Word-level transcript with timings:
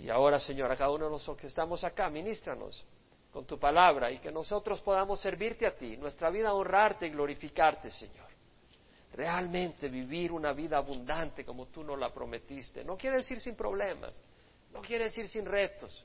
Y 0.00 0.08
ahora, 0.08 0.40
Señor, 0.40 0.70
a 0.70 0.76
cada 0.76 0.90
uno 0.90 1.04
de 1.04 1.10
nosotros 1.10 1.40
que 1.40 1.46
estamos 1.48 1.84
acá, 1.84 2.08
ministranos 2.08 2.84
con 3.30 3.46
tu 3.46 3.58
palabra 3.58 4.10
y 4.10 4.18
que 4.18 4.30
nosotros 4.30 4.80
podamos 4.80 5.20
servirte 5.20 5.66
a 5.66 5.74
ti, 5.74 5.96
nuestra 5.96 6.30
vida 6.30 6.52
honrarte 6.52 7.06
y 7.06 7.10
glorificarte, 7.10 7.90
Señor. 7.90 8.26
Realmente 9.12 9.88
vivir 9.88 10.32
una 10.32 10.52
vida 10.52 10.78
abundante 10.78 11.44
como 11.44 11.66
tú 11.66 11.82
nos 11.82 11.98
la 11.98 12.12
prometiste. 12.12 12.84
No 12.84 12.96
quiere 12.96 13.18
decir 13.18 13.40
sin 13.40 13.54
problemas, 13.54 14.20
no 14.72 14.80
quiere 14.80 15.04
decir 15.04 15.28
sin 15.28 15.44
retos, 15.44 16.04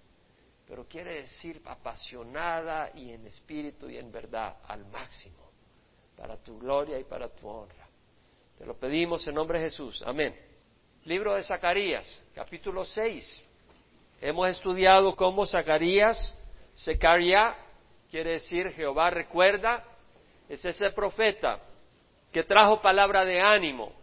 pero 0.68 0.86
quiere 0.86 1.22
decir 1.22 1.62
apasionada 1.66 2.92
y 2.94 3.12
en 3.12 3.26
espíritu 3.28 3.90
y 3.90 3.98
en 3.98 4.12
verdad 4.12 4.58
al 4.66 4.86
máximo, 4.86 5.52
para 6.16 6.38
tu 6.38 6.60
gloria 6.60 7.00
y 7.00 7.06
para 7.06 7.30
tu 7.30 7.48
honra. 7.48 7.88
Te 8.58 8.66
lo 8.66 8.78
pedimos 8.78 9.26
en 9.28 9.36
nombre 9.36 9.60
de 9.60 9.66
Jesús. 9.66 10.04
Amén. 10.06 10.36
Libro 11.06 11.36
de 11.36 11.44
Zacarías, 11.44 12.22
capítulo 12.34 12.84
6. 12.84 13.47
Hemos 14.20 14.48
estudiado 14.50 15.16
cómo 15.16 15.46
Zacarías, 15.46 16.36
Secaria, 16.74 17.56
quiere 18.10 18.32
decir 18.32 18.72
Jehová 18.72 19.12
recuerda, 19.12 19.84
es 20.50 20.64
ese 20.66 20.90
profeta 20.92 21.60
que 22.32 22.44
trajo 22.44 22.82
palabra 22.82 23.26
de 23.26 23.40
ánimo, 23.40 23.94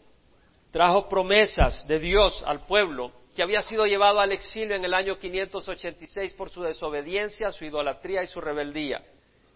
trajo 0.70 1.08
promesas 1.08 1.86
de 1.88 1.98
Dios 1.98 2.44
al 2.46 2.64
pueblo 2.66 3.12
que 3.34 3.42
había 3.42 3.62
sido 3.62 3.86
llevado 3.86 4.20
al 4.20 4.30
exilio 4.30 4.76
en 4.76 4.84
el 4.84 4.94
año 4.94 5.18
586 5.18 6.34
por 6.34 6.50
su 6.50 6.62
desobediencia, 6.62 7.50
su 7.50 7.64
idolatría 7.64 8.22
y 8.22 8.28
su 8.28 8.40
rebeldía. 8.40 9.02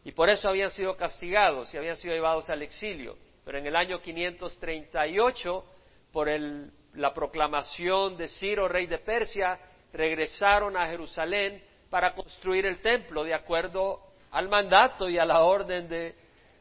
Y 0.05 0.11
por 0.11 0.29
eso 0.29 0.49
habían 0.49 0.71
sido 0.71 0.97
castigados 0.97 1.73
y 1.73 1.77
habían 1.77 1.97
sido 1.97 2.15
llevados 2.15 2.51
al 2.51 2.63
exilio. 2.63 3.17
Pero 3.45 3.59
en 3.59 3.67
el 3.67 3.77
año 3.77 4.01
538, 4.01 5.65
por 6.13 6.29
la 6.95 7.15
proclamación 7.15 8.17
de 8.17 8.27
Ciro, 8.27 8.67
rey 8.67 8.87
de 8.87 8.99
Persia, 8.99 9.61
regresaron 9.93 10.77
a 10.77 10.87
Jerusalén 10.87 11.63
para 11.91 12.15
construir 12.15 12.67
el 12.67 12.81
templo 12.81 13.25
de 13.25 13.35
acuerdo 13.35 14.01
al 14.31 14.49
mandato 14.49 15.09
y 15.09 15.19
a 15.19 15.25
la 15.25 15.43
orden 15.43 15.89
de 15.89 16.15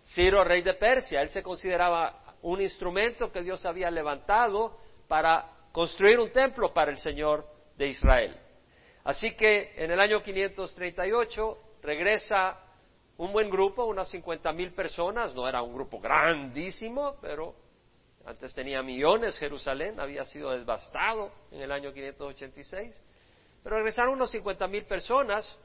Ciro, 0.06 0.44
rey 0.44 0.62
de 0.62 0.74
Persia. 0.74 1.22
Él 1.22 1.30
se 1.30 1.44
consideraba 1.44 2.36
un 2.42 2.62
instrumento 2.62 3.32
que 3.32 3.42
Dios 3.42 3.66
había 3.66 3.92
levantado 3.92 4.78
para 5.08 5.50
construir 5.72 6.20
un 6.20 6.32
templo 6.32 6.74
para 6.74 6.92
el 6.92 6.98
Señor 6.98 7.46
de 7.78 7.88
Israel. 7.88 8.38
Así 9.04 9.32
que 9.36 9.74
en 9.76 9.92
el 9.92 10.00
año 10.00 10.22
538 10.22 11.58
regresa 11.82 12.60
un 13.18 13.32
buen 13.32 13.50
grupo, 13.50 13.86
unas 13.86 14.10
50 14.10 14.52
mil 14.54 14.74
personas, 14.74 15.34
no 15.34 15.48
era 15.48 15.62
un 15.62 15.74
grupo 15.74 16.00
grandísimo, 16.00 17.16
pero 17.22 17.56
antes 18.26 18.54
tenía 18.54 18.84
millones 18.84 19.38
Jerusalén, 19.38 20.00
había 20.00 20.26
sido 20.26 20.52
devastado 20.52 21.32
en 21.52 21.62
el 21.62 21.72
año 21.72 21.94
586, 21.94 23.02
pero 23.64 23.78
regresaron 23.78 24.14
unos 24.14 24.32
50 24.32 24.68
mil 24.68 24.86
personas 24.86 25.58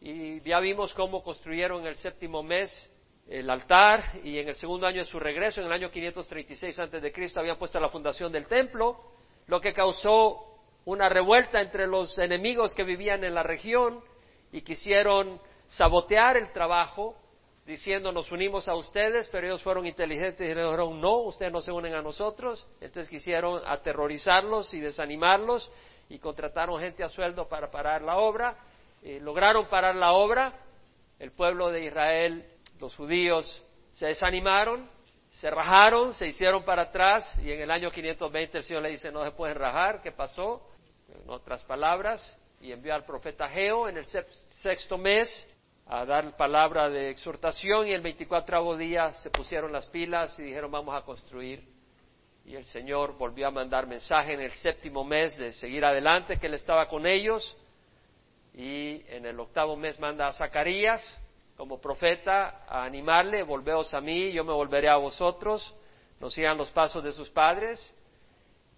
y 0.00 0.40
ya 0.40 0.58
vimos 0.60 0.92
cómo 0.94 1.22
construyeron 1.22 1.82
en 1.82 1.88
el 1.88 1.96
séptimo 1.96 2.42
mes 2.42 2.90
el 3.28 3.48
altar 3.48 4.20
y 4.24 4.38
en 4.38 4.48
el 4.48 4.54
segundo 4.56 4.86
año 4.86 4.98
de 4.98 5.04
su 5.04 5.18
regreso, 5.18 5.60
en 5.60 5.66
el 5.66 5.72
año 5.72 5.90
536 5.90 6.78
antes 6.80 7.02
de 7.02 7.12
Cristo, 7.12 7.40
habían 7.40 7.56
puesto 7.56 7.78
la 7.78 7.88
fundación 7.88 8.32
del 8.32 8.46
templo, 8.46 8.98
lo 9.46 9.60
que 9.60 9.72
causó 9.72 10.52
una 10.84 11.08
revuelta 11.08 11.60
entre 11.60 11.86
los 11.86 12.18
enemigos 12.18 12.74
que 12.74 12.84
vivían 12.84 13.22
en 13.24 13.34
la 13.34 13.42
región 13.42 14.02
y 14.50 14.62
quisieron 14.62 15.40
sabotear 15.68 16.36
el 16.36 16.52
trabajo, 16.52 17.16
diciendo 17.64 18.10
nos 18.10 18.32
unimos 18.32 18.66
a 18.66 18.74
ustedes, 18.74 19.28
pero 19.28 19.46
ellos 19.46 19.62
fueron 19.62 19.86
inteligentes 19.86 20.40
y 20.40 20.48
dijeron 20.48 21.00
no, 21.00 21.18
ustedes 21.22 21.52
no 21.52 21.60
se 21.60 21.70
unen 21.70 21.94
a 21.94 22.02
nosotros, 22.02 22.68
entonces 22.80 23.08
quisieron 23.08 23.62
aterrorizarlos 23.64 24.74
y 24.74 24.80
desanimarlos 24.80 25.70
y 26.08 26.18
contrataron 26.18 26.80
gente 26.80 27.02
a 27.04 27.08
sueldo 27.08 27.48
para 27.48 27.70
parar 27.70 28.02
la 28.02 28.18
obra, 28.18 28.56
lograron 29.20 29.66
parar 29.66 29.96
la 29.96 30.12
obra, 30.12 30.52
el 31.18 31.32
pueblo 31.32 31.70
de 31.70 31.84
Israel 31.84 32.48
los 32.82 32.96
judíos 32.96 33.64
se 33.92 34.06
desanimaron, 34.06 34.90
se 35.30 35.50
rajaron, 35.50 36.12
se 36.14 36.26
hicieron 36.26 36.64
para 36.64 36.82
atrás 36.82 37.38
y 37.38 37.52
en 37.52 37.60
el 37.60 37.70
año 37.70 37.90
520 37.90 38.58
el 38.58 38.64
Señor 38.64 38.82
le 38.82 38.90
dice 38.90 39.10
no 39.12 39.24
se 39.24 39.30
pueden 39.30 39.56
rajar, 39.56 40.02
¿qué 40.02 40.12
pasó? 40.12 40.68
En 41.08 41.30
otras 41.30 41.62
palabras, 41.64 42.38
y 42.60 42.72
envió 42.72 42.94
al 42.94 43.04
profeta 43.04 43.48
Geo 43.48 43.88
en 43.88 43.98
el 43.98 44.06
sexto 44.06 44.98
mes 44.98 45.46
a 45.86 46.04
dar 46.04 46.36
palabra 46.36 46.88
de 46.88 47.10
exhortación 47.10 47.86
y 47.86 47.92
el 47.92 48.00
24 48.00 48.76
día 48.76 49.14
se 49.14 49.30
pusieron 49.30 49.72
las 49.72 49.86
pilas 49.86 50.38
y 50.38 50.42
dijeron 50.42 50.70
vamos 50.70 50.94
a 50.94 51.02
construir. 51.02 51.71
Y 52.44 52.56
el 52.56 52.64
Señor 52.66 53.16
volvió 53.16 53.46
a 53.46 53.50
mandar 53.50 53.86
mensaje 53.86 54.32
en 54.32 54.40
el 54.40 54.52
séptimo 54.52 55.04
mes 55.04 55.36
de 55.36 55.52
seguir 55.52 55.84
adelante, 55.84 56.38
que 56.38 56.48
Él 56.48 56.54
estaba 56.54 56.88
con 56.88 57.06
ellos. 57.06 57.56
Y 58.54 59.02
en 59.08 59.26
el 59.26 59.38
octavo 59.38 59.76
mes 59.76 59.98
manda 60.00 60.26
a 60.26 60.32
Zacarías, 60.32 61.02
como 61.56 61.80
profeta 61.80 62.64
a 62.66 62.84
animarle, 62.84 63.42
volveos 63.44 63.94
a 63.94 64.00
mí, 64.00 64.32
yo 64.32 64.44
me 64.44 64.52
volveré 64.52 64.88
a 64.88 64.96
vosotros, 64.96 65.74
no 66.18 66.28
sigan 66.30 66.58
los 66.58 66.70
pasos 66.70 67.04
de 67.04 67.12
sus 67.12 67.30
padres. 67.30 67.96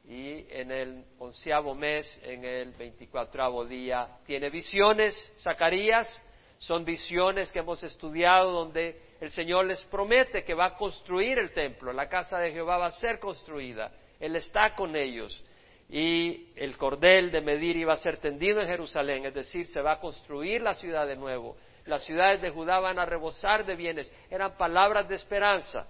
Y 0.06 0.44
en 0.50 0.70
el 0.70 1.04
onceavo 1.18 1.74
mes, 1.74 2.20
en 2.22 2.44
el 2.44 2.72
veinticuatravo 2.72 3.64
día, 3.64 4.18
tiene 4.26 4.50
visiones, 4.50 5.16
Zacarías, 5.38 6.22
son 6.58 6.84
visiones 6.84 7.50
que 7.50 7.60
hemos 7.60 7.82
estudiado 7.82 8.50
donde 8.50 9.00
el 9.24 9.32
Señor 9.32 9.66
les 9.66 9.82
promete 9.84 10.44
que 10.44 10.54
va 10.54 10.66
a 10.66 10.76
construir 10.76 11.38
el 11.38 11.52
templo, 11.52 11.92
la 11.92 12.08
casa 12.08 12.38
de 12.38 12.52
Jehová 12.52 12.78
va 12.78 12.86
a 12.86 12.90
ser 12.92 13.18
construida, 13.18 13.92
Él 14.20 14.36
está 14.36 14.74
con 14.74 14.94
ellos 14.96 15.44
y 15.88 16.48
el 16.56 16.76
cordel 16.78 17.30
de 17.30 17.40
medir 17.40 17.76
iba 17.76 17.92
a 17.92 17.98
ser 17.98 18.16
tendido 18.16 18.60
en 18.60 18.66
Jerusalén, 18.66 19.26
es 19.26 19.34
decir, 19.34 19.66
se 19.66 19.82
va 19.82 19.92
a 19.92 20.00
construir 20.00 20.62
la 20.62 20.74
ciudad 20.74 21.06
de 21.06 21.16
nuevo 21.16 21.56
las 21.86 22.04
ciudades 22.04 22.40
de 22.40 22.50
Judá 22.50 22.80
van 22.80 22.98
a 22.98 23.04
rebosar 23.04 23.64
de 23.66 23.76
bienes. 23.76 24.12
Eran 24.30 24.56
palabras 24.56 25.08
de 25.08 25.16
esperanza. 25.16 25.86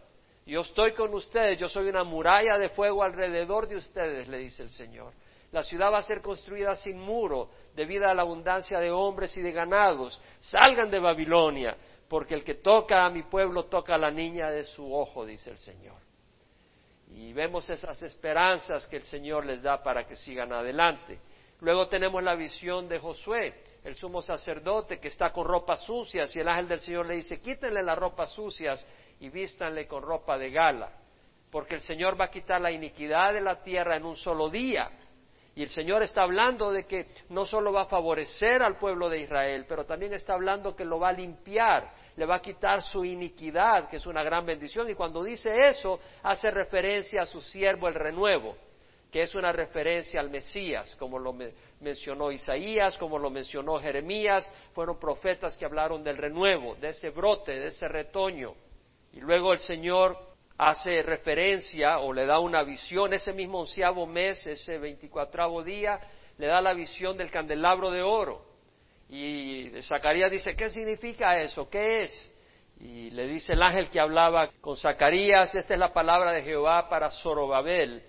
Yo 0.46 0.60
estoy 0.60 0.92
con 0.92 1.14
ustedes, 1.14 1.58
yo 1.58 1.68
soy 1.68 1.88
una 1.88 2.04
muralla 2.04 2.58
de 2.58 2.68
fuego 2.68 3.02
alrededor 3.02 3.66
de 3.66 3.76
ustedes, 3.76 4.28
le 4.28 4.38
dice 4.38 4.62
el 4.62 4.70
Señor. 4.70 5.12
La 5.52 5.62
ciudad 5.62 5.92
va 5.92 5.98
a 5.98 6.02
ser 6.02 6.20
construida 6.20 6.74
sin 6.74 6.98
muro, 6.98 7.48
debido 7.74 8.08
a 8.08 8.14
la 8.14 8.22
abundancia 8.22 8.80
de 8.80 8.90
hombres 8.90 9.36
y 9.36 9.40
de 9.40 9.52
ganados. 9.52 10.20
Salgan 10.40 10.90
de 10.90 10.98
Babilonia, 10.98 11.76
porque 12.14 12.34
el 12.36 12.44
que 12.44 12.54
toca 12.54 13.04
a 13.04 13.10
mi 13.10 13.24
pueblo 13.24 13.64
toca 13.64 13.96
a 13.96 13.98
la 13.98 14.08
niña 14.08 14.48
de 14.48 14.62
su 14.62 14.94
ojo, 14.94 15.26
dice 15.26 15.50
el 15.50 15.58
Señor. 15.58 15.96
Y 17.08 17.32
vemos 17.32 17.68
esas 17.68 18.00
esperanzas 18.02 18.86
que 18.86 18.98
el 18.98 19.02
Señor 19.02 19.44
les 19.44 19.62
da 19.62 19.82
para 19.82 20.06
que 20.06 20.14
sigan 20.14 20.52
adelante. 20.52 21.18
Luego 21.58 21.88
tenemos 21.88 22.22
la 22.22 22.36
visión 22.36 22.88
de 22.88 23.00
Josué, 23.00 23.60
el 23.82 23.96
sumo 23.96 24.22
sacerdote 24.22 25.00
que 25.00 25.08
está 25.08 25.32
con 25.32 25.44
ropas 25.44 25.80
sucias 25.80 26.36
y 26.36 26.38
el 26.38 26.46
ángel 26.46 26.68
del 26.68 26.78
Señor 26.78 27.06
le 27.06 27.16
dice, 27.16 27.40
quítenle 27.40 27.82
las 27.82 27.98
ropas 27.98 28.30
sucias 28.30 28.86
y 29.18 29.28
vístanle 29.28 29.88
con 29.88 30.04
ropa 30.04 30.38
de 30.38 30.52
gala, 30.52 30.92
porque 31.50 31.74
el 31.74 31.80
Señor 31.80 32.14
va 32.20 32.26
a 32.26 32.30
quitar 32.30 32.60
la 32.60 32.70
iniquidad 32.70 33.32
de 33.32 33.40
la 33.40 33.60
tierra 33.60 33.96
en 33.96 34.04
un 34.04 34.14
solo 34.14 34.48
día. 34.50 34.88
Y 35.56 35.62
el 35.62 35.68
Señor 35.68 36.02
está 36.02 36.22
hablando 36.22 36.72
de 36.72 36.84
que 36.84 37.06
no 37.28 37.44
solo 37.44 37.72
va 37.72 37.82
a 37.82 37.86
favorecer 37.86 38.62
al 38.62 38.76
pueblo 38.76 39.08
de 39.08 39.20
Israel, 39.20 39.66
pero 39.68 39.84
también 39.84 40.12
está 40.12 40.34
hablando 40.34 40.74
que 40.74 40.84
lo 40.84 40.98
va 40.98 41.10
a 41.10 41.12
limpiar, 41.12 41.92
le 42.16 42.26
va 42.26 42.36
a 42.36 42.42
quitar 42.42 42.82
su 42.82 43.04
iniquidad, 43.04 43.88
que 43.88 43.96
es 43.96 44.06
una 44.06 44.22
gran 44.22 44.46
bendición. 44.46 44.88
Y 44.88 44.94
cuando 44.94 45.22
dice 45.22 45.68
eso, 45.68 46.00
hace 46.22 46.50
referencia 46.50 47.22
a 47.22 47.26
su 47.26 47.40
siervo 47.40 47.88
el 47.88 47.94
renuevo 47.94 48.56
que 49.14 49.22
es 49.22 49.36
una 49.36 49.52
referencia 49.52 50.18
al 50.18 50.28
Mesías, 50.28 50.96
como 50.96 51.20
lo 51.20 51.32
mencionó 51.78 52.32
Isaías, 52.32 52.96
como 52.96 53.16
lo 53.16 53.30
mencionó 53.30 53.78
Jeremías, 53.78 54.52
fueron 54.72 54.98
profetas 54.98 55.56
que 55.56 55.64
hablaron 55.64 56.02
del 56.02 56.16
renuevo, 56.16 56.74
de 56.74 56.88
ese 56.88 57.10
brote, 57.10 57.52
de 57.52 57.68
ese 57.68 57.86
retoño. 57.86 58.56
Y 59.12 59.20
luego 59.20 59.52
el 59.52 59.60
Señor 59.60 60.18
hace 60.58 61.00
referencia 61.02 62.00
o 62.00 62.12
le 62.12 62.26
da 62.26 62.40
una 62.40 62.64
visión, 62.64 63.12
ese 63.12 63.32
mismo 63.32 63.60
onceavo 63.60 64.04
mes, 64.04 64.44
ese 64.48 64.78
veinticuatravo 64.78 65.62
día, 65.62 66.00
le 66.36 66.48
da 66.48 66.60
la 66.60 66.74
visión 66.74 67.16
del 67.16 67.30
candelabro 67.30 67.92
de 67.92 68.02
oro. 68.02 68.44
Y 69.08 69.70
Zacarías 69.82 70.30
dice, 70.30 70.56
¿qué 70.56 70.70
significa 70.70 71.38
eso? 71.40 71.68
¿Qué 71.68 72.02
es? 72.02 72.32
Y 72.80 73.10
le 73.10 73.26
dice 73.28 73.52
el 73.52 73.62
ángel 73.62 73.88
que 73.90 74.00
hablaba 74.00 74.50
con 74.60 74.76
Zacarías, 74.76 75.54
esta 75.54 75.74
es 75.74 75.80
la 75.80 75.92
palabra 75.92 76.32
de 76.32 76.42
Jehová 76.42 76.88
para 76.88 77.10
Zorobabel, 77.10 78.02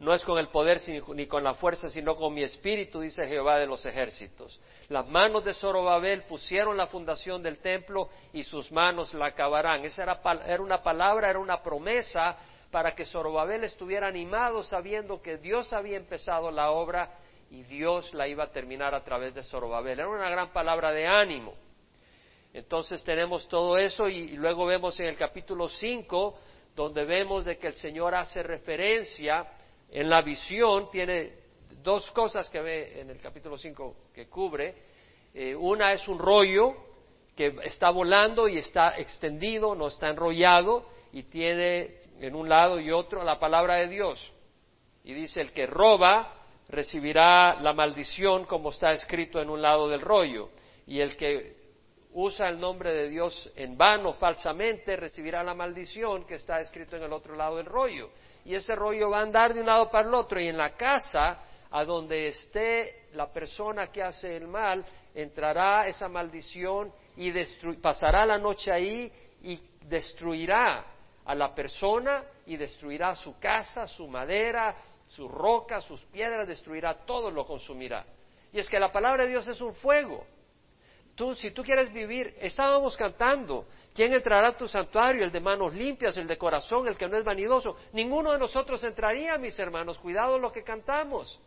no 0.00 0.14
es 0.14 0.24
con 0.24 0.38
el 0.38 0.48
poder 0.48 0.80
ni 1.14 1.26
con 1.26 1.44
la 1.44 1.54
fuerza, 1.54 1.90
sino 1.90 2.14
con 2.14 2.32
mi 2.32 2.42
espíritu, 2.42 3.00
dice 3.00 3.26
Jehová 3.26 3.58
de 3.58 3.66
los 3.66 3.84
ejércitos. 3.84 4.58
Las 4.88 5.06
manos 5.06 5.44
de 5.44 5.52
Zorobabel 5.52 6.22
pusieron 6.22 6.76
la 6.76 6.86
fundación 6.86 7.42
del 7.42 7.58
templo 7.58 8.08
y 8.32 8.42
sus 8.42 8.72
manos 8.72 9.12
la 9.12 9.26
acabarán. 9.26 9.84
Esa 9.84 10.04
era, 10.04 10.20
era 10.46 10.62
una 10.62 10.82
palabra, 10.82 11.28
era 11.28 11.38
una 11.38 11.62
promesa 11.62 12.36
para 12.70 12.94
que 12.94 13.04
Zorobabel 13.04 13.64
estuviera 13.64 14.06
animado 14.06 14.62
sabiendo 14.62 15.20
que 15.20 15.36
Dios 15.36 15.70
había 15.72 15.98
empezado 15.98 16.50
la 16.50 16.70
obra 16.70 17.18
y 17.50 17.64
Dios 17.64 18.14
la 18.14 18.28
iba 18.28 18.44
a 18.44 18.52
terminar 18.52 18.94
a 18.94 19.02
través 19.02 19.34
de 19.34 19.42
Zorobabel. 19.42 19.98
Era 19.98 20.08
una 20.08 20.30
gran 20.30 20.52
palabra 20.52 20.92
de 20.92 21.06
ánimo. 21.06 21.54
Entonces 22.52 23.02
tenemos 23.04 23.48
todo 23.48 23.76
eso 23.76 24.08
y, 24.08 24.36
luego 24.36 24.66
vemos 24.66 24.98
en 25.00 25.06
el 25.06 25.16
capítulo 25.16 25.68
5 25.68 26.38
donde 26.74 27.04
vemos 27.04 27.44
de 27.44 27.58
que 27.58 27.66
el 27.66 27.74
Señor 27.74 28.14
hace 28.14 28.42
referencia 28.42 29.46
en 29.90 30.08
la 30.08 30.22
visión 30.22 30.88
tiene 30.90 31.34
dos 31.82 32.10
cosas 32.12 32.48
que 32.48 32.60
ve 32.60 33.00
en 33.00 33.10
el 33.10 33.20
capítulo 33.20 33.58
5 33.58 33.96
que 34.14 34.28
cubre. 34.28 34.74
Eh, 35.34 35.54
una 35.54 35.92
es 35.92 36.06
un 36.06 36.18
rollo 36.18 36.74
que 37.36 37.56
está 37.64 37.90
volando 37.90 38.48
y 38.48 38.58
está 38.58 38.96
extendido, 38.98 39.74
no 39.74 39.88
está 39.88 40.08
enrollado 40.08 40.86
y 41.12 41.24
tiene 41.24 42.00
en 42.20 42.34
un 42.36 42.48
lado 42.48 42.78
y 42.78 42.92
otro 42.92 43.24
la 43.24 43.40
palabra 43.40 43.76
de 43.76 43.88
Dios. 43.88 44.32
Y 45.02 45.14
dice, 45.14 45.40
el 45.40 45.52
que 45.52 45.66
roba 45.66 46.39
recibirá 46.70 47.60
la 47.60 47.72
maldición 47.72 48.44
como 48.44 48.70
está 48.70 48.92
escrito 48.92 49.40
en 49.40 49.50
un 49.50 49.60
lado 49.60 49.88
del 49.88 50.00
rollo. 50.00 50.50
Y 50.86 51.00
el 51.00 51.16
que 51.16 51.56
usa 52.12 52.48
el 52.48 52.58
nombre 52.58 52.92
de 52.92 53.08
Dios 53.08 53.52
en 53.56 53.76
vano, 53.76 54.14
falsamente, 54.14 54.96
recibirá 54.96 55.42
la 55.42 55.54
maldición 55.54 56.24
que 56.24 56.36
está 56.36 56.60
escrito 56.60 56.96
en 56.96 57.04
el 57.04 57.12
otro 57.12 57.36
lado 57.36 57.56
del 57.56 57.66
rollo. 57.66 58.10
Y 58.44 58.54
ese 58.54 58.74
rollo 58.74 59.10
va 59.10 59.18
a 59.18 59.22
andar 59.22 59.54
de 59.54 59.60
un 59.60 59.66
lado 59.66 59.90
para 59.90 60.08
el 60.08 60.14
otro. 60.14 60.40
Y 60.40 60.48
en 60.48 60.56
la 60.56 60.74
casa, 60.74 61.40
a 61.70 61.84
donde 61.84 62.28
esté 62.28 63.08
la 63.12 63.32
persona 63.32 63.88
que 63.88 64.02
hace 64.02 64.36
el 64.36 64.48
mal, 64.48 64.84
entrará 65.14 65.86
esa 65.86 66.08
maldición 66.08 66.92
y 67.16 67.32
pasará 67.80 68.24
la 68.24 68.38
noche 68.38 68.72
ahí 68.72 69.12
y 69.42 69.60
destruirá 69.86 70.84
a 71.24 71.34
la 71.34 71.54
persona 71.54 72.24
y 72.46 72.56
destruirá 72.56 73.14
su 73.14 73.38
casa, 73.38 73.86
su 73.86 74.08
madera, 74.08 74.74
sus 75.10 75.30
rocas, 75.30 75.84
sus 75.84 76.00
piedras, 76.06 76.46
destruirá 76.46 77.04
todo, 77.04 77.30
lo 77.30 77.46
consumirá. 77.46 78.06
Y 78.52 78.58
es 78.60 78.68
que 78.68 78.78
la 78.78 78.92
palabra 78.92 79.24
de 79.24 79.30
Dios 79.30 79.46
es 79.48 79.60
un 79.60 79.74
fuego. 79.74 80.24
Tú, 81.16 81.34
si 81.34 81.50
tú 81.50 81.62
quieres 81.62 81.92
vivir, 81.92 82.34
estábamos 82.40 82.96
cantando, 82.96 83.66
¿quién 83.92 84.12
entrará 84.14 84.48
a 84.48 84.56
tu 84.56 84.68
santuario? 84.68 85.24
El 85.24 85.32
de 85.32 85.40
manos 85.40 85.74
limpias, 85.74 86.16
el 86.16 86.26
de 86.26 86.38
corazón, 86.38 86.86
el 86.86 86.96
que 86.96 87.08
no 87.08 87.16
es 87.16 87.24
vanidoso. 87.24 87.76
Ninguno 87.92 88.32
de 88.32 88.38
nosotros 88.38 88.82
entraría, 88.84 89.36
mis 89.36 89.58
hermanos, 89.58 89.98
cuidado 89.98 90.38
lo 90.38 90.52
que 90.52 90.62
cantamos. 90.62 91.40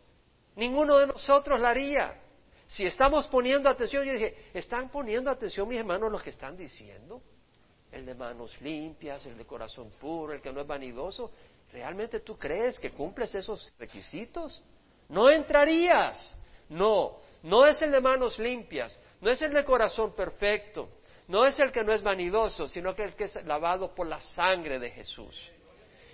Ninguno 0.56 0.98
de 0.98 1.06
nosotros 1.08 1.58
la 1.58 1.70
haría. 1.70 2.20
Si 2.66 2.84
estamos 2.84 3.26
poniendo 3.28 3.68
atención, 3.68 4.04
yo 4.04 4.12
dije, 4.12 4.50
¿están 4.52 4.90
poniendo 4.90 5.30
atención 5.30 5.66
mis 5.68 5.78
hermanos 5.78 6.12
lo 6.12 6.18
que 6.18 6.30
están 6.30 6.56
diciendo? 6.56 7.22
El 7.90 8.04
de 8.04 8.14
manos 8.14 8.60
limpias, 8.60 9.24
el 9.26 9.38
de 9.38 9.46
corazón 9.46 9.90
puro, 10.00 10.34
el 10.34 10.42
que 10.42 10.52
no 10.52 10.60
es 10.60 10.66
vanidoso. 10.66 11.30
¿Realmente 11.74 12.20
tú 12.20 12.38
crees 12.38 12.78
que 12.78 12.92
cumples 12.92 13.34
esos 13.34 13.74
requisitos? 13.76 14.62
No 15.08 15.28
entrarías. 15.28 16.40
No, 16.68 17.18
no 17.42 17.66
es 17.66 17.82
el 17.82 17.90
de 17.90 18.00
manos 18.00 18.38
limpias, 18.38 18.96
no 19.20 19.28
es 19.28 19.42
el 19.42 19.52
de 19.52 19.64
corazón 19.64 20.14
perfecto, 20.14 20.88
no 21.26 21.44
es 21.44 21.58
el 21.58 21.72
que 21.72 21.82
no 21.82 21.92
es 21.92 22.00
vanidoso, 22.00 22.68
sino 22.68 22.94
que 22.94 23.02
el 23.02 23.14
que 23.14 23.24
es 23.24 23.44
lavado 23.44 23.92
por 23.92 24.06
la 24.06 24.20
sangre 24.20 24.78
de 24.78 24.90
Jesús. 24.90 25.50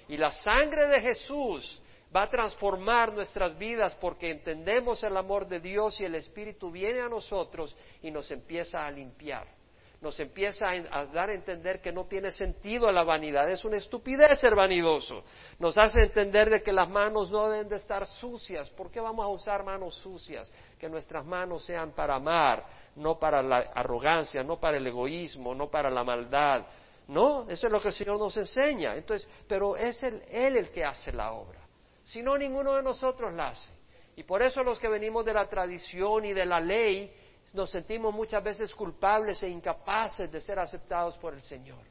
Y 0.09 0.17
la 0.17 0.33
sangre 0.33 0.87
de 0.89 1.01
Jesús 1.03 1.81
va 2.15 2.23
a 2.23 2.31
transformar 2.31 3.13
nuestras 3.13 3.57
vidas 3.59 3.95
porque 4.01 4.31
entendemos 4.31 5.03
el 5.03 5.15
amor 5.15 5.47
de 5.47 5.61
Dios 5.61 6.01
y 6.01 6.05
el 6.05 6.15
Espíritu 6.15 6.71
viene 6.71 7.03
a 7.03 7.09
nosotros 7.09 7.77
y 8.03 8.11
nos 8.11 8.31
empieza 8.31 8.85
a 8.87 8.91
limpiar 8.91 9.60
nos 10.01 10.19
empieza 10.19 10.67
a, 10.71 11.05
dar 11.07 11.29
a 11.29 11.35
entender 11.35 11.83
que 11.83 11.93
no 11.93 12.07
tiene 12.07 12.31
sentido 12.31 12.91
la 12.91 13.05
vanidad, 13.05 13.51
es 13.51 13.65
una 13.65 13.77
estupidez 13.77 14.39
ser 14.39 14.55
vanidoso. 14.55 15.25
Nos 15.59 15.77
hace 15.77 16.03
entender 16.03 16.49
de 16.49 16.63
que 16.63 16.73
las 16.73 16.89
manos 16.89 17.31
no 17.31 17.51
deben 17.51 17.69
de 17.69 17.77
estar 17.77 18.07
sucias. 18.07 18.71
¿Por 18.71 18.91
qué 18.91 18.99
vamos 19.01 19.25
a 19.25 19.29
usar 19.29 19.63
manos 19.63 19.95
sucias? 19.97 20.51
Que 20.79 20.89
nuestras 20.89 21.27
manos 21.27 21.65
sean 21.65 21.93
para 21.93 22.15
amar, 22.15 22.65
no 22.97 23.19
para 23.19 23.43
la 23.43 23.59
arrogancia, 23.75 24.43
no 24.43 24.59
para 24.59 24.79
el 24.79 24.87
egoísmo, 24.87 25.55
no 25.55 25.71
para 25.71 25.91
la 25.91 26.03
maldad. 26.03 26.67
No, 27.09 27.43
eso 27.51 27.67
es 27.67 27.73
lo 27.73 27.81
que 27.81 27.89
el 27.89 27.95
Señor 27.95 28.19
nos 28.19 28.37
enseña. 28.39 28.97
Entonces, 28.97 29.29
pero 29.47 29.77
es 29.77 30.03
Él 30.03 30.23
el 30.31 30.71
que 30.71 30.83
hace 30.83 31.13
la 31.13 31.33
obra. 31.33 31.61
Si 32.03 32.23
no, 32.23 32.39
ninguno 32.39 32.75
de 32.75 32.83
nosotros 32.83 33.35
la 33.35 33.49
hace. 33.49 33.73
Y 34.17 34.23
por 34.23 34.43
eso 34.43 34.63
los 34.63 34.81
que 34.81 34.89
venimos 34.89 35.25
de 35.25 35.35
la 35.35 35.49
tradición 35.49 36.25
y 36.25 36.33
de 36.33 36.47
la 36.47 36.61
ley, 36.61 37.13
nos 37.55 37.71
sentimos 37.71 38.15
muchas 38.15 38.43
veces 38.43 38.75
culpables 38.75 39.43
e 39.43 39.49
incapaces 39.49 40.31
de 40.31 40.41
ser 40.41 40.59
aceptados 40.59 41.17
por 41.19 41.35
el 41.35 41.43
Señor, 41.43 41.83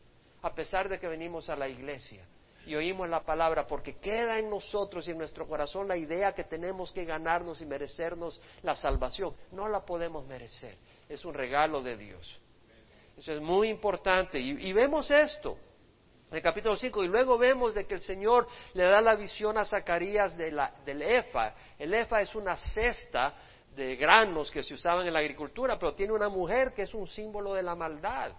a 0.42 0.54
pesar 0.54 0.88
de 0.88 1.00
que 1.00 1.08
venimos 1.08 1.50
a 1.50 1.56
la 1.56 1.68
iglesia 1.68 2.26
y 2.66 2.76
oímos 2.76 3.10
la 3.10 3.22
palabra, 3.22 3.66
porque 3.66 3.98
queda 3.98 4.38
en 4.38 4.50
nosotros 4.50 5.08
y 5.08 5.12
en 5.12 5.18
nuestro 5.18 5.48
corazón 5.48 5.88
la 5.88 5.98
idea 5.98 6.34
que 6.34 6.44
tenemos 6.44 6.92
que 6.92 7.04
ganarnos 7.04 7.62
y 7.62 7.66
merecernos 7.66 8.40
la 8.62 8.76
salvación. 8.76 9.34
No 9.52 9.68
la 9.68 9.84
podemos 9.86 10.26
merecer, 10.28 10.78
es 11.08 11.26
un 11.26 11.34
regalo 11.34 11.82
de 11.82 11.98
Dios. 11.98 12.40
Eso 13.18 13.34
es 13.34 13.42
muy 13.42 13.70
importante. 13.70 14.40
Y, 14.40 14.72
vemos 14.72 15.10
esto 15.12 15.58
en 16.30 16.38
el 16.38 16.44
capítulo 16.44 16.76
5, 16.76 17.04
y 17.04 17.08
luego 17.08 17.38
vemos 17.40 17.74
de 17.74 17.86
que 17.86 17.96
el 17.96 18.02
Señor 18.02 18.48
le 18.74 18.84
da 18.84 19.02
la 19.02 19.16
visión 19.16 19.58
a 19.58 19.66
Zacarías 19.66 20.38
de 20.38 20.52
la, 20.52 20.72
del 20.86 21.02
EFA. 21.02 21.56
El 21.78 21.94
EFA 21.94 22.22
es 22.22 22.36
una 22.36 22.56
cesta 22.56 23.34
de 23.76 23.96
granos 23.96 24.52
que 24.52 24.64
se 24.64 24.74
usaban 24.74 25.08
en 25.08 25.14
la 25.14 25.20
agricultura, 25.20 25.78
pero 25.78 25.94
tiene 25.94 26.14
una 26.14 26.30
mujer 26.30 26.74
que 26.74 26.84
es 26.84 26.94
un 26.94 27.08
símbolo 27.08 27.54
de 27.54 27.64
la 27.64 27.76
maldad 27.76 28.34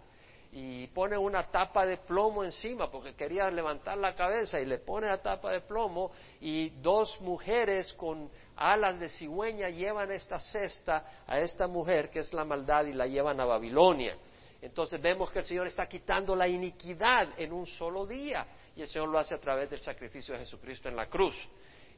y 0.52 0.88
pone 0.88 1.16
una 1.16 1.44
tapa 1.44 1.86
de 1.86 1.98
plomo 1.98 2.42
encima 2.42 2.90
porque 2.90 3.14
quería 3.14 3.48
levantar 3.50 3.96
la 3.98 4.14
cabeza 4.14 4.60
y 4.60 4.66
le 4.66 4.78
pone 4.78 5.06
la 5.06 5.22
tapa 5.22 5.52
de 5.52 5.60
plomo 5.60 6.10
y 6.40 6.70
dos 6.80 7.20
mujeres 7.20 7.92
con 7.92 8.28
alas 8.56 8.98
de 8.98 9.08
cigüeña 9.08 9.68
llevan 9.68 10.10
esta 10.10 10.40
cesta 10.40 11.22
a 11.26 11.38
esta 11.38 11.68
mujer 11.68 12.10
que 12.10 12.18
es 12.20 12.32
la 12.32 12.44
maldad 12.44 12.86
y 12.86 12.92
la 12.92 13.06
llevan 13.06 13.38
a 13.40 13.44
Babilonia. 13.44 14.16
Entonces 14.60 15.00
vemos 15.00 15.30
que 15.30 15.38
el 15.38 15.44
Señor 15.44 15.66
está 15.68 15.86
quitando 15.86 16.34
la 16.34 16.48
iniquidad 16.48 17.28
en 17.38 17.52
un 17.52 17.66
solo 17.66 18.04
día 18.04 18.46
y 18.74 18.82
el 18.82 18.88
Señor 18.88 19.08
lo 19.08 19.18
hace 19.18 19.34
a 19.34 19.40
través 19.40 19.70
del 19.70 19.80
sacrificio 19.80 20.34
de 20.34 20.40
Jesucristo 20.40 20.88
en 20.88 20.96
la 20.96 21.06
cruz. 21.06 21.36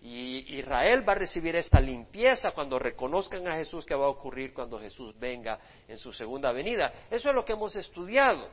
Y 0.02 0.58
Israel 0.58 1.08
va 1.08 1.12
a 1.12 1.16
recibir 1.16 1.54
esa 1.54 1.78
limpieza 1.78 2.50
cuando 2.50 2.76
reconozcan 2.78 3.46
a 3.46 3.54
Jesús 3.54 3.86
que 3.86 3.94
va 3.94 4.06
a 4.06 4.08
ocurrir 4.08 4.52
cuando 4.52 4.78
Jesús 4.78 5.16
venga 5.16 5.60
en 5.86 5.96
su 5.96 6.12
segunda 6.12 6.50
venida. 6.50 6.92
Eso 7.08 7.28
es 7.28 7.34
lo 7.34 7.44
que 7.44 7.52
hemos 7.52 7.76
estudiado. 7.76 8.48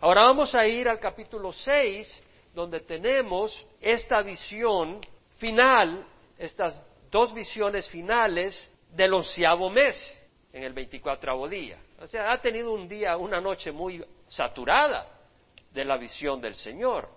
Ahora 0.00 0.22
vamos 0.22 0.54
a 0.56 0.66
ir 0.66 0.88
al 0.88 0.98
capítulo 0.98 1.52
6, 1.52 2.22
donde 2.52 2.80
tenemos 2.80 3.64
esta 3.80 4.22
visión 4.22 5.00
final, 5.36 6.04
estas 6.36 6.80
dos 7.10 7.32
visiones 7.32 7.88
finales 7.88 8.70
del 8.90 9.14
onceavo 9.14 9.70
mes, 9.70 9.96
en 10.52 10.64
el 10.64 10.72
veinticuatravo 10.72 11.48
día. 11.48 11.78
O 12.00 12.06
sea, 12.06 12.32
ha 12.32 12.40
tenido 12.40 12.72
un 12.72 12.88
día, 12.88 13.16
una 13.16 13.40
noche 13.40 13.70
muy 13.70 14.04
saturada 14.26 15.06
de 15.72 15.84
la 15.84 15.96
visión 15.96 16.40
del 16.40 16.54
Señor. 16.54 17.08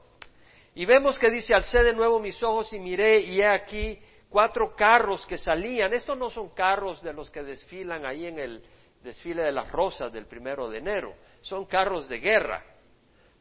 Y 0.75 0.85
vemos 0.85 1.17
que 1.17 1.29
dice, 1.29 1.53
alcé 1.53 1.83
de 1.83 1.93
nuevo 1.93 2.19
mis 2.19 2.41
ojos 2.43 2.71
y 2.73 2.79
miré 2.79 3.19
y 3.19 3.41
he 3.41 3.47
aquí 3.47 3.99
cuatro 4.29 4.75
carros 4.75 5.25
que 5.25 5.37
salían. 5.37 5.93
Estos 5.93 6.17
no 6.17 6.29
son 6.29 6.49
carros 6.49 7.01
de 7.01 7.13
los 7.13 7.29
que 7.29 7.43
desfilan 7.43 8.05
ahí 8.05 8.27
en 8.27 8.39
el 8.39 8.63
desfile 9.03 9.43
de 9.43 9.51
las 9.51 9.71
rosas 9.71 10.11
del 10.11 10.27
primero 10.27 10.69
de 10.69 10.77
enero. 10.77 11.13
Son 11.41 11.65
carros 11.65 12.07
de 12.07 12.19
guerra, 12.19 12.63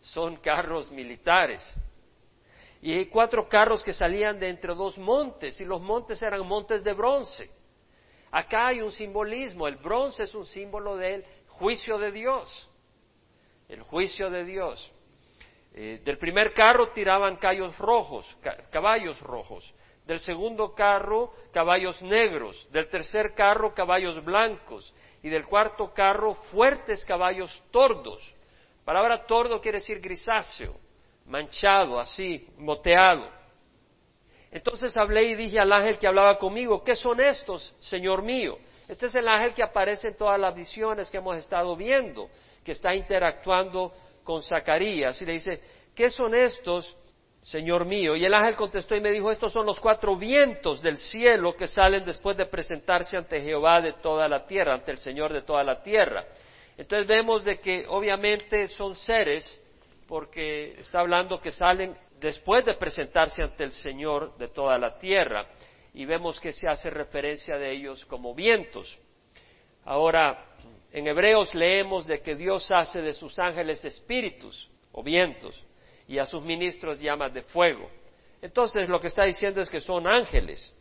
son 0.01 0.37
carros 0.37 0.91
militares. 0.91 1.63
Y 2.81 2.93
hay 2.93 3.07
cuatro 3.07 3.49
carros 3.49 3.83
que 3.83 3.93
salían 3.93 4.39
de 4.39 4.49
entre 4.49 4.75
dos 4.75 4.97
montes 4.99 5.61
y 5.61 5.65
los 5.65 5.81
montes 5.81 6.23
eran 6.23 6.47
montes 6.47 6.85
de 6.85 6.93
bronce. 6.93 7.51
Acá 8.31 8.69
hay 8.69 8.81
un 8.81 8.93
simbolismo, 8.93 9.67
el 9.67 9.77
bronce 9.77 10.25
es 10.25 10.35
un 10.35 10.47
símbolo 10.47 10.97
del 10.97 11.25
juicio 11.49 11.99
de 11.99 12.13
Dios, 12.13 12.69
el 13.69 13.83
juicio 13.83 14.31
de 14.31 14.45
Dios. 14.45 14.93
Eh, 15.81 16.01
del 16.05 16.19
primer 16.19 16.53
carro 16.53 16.89
tiraban 16.89 17.39
rojos, 17.79 18.37
caballos 18.69 19.21
rojos. 19.21 19.73
Del 20.05 20.19
segundo 20.19 20.75
carro, 20.75 21.33
caballos 21.53 22.03
negros. 22.03 22.67
Del 22.73 22.89
tercer 22.89 23.33
carro, 23.33 23.73
caballos 23.73 24.25
blancos. 24.25 24.93
Y 25.23 25.29
del 25.29 25.47
cuarto 25.47 25.95
carro, 25.95 26.35
fuertes 26.51 27.05
caballos 27.05 27.63
tordos. 27.71 28.21
Palabra 28.85 29.25
tordo 29.25 29.61
quiere 29.61 29.79
decir 29.79 30.01
grisáceo, 30.01 30.75
manchado, 31.27 32.01
así, 32.01 32.49
moteado. 32.57 33.31
Entonces 34.51 34.97
hablé 34.97 35.29
y 35.29 35.35
dije 35.37 35.61
al 35.61 35.73
ángel 35.73 35.99
que 35.99 36.09
hablaba 36.09 36.39
conmigo, 36.39 36.83
¿qué 36.83 36.97
son 36.97 37.21
estos, 37.21 37.73
Señor 37.79 38.23
mío? 38.23 38.59
Este 38.89 39.07
es 39.07 39.15
el 39.15 39.29
ángel 39.29 39.55
que 39.55 39.63
aparece 39.63 40.09
en 40.09 40.17
todas 40.17 40.41
las 40.41 40.57
visiones 40.57 41.09
que 41.09 41.19
hemos 41.19 41.37
estado 41.37 41.77
viendo, 41.77 42.29
que 42.65 42.73
está 42.73 42.97
interactuando 42.97 43.93
con 44.29 44.43
Zacarías 44.43 45.23
y 45.23 45.25
le 45.25 45.33
dice, 45.33 45.59
¿qué 45.97 46.11
son 46.11 46.35
estos, 46.35 46.95
Señor 47.41 47.87
mío? 47.87 48.15
Y 48.15 48.27
el 48.27 48.35
ángel 48.35 48.57
contestó 48.57 48.95
y 48.95 49.01
me 49.01 49.11
dijo, 49.11 49.31
estos 49.31 49.51
son 49.51 49.65
los 49.65 49.81
cuatro 49.81 50.19
vientos 50.19 50.83
del 50.83 50.99
cielo 50.99 51.57
que 51.57 51.67
salen 51.67 52.05
después 52.05 52.37
de 52.37 52.45
presentarse 52.45 53.17
ante 53.17 53.41
Jehová 53.41 53.81
de 53.81 53.95
toda 53.95 54.29
la 54.29 54.47
tierra, 54.47 54.75
ante 54.75 54.91
el 54.91 54.99
Señor 54.99 55.33
de 55.33 55.41
toda 55.41 55.65
la 55.65 55.81
tierra. 55.81 56.27
Entonces 56.77 57.09
vemos 57.09 57.43
de 57.43 57.59
que 57.59 57.87
obviamente 57.89 58.69
son 58.69 58.97
seres, 58.97 59.59
porque 60.07 60.79
está 60.79 61.01
hablando 61.01 61.41
que 61.41 61.51
salen 61.51 61.97
después 62.21 62.67
de 62.67 62.75
presentarse 62.75 63.43
ante 63.43 63.65
el 63.65 63.73
Señor 63.73 64.37
de 64.37 64.49
toda 64.49 64.77
la 64.77 64.99
tierra, 64.99 65.47
y 65.95 66.05
vemos 66.05 66.39
que 66.39 66.53
se 66.53 66.69
hace 66.69 66.91
referencia 66.91 67.57
de 67.57 67.73
ellos 67.73 68.05
como 68.05 68.35
vientos. 68.35 68.95
Ahora, 69.87 70.48
en 70.93 71.07
Hebreos 71.07 71.55
leemos 71.55 72.07
de 72.07 72.21
que 72.21 72.35
Dios 72.35 72.71
hace 72.71 73.03
de 73.03 73.13
sus 73.13 73.39
ángeles 73.39 73.85
espíritus 73.85 74.71
o 74.93 75.03
vientos 75.03 75.63
y 76.07 76.19
a 76.19 76.25
sus 76.25 76.43
ministros 76.43 77.01
llamas 77.01 77.35
de 77.35 77.43
fuego. 77.43 77.89
Entonces 78.41 78.89
lo 78.89 79.01
que 79.01 79.09
está 79.09 79.25
diciendo 79.25 79.61
es 79.61 79.69
que 79.69 79.81
son 79.81 80.07
ángeles. 80.07 80.75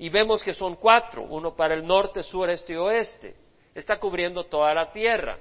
y 0.00 0.10
vemos 0.10 0.44
que 0.44 0.54
son 0.54 0.76
cuatro, 0.76 1.22
uno 1.22 1.56
para 1.56 1.74
el 1.74 1.84
norte, 1.84 2.22
sur, 2.22 2.48
este 2.48 2.72
y 2.72 2.76
oeste. 2.76 3.34
Está 3.74 3.98
cubriendo 3.98 4.44
toda 4.44 4.72
la 4.72 4.92
tierra. 4.92 5.38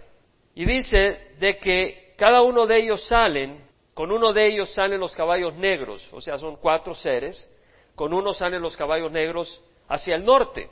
Y 0.56 0.66
dice 0.66 1.36
de 1.39 1.58
que 1.58 2.13
cada 2.18 2.42
uno 2.42 2.66
de 2.66 2.80
ellos 2.80 3.06
salen, 3.08 3.63
con 3.94 4.12
uno 4.12 4.34
de 4.34 4.48
ellos 4.48 4.74
salen 4.74 5.00
los 5.00 5.16
caballos 5.16 5.54
negros, 5.56 6.08
o 6.12 6.22
sea, 6.22 6.38
son 6.39 6.56
cuatro 6.56 6.96
seres, 6.96 7.48
con 7.94 8.13
uno 8.13 8.34
salen 8.34 8.62
los 8.62 8.75
caballos 8.75 9.12
negros 9.12 9.63
hacia 9.88 10.16
el 10.16 10.25
norte. 10.25 10.70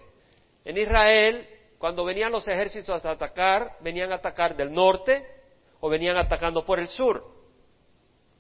En 0.64 0.78
Israel, 0.78 1.48
cuando 1.78 2.06
venían 2.06 2.32
los 2.32 2.48
ejércitos 2.48 3.04
a 3.06 3.12
atacar, 3.12 3.78
venían 3.82 4.12
a 4.12 4.16
atacar 4.16 4.56
del 4.56 4.72
norte 4.72 5.26
o 5.80 5.90
venían 5.90 6.18
atacando 6.18 6.64
por 6.64 6.80
el 6.80 6.88
sur. 6.88 7.24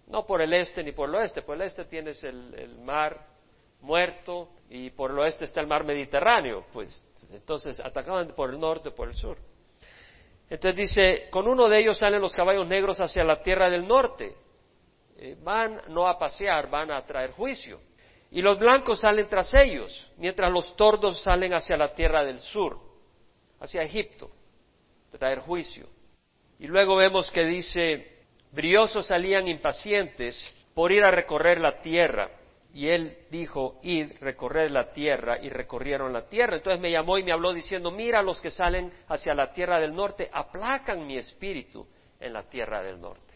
No 0.07 0.25
por 0.25 0.41
el 0.41 0.53
este 0.53 0.83
ni 0.83 0.91
por 0.91 1.09
el 1.09 1.15
oeste. 1.15 1.41
Por 1.41 1.55
el 1.55 1.63
este 1.63 1.85
tienes 1.85 2.23
el, 2.23 2.77
mar 2.79 3.27
muerto 3.81 4.49
y 4.69 4.89
por 4.91 5.11
el 5.11 5.19
oeste 5.19 5.45
está 5.45 5.61
el 5.61 5.67
mar 5.67 5.83
Mediterráneo. 5.83 6.65
Pues 6.71 7.07
entonces 7.31 7.79
atacaban 7.79 8.29
por 8.35 8.51
el 8.51 8.59
norte 8.59 8.91
por 8.91 9.09
el 9.09 9.15
sur. 9.15 9.37
Entonces 10.49 10.77
dice, 10.77 11.27
con 11.31 11.47
uno 11.47 11.67
de 11.67 11.79
ellos 11.79 11.97
salen 11.97 12.21
los 12.21 12.35
caballos 12.35 12.67
negros 12.67 13.01
hacia 13.01 13.23
la 13.23 13.41
tierra 13.41 13.69
del 13.69 13.87
norte. 13.87 14.35
Eh, 15.17 15.35
van 15.41 15.81
no 15.89 16.07
a 16.07 16.19
pasear, 16.19 16.69
van 16.69 16.91
a 16.91 17.03
traer 17.03 17.31
juicio. 17.31 17.79
Y 18.31 18.41
los 18.41 18.59
blancos 18.59 18.99
salen 18.99 19.27
tras 19.27 19.53
ellos, 19.53 20.11
mientras 20.17 20.51
los 20.51 20.75
tordos 20.75 21.21
salen 21.21 21.53
hacia 21.53 21.77
la 21.77 21.93
tierra 21.93 22.23
del 22.23 22.39
sur, 22.39 22.84
hacia 23.59 23.81
Egipto, 23.81 24.29
traer 25.17 25.39
juicio. 25.39 25.87
Y 26.59 26.67
luego 26.67 26.95
vemos 26.95 27.31
que 27.31 27.45
dice, 27.45 28.23
briosos 28.51 29.07
salían 29.07 29.47
impacientes 29.47 30.43
por 30.73 30.91
ir 30.91 31.03
a 31.03 31.11
recorrer 31.11 31.59
la 31.59 31.81
tierra. 31.81 32.29
Y 32.73 32.89
él 32.89 33.17
dijo, 33.31 33.79
id, 33.83 34.13
recorred 34.19 34.69
la 34.69 34.91
tierra, 34.91 35.39
y 35.41 35.49
recorrieron 35.49 36.11
la 36.11 36.27
tierra. 36.27 36.57
Entonces 36.57 36.81
me 36.81 36.91
llamó 36.91 37.17
y 37.17 37.23
me 37.23 37.31
habló 37.31 37.53
diciendo, 37.53 37.89
mira 37.89 38.21
los 38.21 38.41
que 38.41 38.51
salen 38.51 38.91
hacia 39.07 39.33
la 39.33 39.53
tierra 39.53 39.79
del 39.79 39.95
norte, 39.95 40.29
aplacan 40.31 41.07
mi 41.07 41.17
espíritu 41.17 41.87
en 42.19 42.33
la 42.33 42.43
tierra 42.43 42.83
del 42.83 42.99
norte. 42.99 43.33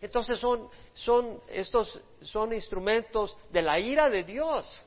Entonces 0.00 0.38
son, 0.38 0.68
son, 0.92 1.40
estos 1.50 2.00
son 2.22 2.52
instrumentos 2.52 3.36
de 3.50 3.62
la 3.62 3.80
ira 3.80 4.08
de 4.10 4.22
Dios, 4.22 4.86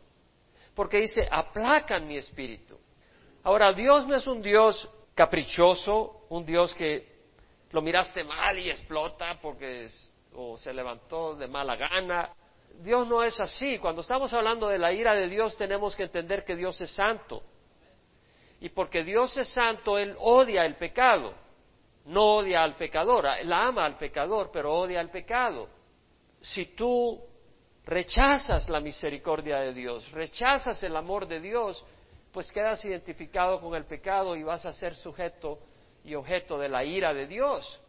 porque 0.75 0.97
dice, 0.97 1.27
aplacan 1.29 2.07
mi 2.07 2.17
espíritu. 2.17 2.77
Ahora, 3.43 3.73
Dios 3.73 4.07
no 4.07 4.15
es 4.15 4.27
un 4.27 4.41
Dios 4.41 4.89
caprichoso, 5.15 6.25
un 6.29 6.45
Dios 6.45 6.73
que 6.73 7.11
lo 7.71 7.81
miraste 7.81 8.23
mal 8.23 8.59
y 8.59 8.69
explota 8.69 9.39
porque 9.41 9.87
o 10.33 10.57
se 10.57 10.73
levantó 10.73 11.35
de 11.35 11.47
mala 11.47 11.75
gana. 11.75 12.29
Dios 12.81 13.07
no 13.07 13.23
es 13.23 13.39
así. 13.39 13.77
Cuando 13.79 14.01
estamos 14.01 14.33
hablando 14.33 14.67
de 14.67 14.77
la 14.77 14.93
ira 14.93 15.13
de 15.13 15.27
Dios 15.27 15.57
tenemos 15.57 15.95
que 15.95 16.03
entender 16.03 16.45
que 16.45 16.55
Dios 16.55 16.79
es 16.81 16.91
santo. 16.91 17.43
Y 18.59 18.69
porque 18.69 19.03
Dios 19.03 19.35
es 19.37 19.49
santo, 19.49 19.97
Él 19.97 20.15
odia 20.19 20.65
el 20.65 20.75
pecado. 20.75 21.33
No 22.05 22.37
odia 22.37 22.63
al 22.63 22.75
pecador, 22.75 23.25
Él 23.39 23.51
ama 23.51 23.85
al 23.85 23.97
pecador, 23.97 24.49
pero 24.51 24.73
odia 24.73 24.99
al 24.99 25.09
pecado. 25.09 25.67
Si 26.41 26.75
tú 26.75 27.19
rechazas 27.85 28.69
la 28.69 28.79
misericordia 28.79 29.57
de 29.57 29.73
Dios, 29.73 30.09
rechazas 30.11 30.81
el 30.83 30.95
amor 30.95 31.27
de 31.27 31.39
Dios, 31.39 31.83
pues 32.31 32.51
quedas 32.51 32.83
identificado 32.85 33.59
con 33.59 33.75
el 33.75 33.85
pecado 33.85 34.35
y 34.35 34.43
vas 34.43 34.65
a 34.65 34.73
ser 34.73 34.95
sujeto 34.95 35.59
y 36.03 36.15
objeto 36.15 36.57
de 36.57 36.69
la 36.69 36.83
ira 36.83 37.13
de 37.13 37.27
Dios. 37.27 37.81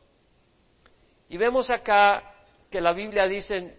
Y 1.28 1.36
vemos 1.36 1.70
acá 1.70 2.34
que 2.70 2.80
la 2.80 2.92
Biblia 2.92 3.26
dice 3.26 3.56
en 3.56 3.76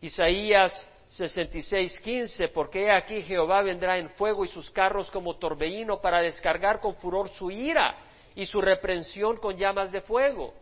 Isaías 0.00 0.90
66, 1.08 2.00
15, 2.00 2.48
porque 2.48 2.90
aquí 2.90 3.22
Jehová 3.22 3.62
vendrá 3.62 3.98
en 3.98 4.10
fuego 4.10 4.44
y 4.44 4.48
sus 4.48 4.70
carros 4.70 5.10
como 5.10 5.36
torbellino 5.36 6.00
para 6.00 6.20
descargar 6.20 6.80
con 6.80 6.96
furor 6.96 7.28
su 7.28 7.50
ira 7.50 7.96
y 8.34 8.46
su 8.46 8.60
reprensión 8.60 9.36
con 9.36 9.56
llamas 9.56 9.92
de 9.92 10.00
fuego. 10.00 10.54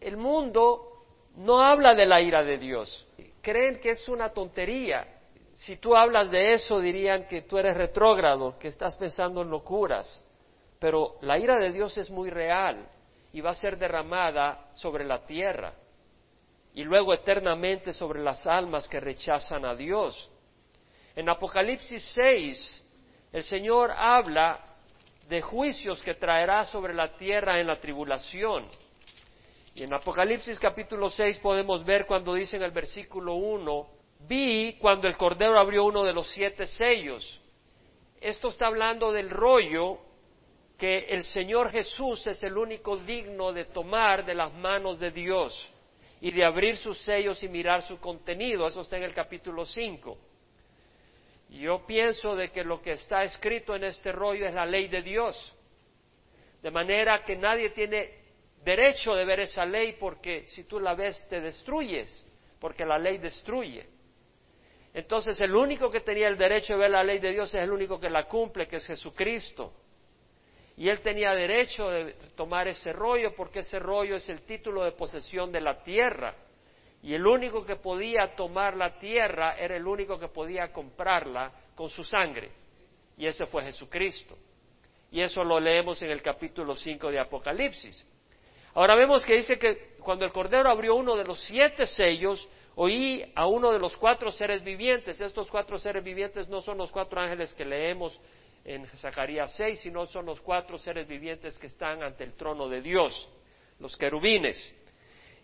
El 0.00 0.16
mundo 0.16 1.04
no 1.36 1.60
habla 1.60 1.94
de 1.94 2.06
la 2.06 2.20
ira 2.20 2.42
de 2.42 2.58
Dios. 2.58 3.06
Creen 3.42 3.80
que 3.80 3.90
es 3.90 4.08
una 4.08 4.30
tontería. 4.30 5.15
Si 5.56 5.78
tú 5.78 5.96
hablas 5.96 6.30
de 6.30 6.52
eso 6.52 6.80
dirían 6.80 7.26
que 7.26 7.42
tú 7.42 7.56
eres 7.56 7.76
retrógrado, 7.76 8.58
que 8.58 8.68
estás 8.68 8.94
pensando 8.96 9.40
en 9.40 9.48
locuras. 9.50 10.22
Pero 10.78 11.16
la 11.22 11.38
ira 11.38 11.58
de 11.58 11.72
Dios 11.72 11.96
es 11.96 12.10
muy 12.10 12.28
real 12.28 12.86
y 13.32 13.40
va 13.40 13.50
a 13.50 13.54
ser 13.54 13.78
derramada 13.78 14.70
sobre 14.74 15.04
la 15.04 15.24
tierra 15.24 15.72
y 16.74 16.84
luego 16.84 17.14
eternamente 17.14 17.94
sobre 17.94 18.22
las 18.22 18.46
almas 18.46 18.86
que 18.86 19.00
rechazan 19.00 19.64
a 19.64 19.74
Dios. 19.74 20.30
En 21.14 21.26
Apocalipsis 21.30 22.04
6, 22.14 22.84
el 23.32 23.42
Señor 23.42 23.90
habla 23.92 24.60
de 25.26 25.40
juicios 25.40 26.02
que 26.02 26.14
traerá 26.14 26.66
sobre 26.66 26.92
la 26.92 27.16
tierra 27.16 27.58
en 27.58 27.68
la 27.68 27.80
tribulación. 27.80 28.66
Y 29.74 29.84
en 29.84 29.94
Apocalipsis 29.94 30.60
capítulo 30.60 31.08
6 31.08 31.38
podemos 31.38 31.82
ver 31.82 32.04
cuando 32.04 32.34
dice 32.34 32.56
en 32.56 32.62
el 32.62 32.72
versículo 32.72 33.36
1, 33.36 33.95
vi 34.20 34.74
cuando 34.74 35.08
el 35.08 35.16
Cordero 35.16 35.58
abrió 35.58 35.84
uno 35.84 36.04
de 36.04 36.12
los 36.12 36.28
siete 36.30 36.66
sellos. 36.66 37.40
Esto 38.20 38.48
está 38.48 38.66
hablando 38.66 39.12
del 39.12 39.30
rollo 39.30 39.98
que 40.78 40.98
el 41.08 41.24
Señor 41.24 41.70
Jesús 41.70 42.26
es 42.26 42.42
el 42.42 42.56
único 42.56 42.96
digno 42.98 43.52
de 43.52 43.66
tomar 43.66 44.24
de 44.24 44.34
las 44.34 44.52
manos 44.54 44.98
de 44.98 45.10
Dios 45.10 45.70
y 46.20 46.30
de 46.32 46.44
abrir 46.44 46.76
sus 46.76 46.98
sellos 46.98 47.42
y 47.42 47.48
mirar 47.48 47.82
su 47.82 47.98
contenido. 47.98 48.66
Eso 48.66 48.82
está 48.82 48.96
en 48.96 49.04
el 49.04 49.14
capítulo 49.14 49.64
5. 49.64 50.18
Yo 51.50 51.86
pienso 51.86 52.34
de 52.34 52.50
que 52.50 52.64
lo 52.64 52.82
que 52.82 52.92
está 52.92 53.22
escrito 53.22 53.74
en 53.76 53.84
este 53.84 54.12
rollo 54.12 54.46
es 54.46 54.54
la 54.54 54.66
ley 54.66 54.88
de 54.88 55.02
Dios. 55.02 55.54
De 56.62 56.70
manera 56.70 57.22
que 57.24 57.36
nadie 57.36 57.70
tiene 57.70 58.26
derecho 58.64 59.14
de 59.14 59.24
ver 59.24 59.40
esa 59.40 59.64
ley 59.64 59.96
porque 59.98 60.48
si 60.48 60.64
tú 60.64 60.80
la 60.80 60.94
ves 60.94 61.24
te 61.28 61.40
destruyes, 61.40 62.26
porque 62.58 62.84
la 62.84 62.98
ley 62.98 63.18
destruye. 63.18 63.86
Entonces 64.96 65.38
el 65.42 65.54
único 65.54 65.90
que 65.90 66.00
tenía 66.00 66.26
el 66.26 66.38
derecho 66.38 66.72
de 66.72 66.78
ver 66.78 66.90
la 66.90 67.04
ley 67.04 67.18
de 67.18 67.30
Dios 67.30 67.54
es 67.54 67.60
el 67.60 67.70
único 67.70 68.00
que 68.00 68.08
la 68.08 68.24
cumple, 68.24 68.66
que 68.66 68.76
es 68.76 68.86
Jesucristo. 68.86 69.70
Y 70.74 70.88
él 70.88 71.02
tenía 71.02 71.34
derecho 71.34 71.90
de 71.90 72.14
tomar 72.34 72.66
ese 72.66 72.94
rollo 72.94 73.34
porque 73.36 73.58
ese 73.58 73.78
rollo 73.78 74.16
es 74.16 74.26
el 74.30 74.40
título 74.46 74.84
de 74.84 74.92
posesión 74.92 75.52
de 75.52 75.60
la 75.60 75.82
tierra. 75.82 76.34
Y 77.02 77.12
el 77.12 77.26
único 77.26 77.62
que 77.66 77.76
podía 77.76 78.34
tomar 78.34 78.74
la 78.74 78.98
tierra 78.98 79.58
era 79.58 79.76
el 79.76 79.86
único 79.86 80.18
que 80.18 80.28
podía 80.28 80.72
comprarla 80.72 81.52
con 81.74 81.90
su 81.90 82.02
sangre. 82.02 82.50
Y 83.18 83.26
ese 83.26 83.44
fue 83.44 83.64
Jesucristo. 83.64 84.38
Y 85.10 85.20
eso 85.20 85.44
lo 85.44 85.60
leemos 85.60 86.00
en 86.00 86.08
el 86.08 86.22
capítulo 86.22 86.74
5 86.74 87.10
de 87.10 87.20
Apocalipsis. 87.20 88.02
Ahora 88.72 88.96
vemos 88.96 89.26
que 89.26 89.36
dice 89.36 89.58
que 89.58 89.96
cuando 90.00 90.24
el 90.24 90.32
Cordero 90.32 90.70
abrió 90.70 90.94
uno 90.94 91.16
de 91.16 91.24
los 91.24 91.38
siete 91.40 91.84
sellos, 91.84 92.48
oí 92.76 93.24
a 93.34 93.46
uno 93.46 93.72
de 93.72 93.78
los 93.78 93.96
cuatro 93.96 94.30
seres 94.30 94.62
vivientes. 94.62 95.20
Estos 95.20 95.50
cuatro 95.50 95.78
seres 95.78 96.04
vivientes 96.04 96.48
no 96.48 96.60
son 96.60 96.78
los 96.78 96.92
cuatro 96.92 97.20
ángeles 97.20 97.52
que 97.54 97.64
leemos 97.64 98.18
en 98.64 98.86
Zacarías 98.98 99.54
6, 99.56 99.80
sino 99.80 100.06
son 100.06 100.26
los 100.26 100.40
cuatro 100.40 100.78
seres 100.78 101.08
vivientes 101.08 101.58
que 101.58 101.68
están 101.68 102.02
ante 102.02 102.24
el 102.24 102.34
trono 102.34 102.68
de 102.68 102.82
Dios, 102.82 103.28
los 103.78 103.96
querubines. 103.96 104.74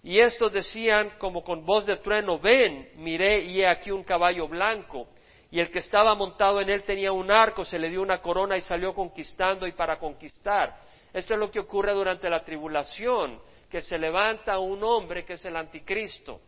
Y 0.02 0.18
estos 0.18 0.52
decían 0.52 1.12
como 1.18 1.42
con 1.42 1.64
voz 1.64 1.86
de 1.86 1.96
trueno, 1.96 2.38
ven, 2.38 2.90
miré 2.96 3.44
y 3.44 3.60
he 3.60 3.66
aquí 3.66 3.90
un 3.90 4.02
caballo 4.02 4.48
blanco, 4.48 5.08
y 5.50 5.60
el 5.60 5.70
que 5.70 5.78
estaba 5.78 6.14
montado 6.14 6.60
en 6.60 6.68
él 6.68 6.82
tenía 6.82 7.12
un 7.12 7.30
arco, 7.30 7.64
se 7.64 7.78
le 7.78 7.88
dio 7.88 8.02
una 8.02 8.20
corona 8.20 8.56
y 8.56 8.62
salió 8.62 8.94
conquistando 8.94 9.66
y 9.66 9.72
para 9.72 9.98
conquistar. 9.98 10.80
Esto 11.12 11.34
es 11.34 11.40
lo 11.40 11.50
que 11.50 11.60
ocurre 11.60 11.92
durante 11.92 12.28
la 12.28 12.42
tribulación, 12.42 13.40
que 13.70 13.80
se 13.80 13.96
levanta 13.96 14.58
un 14.58 14.82
hombre 14.82 15.24
que 15.24 15.34
es 15.34 15.44
el 15.44 15.56
anticristo 15.56 16.40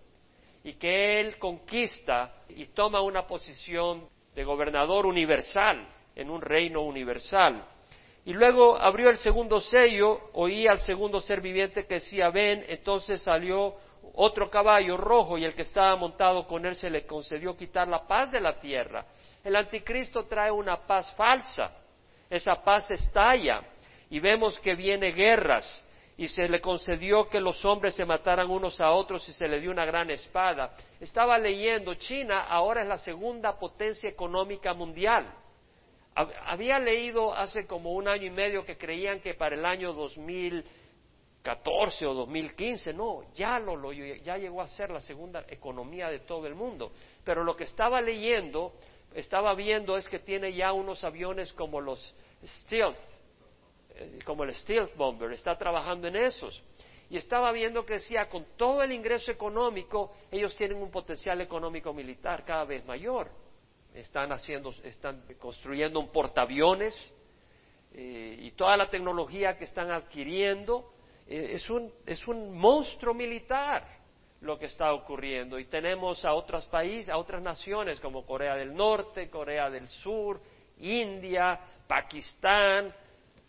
y 0.64 0.74
que 0.74 1.20
él 1.20 1.38
conquista 1.38 2.32
y 2.48 2.66
toma 2.68 3.02
una 3.02 3.26
posición 3.26 4.08
de 4.34 4.44
gobernador 4.44 5.04
universal 5.06 5.86
en 6.16 6.30
un 6.30 6.40
reino 6.40 6.80
universal. 6.82 7.64
Y 8.24 8.32
luego 8.32 8.78
abrió 8.78 9.10
el 9.10 9.18
segundo 9.18 9.60
sello, 9.60 10.30
oí 10.32 10.66
al 10.66 10.78
segundo 10.78 11.20
ser 11.20 11.42
viviente 11.42 11.86
que 11.86 11.94
decía, 11.94 12.30
ven, 12.30 12.64
entonces 12.66 13.22
salió 13.22 13.74
otro 14.14 14.48
caballo 14.48 14.96
rojo 14.96 15.36
y 15.36 15.44
el 15.44 15.54
que 15.54 15.62
estaba 15.62 15.94
montado 15.96 16.46
con 16.46 16.64
él 16.64 16.74
se 16.74 16.88
le 16.88 17.04
concedió 17.04 17.54
quitar 17.54 17.86
la 17.86 18.06
paz 18.06 18.32
de 18.32 18.40
la 18.40 18.58
tierra. 18.58 19.04
El 19.42 19.56
anticristo 19.56 20.24
trae 20.24 20.50
una 20.50 20.86
paz 20.86 21.14
falsa, 21.14 21.72
esa 22.30 22.62
paz 22.62 22.90
estalla 22.90 23.62
y 24.08 24.18
vemos 24.18 24.58
que 24.60 24.74
viene 24.74 25.12
guerras 25.12 25.84
y 26.16 26.28
se 26.28 26.48
le 26.48 26.60
concedió 26.60 27.28
que 27.28 27.40
los 27.40 27.64
hombres 27.64 27.94
se 27.94 28.04
mataran 28.04 28.50
unos 28.50 28.80
a 28.80 28.92
otros 28.92 29.28
y 29.28 29.32
se 29.32 29.48
le 29.48 29.60
dio 29.60 29.70
una 29.70 29.84
gran 29.84 30.10
espada. 30.10 30.76
Estaba 31.00 31.38
leyendo, 31.38 31.94
China 31.94 32.44
ahora 32.44 32.82
es 32.82 32.88
la 32.88 32.98
segunda 32.98 33.58
potencia 33.58 34.08
económica 34.08 34.74
mundial 34.74 35.26
había 36.14 36.78
leído 36.78 37.34
hace 37.34 37.66
como 37.66 37.92
un 37.92 38.06
año 38.08 38.26
y 38.26 38.30
medio 38.30 38.64
que 38.64 38.78
creían 38.78 39.20
que 39.20 39.34
para 39.34 39.56
el 39.56 39.66
año 39.66 39.92
2014 39.92 42.06
o 42.06 42.14
2015, 42.14 42.92
no, 42.92 43.24
ya, 43.34 43.58
lo, 43.58 43.92
ya 43.92 44.38
llegó 44.38 44.62
a 44.62 44.68
ser 44.68 44.90
la 44.90 45.00
segunda 45.00 45.44
economía 45.48 46.08
de 46.08 46.20
todo 46.20 46.46
el 46.46 46.54
mundo. 46.54 46.92
Pero 47.24 47.42
lo 47.42 47.56
que 47.56 47.64
estaba 47.64 48.00
leyendo, 48.00 48.74
estaba 49.14 49.54
viendo 49.54 49.96
es 49.96 50.08
que 50.08 50.20
tiene 50.20 50.54
ya 50.54 50.72
unos 50.72 51.02
aviones 51.02 51.52
como 51.52 51.80
los 51.80 52.14
Stealth, 52.44 52.96
como 54.24 54.44
el 54.44 54.54
Stealth 54.54 54.96
Bomber, 54.96 55.32
está 55.32 55.56
trabajando 55.56 56.08
en 56.08 56.16
esos. 56.16 56.62
Y 57.10 57.16
estaba 57.16 57.52
viendo 57.52 57.84
que 57.84 57.94
decía, 57.94 58.28
con 58.28 58.44
todo 58.56 58.82
el 58.82 58.92
ingreso 58.92 59.30
económico, 59.30 60.12
ellos 60.30 60.56
tienen 60.56 60.78
un 60.82 60.90
potencial 60.90 61.40
económico 61.40 61.92
militar 61.92 62.44
cada 62.44 62.64
vez 62.64 62.84
mayor. 62.84 63.30
Están 63.94 64.32
haciendo, 64.32 64.74
están 64.82 65.22
construyendo 65.38 66.00
un 66.00 66.10
portaaviones 66.10 66.94
eh, 67.92 68.36
y 68.40 68.50
toda 68.52 68.76
la 68.76 68.90
tecnología 68.90 69.56
que 69.56 69.64
están 69.64 69.90
adquiriendo 69.92 70.92
eh, 71.28 71.50
es, 71.52 71.70
un, 71.70 71.92
es 72.04 72.26
un 72.26 72.56
monstruo 72.58 73.14
militar 73.14 73.86
lo 74.40 74.58
que 74.58 74.66
está 74.66 74.92
ocurriendo. 74.92 75.58
Y 75.58 75.66
tenemos 75.66 76.24
a 76.24 76.34
otros 76.34 76.66
países, 76.66 77.08
a 77.08 77.18
otras 77.18 77.42
naciones 77.42 78.00
como 78.00 78.26
Corea 78.26 78.56
del 78.56 78.74
Norte, 78.74 79.30
Corea 79.30 79.70
del 79.70 79.86
Sur, 79.88 80.40
India, 80.78 81.60
Pakistán, 81.86 82.92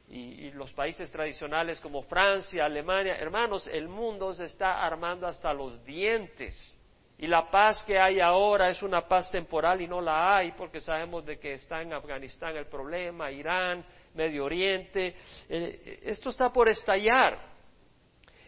y, 0.10 0.52
los 0.52 0.72
países 0.74 1.12
tradicionales 1.12 1.80
como 1.80 2.04
Francia, 2.04 2.66
Alemania, 2.66 3.16
hermanos, 3.18 3.68
el 3.68 3.88
mundo 3.88 4.34
se 4.34 4.46
está 4.46 4.86
armando 4.86 5.28
hasta 5.28 5.54
los 5.54 5.84
dientes. 5.84 6.72
Y 7.18 7.28
la 7.28 7.50
paz 7.50 7.84
que 7.86 7.98
hay 7.98 8.20
ahora 8.20 8.70
es 8.70 8.84
una 8.84 9.08
paz 9.08 9.32
temporal 9.32 9.82
y 9.82 9.88
no 9.88 10.02
la 10.02 10.38
hay 10.38 10.52
porque 10.52 10.82
sabemos 10.82 11.26
de 11.26 11.40
que 11.40 11.54
está 11.54 11.82
en 11.82 11.94
Afganistán 11.94 12.56
el 12.58 12.66
problema, 12.66 13.32
Irán, 13.32 13.86
Medio 14.14 14.46
Oriente. 14.46 15.16
Eh, 15.50 16.00
esto 16.04 16.30
está 16.30 16.52
por 16.52 16.68
estallar. 16.68 17.55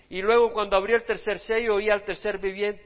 Y 0.09 0.21
luego 0.21 0.53
cuando 0.53 0.77
abrió 0.77 0.95
el 0.95 1.03
tercer 1.03 1.37
sello 1.37 1.75
oí 1.75 1.89
al 1.89 2.03
tercer, 2.03 2.39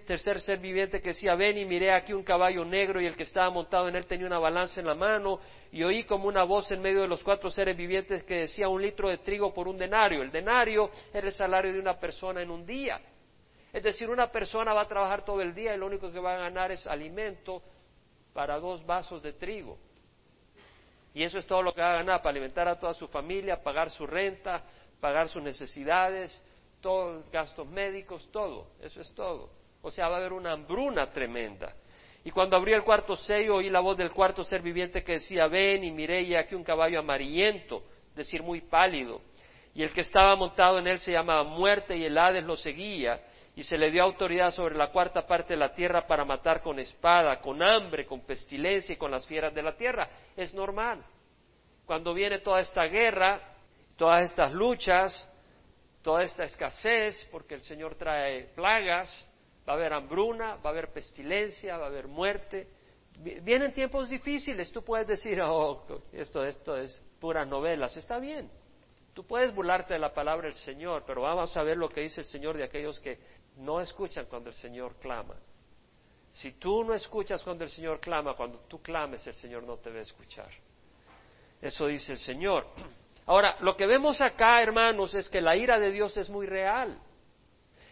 tercer 0.07 0.41
ser 0.41 0.57
viviente 0.57 1.01
que 1.01 1.09
decía, 1.09 1.35
ven 1.35 1.55
y 1.55 1.65
miré 1.65 1.91
aquí 1.91 2.13
un 2.13 2.23
caballo 2.23 2.65
negro 2.65 2.99
y 2.99 3.05
el 3.05 3.15
que 3.15 3.23
estaba 3.23 3.51
montado 3.51 3.87
en 3.87 3.95
él 3.95 4.07
tenía 4.07 4.25
una 4.25 4.39
balanza 4.39 4.79
en 4.79 4.87
la 4.87 4.95
mano 4.95 5.39
y 5.71 5.83
oí 5.83 6.03
como 6.03 6.27
una 6.27 6.43
voz 6.43 6.71
en 6.71 6.81
medio 6.81 7.01
de 7.01 7.07
los 7.07 7.23
cuatro 7.23 7.51
seres 7.51 7.77
vivientes 7.77 8.23
que 8.23 8.39
decía 8.39 8.69
un 8.69 8.81
litro 8.81 9.07
de 9.07 9.19
trigo 9.19 9.53
por 9.53 9.67
un 9.67 9.77
denario. 9.77 10.23
El 10.23 10.31
denario 10.31 10.89
era 11.13 11.27
el 11.27 11.33
salario 11.33 11.71
de 11.71 11.79
una 11.79 11.99
persona 11.99 12.41
en 12.41 12.49
un 12.49 12.65
día. 12.65 12.99
Es 13.71 13.83
decir, 13.83 14.09
una 14.09 14.31
persona 14.31 14.73
va 14.73 14.81
a 14.81 14.87
trabajar 14.87 15.23
todo 15.23 15.41
el 15.41 15.53
día 15.53 15.75
y 15.75 15.77
lo 15.77 15.85
único 15.85 16.11
que 16.11 16.19
va 16.19 16.33
a 16.33 16.39
ganar 16.39 16.71
es 16.71 16.87
alimento 16.87 17.61
para 18.33 18.59
dos 18.59 18.83
vasos 18.83 19.21
de 19.21 19.33
trigo. 19.33 19.77
Y 21.13 21.21
eso 21.21 21.37
es 21.37 21.45
todo 21.45 21.61
lo 21.61 21.71
que 21.73 21.81
va 21.81 21.91
a 21.91 21.97
ganar 21.97 22.21
para 22.21 22.31
alimentar 22.31 22.67
a 22.67 22.79
toda 22.79 22.95
su 22.95 23.07
familia, 23.07 23.61
pagar 23.61 23.91
su 23.91 24.07
renta, 24.07 24.63
pagar 24.99 25.29
sus 25.29 25.43
necesidades, 25.43 26.41
todos 26.81 27.29
gastos 27.31 27.67
médicos, 27.67 28.27
todo, 28.31 28.67
eso 28.81 29.01
es 29.01 29.13
todo. 29.13 29.49
O 29.81 29.89
sea, 29.89 30.09
va 30.09 30.15
a 30.15 30.19
haber 30.19 30.33
una 30.33 30.51
hambruna 30.51 31.11
tremenda. 31.11 31.73
Y 32.23 32.31
cuando 32.31 32.55
abrí 32.55 32.73
el 32.73 32.83
cuarto 32.83 33.15
sello, 33.15 33.55
oí 33.55 33.69
la 33.69 33.79
voz 33.79 33.97
del 33.97 34.11
cuarto 34.11 34.43
ser 34.43 34.61
viviente 34.61 35.03
que 35.03 35.13
decía, 35.13 35.47
ven 35.47 35.83
y 35.83 35.91
miré 35.91 36.21
y 36.21 36.35
aquí 36.35 36.53
un 36.53 36.63
caballo 36.63 36.99
amarillento, 36.99 37.83
decir 38.15 38.43
muy 38.43 38.61
pálido. 38.61 39.21
Y 39.73 39.83
el 39.83 39.91
que 39.91 40.01
estaba 40.01 40.35
montado 40.35 40.77
en 40.79 40.87
él 40.87 40.99
se 40.99 41.13
llamaba 41.13 41.43
muerte 41.43 41.95
y 41.95 42.03
el 42.03 42.17
Hades 42.17 42.43
lo 42.43 42.55
seguía. 42.57 43.21
Y 43.55 43.63
se 43.63 43.77
le 43.77 43.91
dio 43.91 44.03
autoridad 44.03 44.51
sobre 44.51 44.75
la 44.75 44.91
cuarta 44.91 45.25
parte 45.25 45.53
de 45.53 45.59
la 45.59 45.73
tierra 45.73 46.07
para 46.07 46.23
matar 46.23 46.61
con 46.61 46.79
espada, 46.79 47.39
con 47.39 47.61
hambre, 47.61 48.05
con 48.05 48.21
pestilencia 48.21 48.93
y 48.93 48.97
con 48.97 49.11
las 49.11 49.25
fieras 49.27 49.53
de 49.53 49.63
la 49.63 49.75
tierra. 49.75 50.09
Es 50.37 50.53
normal. 50.53 51.03
Cuando 51.85 52.13
viene 52.13 52.39
toda 52.39 52.61
esta 52.61 52.83
guerra, 52.85 53.41
todas 53.97 54.23
estas 54.23 54.53
luchas, 54.53 55.27
toda 56.01 56.23
esta 56.23 56.43
escasez, 56.43 57.27
porque 57.31 57.55
el 57.55 57.61
Señor 57.63 57.95
trae 57.95 58.45
plagas, 58.55 59.09
va 59.67 59.73
a 59.73 59.75
haber 59.75 59.93
hambruna, 59.93 60.55
va 60.55 60.69
a 60.69 60.73
haber 60.73 60.91
pestilencia, 60.91 61.77
va 61.77 61.85
a 61.85 61.89
haber 61.89 62.07
muerte. 62.07 62.67
Vienen 63.13 63.73
tiempos 63.73 64.09
difíciles, 64.09 64.71
tú 64.71 64.83
puedes 64.83 65.07
decir, 65.07 65.39
oh, 65.41 65.85
esto, 66.11 66.43
esto 66.43 66.75
es 66.77 67.05
puras 67.19 67.47
novelas, 67.47 67.95
está 67.97 68.19
bien. 68.19 68.49
Tú 69.13 69.25
puedes 69.25 69.53
burlarte 69.53 69.93
de 69.93 69.99
la 69.99 70.13
palabra 70.13 70.47
del 70.47 70.57
Señor, 70.57 71.03
pero 71.05 71.21
vamos 71.21 71.55
a 71.55 71.63
ver 71.63 71.77
lo 71.77 71.89
que 71.89 72.01
dice 72.01 72.21
el 72.21 72.25
Señor 72.25 72.57
de 72.57 72.63
aquellos 72.63 72.99
que 72.99 73.19
no 73.57 73.81
escuchan 73.81 74.25
cuando 74.25 74.49
el 74.49 74.55
Señor 74.55 74.95
clama. 74.95 75.35
Si 76.31 76.53
tú 76.53 76.83
no 76.83 76.93
escuchas 76.93 77.43
cuando 77.43 77.65
el 77.65 77.69
Señor 77.69 77.99
clama, 77.99 78.35
cuando 78.35 78.59
tú 78.59 78.81
clames, 78.81 79.27
el 79.27 79.35
Señor 79.35 79.63
no 79.63 79.77
te 79.77 79.91
va 79.91 79.99
a 79.99 80.03
escuchar. 80.03 80.49
Eso 81.61 81.87
dice 81.87 82.13
el 82.13 82.19
Señor. 82.19 82.65
Ahora, 83.25 83.57
lo 83.61 83.75
que 83.75 83.85
vemos 83.85 84.21
acá, 84.21 84.61
hermanos, 84.61 85.13
es 85.15 85.29
que 85.29 85.41
la 85.41 85.55
ira 85.55 85.79
de 85.79 85.91
Dios 85.91 86.17
es 86.17 86.29
muy 86.29 86.47
real. 86.47 86.99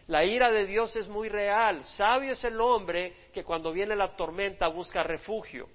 La 0.08 0.26
ira 0.26 0.52
de 0.52 0.66
Dios 0.66 0.96
es 0.96 1.08
muy 1.08 1.30
real. 1.30 1.84
Sabio 1.84 2.34
es 2.34 2.44
el 2.44 2.60
hombre 2.60 3.14
que 3.32 3.44
cuando 3.44 3.72
viene 3.72 3.96
la 3.96 4.16
tormenta 4.16 4.68
busca 4.68 5.04
refugio. 5.04 5.70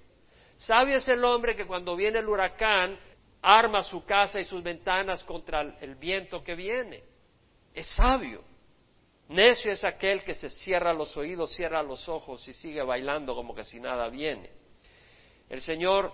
Sabio 0.57 0.97
es 0.97 1.07
el 1.09 1.25
hombre 1.25 1.55
que 1.55 1.67
cuando 1.67 1.95
viene 1.95 2.19
el 2.19 2.29
huracán 2.29 2.99
arma 3.43 3.83
su 3.83 4.05
casa 4.05 4.41
y 4.41 4.45
sus 4.45 4.63
ventanas 4.63 5.23
contra 5.23 5.61
el 5.81 5.95
viento 5.95 6.43
que 6.43 6.55
viene. 6.55 7.05
Es 7.73 7.87
sabio. 7.95 8.43
Necio 9.29 9.71
es 9.71 9.85
aquel 9.85 10.25
que 10.25 10.35
se 10.35 10.51
cierra 10.51 10.93
los 10.93 11.17
oídos, 11.17 11.55
cierra 11.55 11.83
los 11.83 12.09
ojos 12.09 12.47
y 12.49 12.53
sigue 12.53 12.83
bailando 12.83 13.35
como 13.35 13.55
que 13.55 13.65
si 13.65 13.79
nada 13.81 14.09
viene. 14.09 14.51
El 15.49 15.61
Señor 15.61 16.13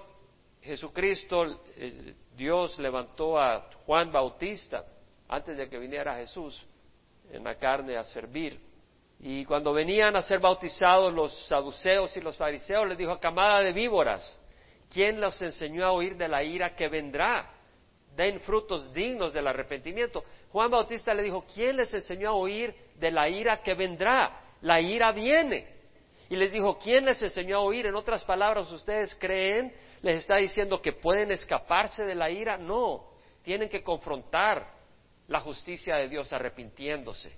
Jesucristo, 0.63 1.63
eh, 1.77 2.15
Dios 2.37 2.79
levantó 2.79 3.39
a 3.39 3.71
Juan 3.87 4.13
Bautista 4.13 4.85
antes 5.29 5.57
de 5.57 5.69
que 5.69 5.79
viniera 5.79 6.17
Jesús 6.17 6.67
en 7.33 7.45
la 7.45 7.55
carne 7.55 7.97
a 7.97 8.05
servir. 8.05 8.61
Y 9.21 9.45
cuando 9.45 9.73
venían 9.73 10.17
a 10.17 10.23
ser 10.23 10.39
bautizados 10.41 11.13
los 11.13 11.47
saduceos 11.47 12.17
y 12.17 12.21
los 12.21 12.37
fariseos, 12.37 12.89
les 12.89 12.99
dijo, 12.99 13.19
camada 13.21 13.61
de 13.61 13.73
víboras, 13.73 14.41
¿quién 14.91 15.21
los 15.21 15.41
enseñó 15.43 15.85
a 15.87 15.93
oír 15.93 16.17
de 16.17 16.29
la 16.29 16.43
ira 16.43 16.75
que 16.75 16.89
vendrá? 16.89 17.51
Den 18.17 18.41
frutos 18.41 18.93
dignos 18.93 19.33
del 19.33 19.47
arrepentimiento. 19.47 20.25
Juan 20.51 20.71
Bautista 20.71 21.15
le 21.15 21.23
dijo, 21.23 21.45
¿quién 21.55 21.77
les 21.77 21.93
enseñó 21.93 22.31
a 22.31 22.35
oír 22.35 22.75
de 22.97 23.11
la 23.11 23.29
ira 23.29 23.63
que 23.63 23.75
vendrá? 23.75 24.41
La 24.63 24.81
ira 24.81 25.13
viene. 25.13 25.69
Y 26.29 26.37
les 26.37 26.53
dijo, 26.53 26.79
¿quién 26.79 27.05
les 27.05 27.23
enseñó 27.23 27.59
a 27.59 27.61
oír? 27.61 27.87
En 27.87 27.95
otras 27.95 28.25
palabras, 28.25 28.71
¿ustedes 28.73 29.15
creen 29.17 29.73
les 30.03 30.19
está 30.19 30.37
diciendo 30.37 30.81
que 30.81 30.93
pueden 30.93 31.31
escaparse 31.31 32.05
de 32.05 32.15
la 32.15 32.31
ira. 32.31 32.57
No, 32.57 33.11
tienen 33.43 33.69
que 33.69 33.83
confrontar 33.83 34.67
la 35.29 35.41
justicia 35.41 35.97
de 35.97 36.09
Dios 36.09 36.33
arrepintiéndose. 36.33 37.33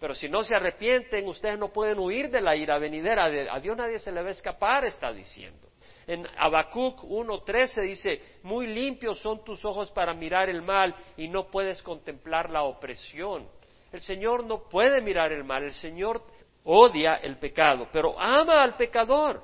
Pero 0.00 0.14
si 0.14 0.28
no 0.28 0.42
se 0.42 0.54
arrepienten, 0.54 1.26
ustedes 1.26 1.58
no 1.58 1.72
pueden 1.72 1.98
huir 1.98 2.30
de 2.30 2.40
la 2.40 2.54
ira 2.54 2.78
venidera. 2.78 3.24
A 3.24 3.60
Dios 3.60 3.76
nadie 3.76 3.98
se 3.98 4.12
le 4.12 4.22
va 4.22 4.28
a 4.28 4.32
escapar, 4.32 4.84
está 4.84 5.12
diciendo. 5.12 5.68
En 6.06 6.26
Habacuc 6.38 7.02
1.13 7.02 7.82
dice, 7.82 8.22
muy 8.42 8.66
limpios 8.66 9.18
son 9.20 9.44
tus 9.44 9.64
ojos 9.64 9.90
para 9.90 10.14
mirar 10.14 10.48
el 10.48 10.62
mal 10.62 10.94
y 11.16 11.28
no 11.28 11.50
puedes 11.50 11.82
contemplar 11.82 12.48
la 12.48 12.62
opresión. 12.62 13.46
El 13.92 14.00
Señor 14.00 14.44
no 14.44 14.68
puede 14.68 15.02
mirar 15.02 15.32
el 15.32 15.44
mal, 15.44 15.64
el 15.64 15.72
Señor 15.72 16.22
odia 16.64 17.16
el 17.16 17.36
pecado, 17.38 17.88
pero 17.92 18.18
ama 18.18 18.62
al 18.62 18.76
pecador. 18.76 19.42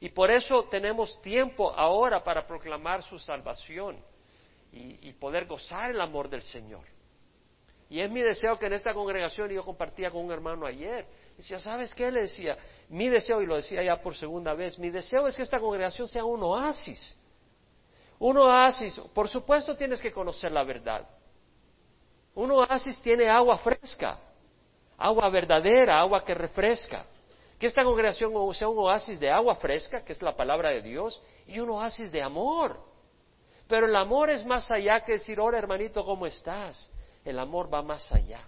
Y 0.00 0.10
por 0.10 0.30
eso 0.30 0.64
tenemos 0.64 1.20
tiempo 1.22 1.72
ahora 1.72 2.22
para 2.22 2.46
proclamar 2.46 3.02
su 3.02 3.18
salvación 3.18 3.96
y, 4.72 5.12
poder 5.14 5.46
gozar 5.46 5.90
el 5.90 6.00
amor 6.00 6.28
del 6.28 6.42
Señor. 6.42 6.84
Y 7.88 8.00
es 8.00 8.10
mi 8.10 8.20
deseo 8.20 8.58
que 8.58 8.66
en 8.66 8.74
esta 8.74 8.92
congregación, 8.92 9.50
y 9.50 9.54
yo 9.54 9.64
compartía 9.64 10.10
con 10.10 10.24
un 10.24 10.32
hermano 10.32 10.66
ayer, 10.66 11.06
decía, 11.36 11.58
¿sabes 11.58 11.94
qué? 11.94 12.10
Le 12.10 12.22
decía, 12.22 12.56
mi 12.88 13.08
deseo, 13.08 13.40
y 13.40 13.46
lo 13.46 13.56
decía 13.56 13.82
ya 13.82 13.96
por 14.02 14.14
segunda 14.16 14.54
vez, 14.54 14.78
mi 14.78 14.90
deseo 14.90 15.26
es 15.28 15.36
que 15.36 15.42
esta 15.42 15.58
congregación 15.58 16.08
sea 16.08 16.24
un 16.24 16.42
oasis. 16.42 17.16
Un 18.18 18.36
oasis, 18.38 18.98
por 19.14 19.28
supuesto 19.28 19.76
tienes 19.76 20.02
que 20.02 20.12
conocer 20.12 20.50
la 20.50 20.64
verdad. 20.64 21.08
Un 22.34 22.50
oasis 22.50 23.00
tiene 23.00 23.28
agua 23.28 23.58
fresca, 23.58 24.18
agua 24.98 25.30
verdadera, 25.30 26.00
agua 26.00 26.24
que 26.24 26.34
refresca. 26.34 27.06
Que 27.58 27.66
esta 27.66 27.84
congregación 27.84 28.32
sea 28.54 28.68
un 28.68 28.78
oasis 28.78 29.18
de 29.18 29.30
agua 29.30 29.56
fresca, 29.56 30.04
que 30.04 30.12
es 30.12 30.20
la 30.20 30.36
palabra 30.36 30.70
de 30.70 30.82
Dios, 30.82 31.22
y 31.46 31.58
un 31.58 31.70
oasis 31.70 32.12
de 32.12 32.22
amor. 32.22 32.78
Pero 33.66 33.86
el 33.86 33.96
amor 33.96 34.30
es 34.30 34.44
más 34.44 34.70
allá 34.70 35.00
que 35.00 35.12
decir, 35.12 35.40
hola 35.40 35.58
hermanito, 35.58 36.04
¿cómo 36.04 36.26
estás? 36.26 36.90
El 37.24 37.38
amor 37.38 37.72
va 37.72 37.82
más 37.82 38.12
allá. 38.12 38.40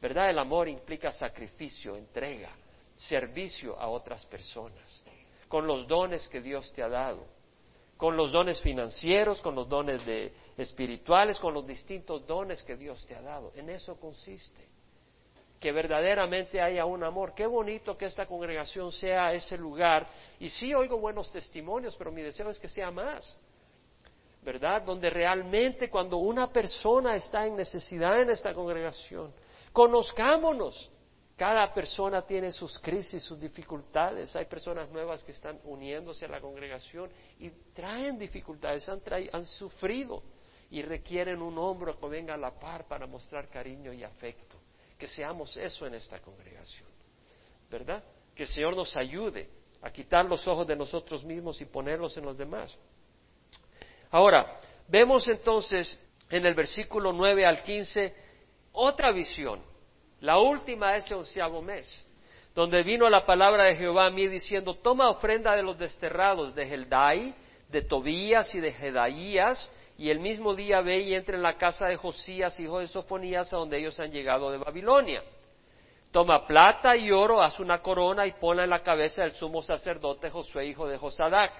¿Verdad? 0.00 0.30
El 0.30 0.38
amor 0.38 0.68
implica 0.68 1.10
sacrificio, 1.10 1.96
entrega, 1.96 2.50
servicio 2.96 3.78
a 3.78 3.88
otras 3.88 4.24
personas, 4.26 5.02
con 5.48 5.66
los 5.66 5.86
dones 5.88 6.28
que 6.28 6.40
Dios 6.40 6.72
te 6.72 6.82
ha 6.82 6.88
dado, 6.88 7.24
con 7.96 8.16
los 8.16 8.30
dones 8.30 8.60
financieros, 8.60 9.40
con 9.40 9.54
los 9.54 9.68
dones 9.68 10.04
de, 10.06 10.32
espirituales, 10.56 11.38
con 11.38 11.54
los 11.54 11.66
distintos 11.66 12.26
dones 12.26 12.62
que 12.62 12.76
Dios 12.76 13.04
te 13.06 13.14
ha 13.14 13.22
dado. 13.22 13.52
En 13.54 13.70
eso 13.70 13.98
consiste 13.98 14.73
que 15.60 15.72
verdaderamente 15.72 16.60
haya 16.60 16.84
un 16.84 17.02
amor. 17.04 17.34
Qué 17.34 17.46
bonito 17.46 17.96
que 17.96 18.06
esta 18.06 18.26
congregación 18.26 18.92
sea 18.92 19.32
ese 19.32 19.56
lugar. 19.56 20.06
Y 20.38 20.48
sí 20.50 20.74
oigo 20.74 20.98
buenos 20.98 21.30
testimonios, 21.32 21.96
pero 21.96 22.12
mi 22.12 22.22
deseo 22.22 22.50
es 22.50 22.58
que 22.58 22.68
sea 22.68 22.90
más. 22.90 23.38
¿Verdad? 24.42 24.82
Donde 24.82 25.08
realmente 25.08 25.88
cuando 25.88 26.18
una 26.18 26.52
persona 26.52 27.16
está 27.16 27.46
en 27.46 27.56
necesidad 27.56 28.20
en 28.20 28.30
esta 28.30 28.52
congregación, 28.52 29.32
conozcámonos, 29.72 30.90
Cada 31.36 31.74
persona 31.74 32.22
tiene 32.22 32.52
sus 32.52 32.78
crisis, 32.78 33.22
sus 33.22 33.40
dificultades. 33.40 34.36
Hay 34.36 34.44
personas 34.44 34.88
nuevas 34.90 35.24
que 35.24 35.32
están 35.32 35.58
uniéndose 35.64 36.26
a 36.26 36.28
la 36.28 36.40
congregación 36.40 37.10
y 37.40 37.50
traen 37.72 38.18
dificultades, 38.18 38.88
han, 38.88 39.02
han 39.32 39.44
sufrido 39.44 40.22
y 40.70 40.82
requieren 40.82 41.42
un 41.42 41.58
hombro 41.58 41.98
que 41.98 42.06
venga 42.06 42.34
a 42.34 42.36
la 42.36 42.52
par 42.52 42.86
para 42.86 43.06
mostrar 43.06 43.48
cariño 43.48 43.92
y 43.92 44.04
afecto. 44.04 44.53
Que 45.04 45.08
seamos 45.08 45.54
eso 45.58 45.86
en 45.86 45.92
esta 45.92 46.18
congregación, 46.18 46.88
¿verdad? 47.70 48.02
Que 48.34 48.44
el 48.44 48.48
Señor 48.48 48.74
nos 48.74 48.96
ayude 48.96 49.50
a 49.82 49.90
quitar 49.90 50.24
los 50.24 50.48
ojos 50.48 50.66
de 50.66 50.74
nosotros 50.74 51.22
mismos 51.22 51.60
y 51.60 51.66
ponerlos 51.66 52.16
en 52.16 52.24
los 52.24 52.38
demás. 52.38 52.74
Ahora, 54.10 54.58
vemos 54.88 55.28
entonces 55.28 56.00
en 56.30 56.46
el 56.46 56.54
versículo 56.54 57.12
9 57.12 57.44
al 57.44 57.62
15 57.62 58.14
otra 58.72 59.12
visión 59.12 59.60
la 60.20 60.38
última 60.38 60.96
es 60.96 61.06
el 61.08 61.18
onceavo 61.18 61.60
mes, 61.60 62.06
donde 62.54 62.82
vino 62.82 63.10
la 63.10 63.26
palabra 63.26 63.64
de 63.64 63.76
Jehová 63.76 64.06
a 64.06 64.10
mí 64.10 64.26
diciendo, 64.26 64.76
toma 64.76 65.10
ofrenda 65.10 65.54
de 65.54 65.62
los 65.62 65.78
desterrados 65.78 66.54
de 66.54 66.62
Heldai, 66.62 67.34
de 67.68 67.82
Tobías 67.82 68.54
y 68.54 68.60
de 68.60 68.72
Jedaías, 68.72 69.70
y 69.96 70.10
el 70.10 70.20
mismo 70.20 70.54
día 70.54 70.80
ve 70.80 71.00
y 71.00 71.14
entra 71.14 71.36
en 71.36 71.42
la 71.42 71.56
casa 71.56 71.86
de 71.86 71.96
Josías, 71.96 72.58
hijo 72.58 72.80
de 72.80 72.88
Sofonías, 72.88 73.52
a 73.52 73.56
donde 73.56 73.78
ellos 73.78 73.98
han 74.00 74.10
llegado 74.10 74.50
de 74.50 74.58
Babilonia. 74.58 75.22
Toma 76.10 76.46
plata 76.46 76.96
y 76.96 77.10
oro, 77.10 77.42
haz 77.42 77.58
una 77.60 77.80
corona 77.80 78.26
y 78.26 78.32
ponla 78.32 78.64
en 78.64 78.70
la 78.70 78.82
cabeza 78.82 79.22
del 79.22 79.32
sumo 79.32 79.62
sacerdote 79.62 80.30
Josué, 80.30 80.66
hijo 80.66 80.86
de 80.88 80.98
Josadac. 80.98 81.52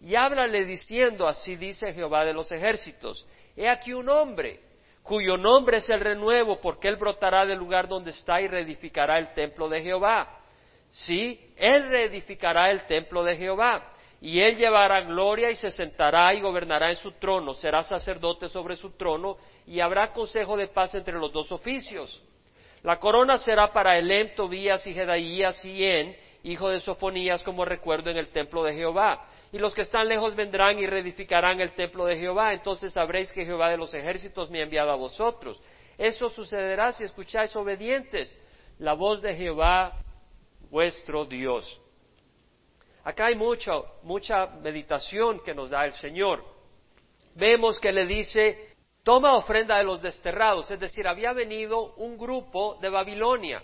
Y 0.00 0.14
háblale 0.14 0.64
diciendo, 0.64 1.26
así 1.26 1.56
dice 1.56 1.92
Jehová 1.92 2.24
de 2.24 2.34
los 2.34 2.50
ejércitos, 2.52 3.26
he 3.56 3.68
aquí 3.68 3.92
un 3.92 4.08
hombre 4.08 4.60
cuyo 5.02 5.36
nombre 5.36 5.78
es 5.78 5.88
el 5.88 6.00
renuevo, 6.00 6.60
porque 6.60 6.88
él 6.88 6.96
brotará 6.96 7.46
del 7.46 7.58
lugar 7.58 7.88
donde 7.88 8.10
está 8.10 8.40
y 8.40 8.48
reedificará 8.48 9.18
el 9.18 9.32
templo 9.34 9.68
de 9.68 9.80
Jehová. 9.80 10.40
Sí, 10.90 11.40
él 11.56 11.88
reedificará 11.88 12.70
el 12.70 12.86
templo 12.86 13.22
de 13.22 13.36
Jehová, 13.36 13.92
y 14.20 14.40
él 14.40 14.56
llevará 14.56 15.02
gloria 15.02 15.50
y 15.50 15.56
se 15.56 15.70
sentará 15.70 16.32
y 16.34 16.40
gobernará 16.40 16.90
en 16.90 16.96
su 16.96 17.12
trono, 17.12 17.54
será 17.54 17.82
sacerdote 17.82 18.48
sobre 18.48 18.76
su 18.76 18.90
trono, 18.92 19.36
y 19.66 19.80
habrá 19.80 20.12
consejo 20.12 20.56
de 20.56 20.68
paz 20.68 20.94
entre 20.94 21.14
los 21.14 21.32
dos 21.32 21.52
oficios. 21.52 22.22
La 22.82 22.98
corona 22.98 23.36
será 23.36 23.72
para 23.72 23.98
Elem, 23.98 24.34
Tobías 24.34 24.86
y 24.86 24.94
Jedaías 24.94 25.64
y 25.64 25.84
En, 25.84 26.16
hijo 26.44 26.68
de 26.68 26.80
Sofonías, 26.80 27.42
como 27.42 27.64
recuerdo 27.64 28.10
en 28.10 28.16
el 28.16 28.28
templo 28.28 28.62
de 28.62 28.74
Jehová 28.74 29.26
y 29.52 29.58
los 29.58 29.74
que 29.74 29.82
están 29.82 30.08
lejos 30.08 30.34
vendrán 30.34 30.78
y 30.78 30.86
reedificarán 30.86 31.60
el 31.60 31.72
templo 31.74 32.04
de 32.04 32.16
Jehová, 32.16 32.52
entonces 32.52 32.92
sabréis 32.92 33.32
que 33.32 33.44
Jehová 33.44 33.70
de 33.70 33.76
los 33.76 33.94
ejércitos 33.94 34.50
me 34.50 34.60
ha 34.60 34.64
enviado 34.64 34.90
a 34.90 34.96
vosotros. 34.96 35.62
Eso 35.96 36.28
sucederá 36.28 36.92
si 36.92 37.04
escucháis 37.04 37.54
obedientes 37.56 38.38
la 38.78 38.92
voz 38.92 39.22
de 39.22 39.34
Jehová 39.34 39.92
vuestro 40.70 41.24
Dios. 41.24 41.80
Acá 43.06 43.26
hay 43.26 43.36
mucha, 43.36 43.70
mucha 44.02 44.46
meditación 44.46 45.38
que 45.44 45.54
nos 45.54 45.70
da 45.70 45.84
el 45.84 45.92
Señor. 45.92 46.42
Vemos 47.36 47.78
que 47.78 47.92
le 47.92 48.04
dice, 48.04 48.74
toma 49.04 49.36
ofrenda 49.36 49.78
de 49.78 49.84
los 49.84 50.02
desterrados, 50.02 50.68
es 50.72 50.80
decir, 50.80 51.06
había 51.06 51.32
venido 51.32 51.94
un 51.98 52.18
grupo 52.18 52.76
de 52.80 52.88
Babilonia 52.88 53.62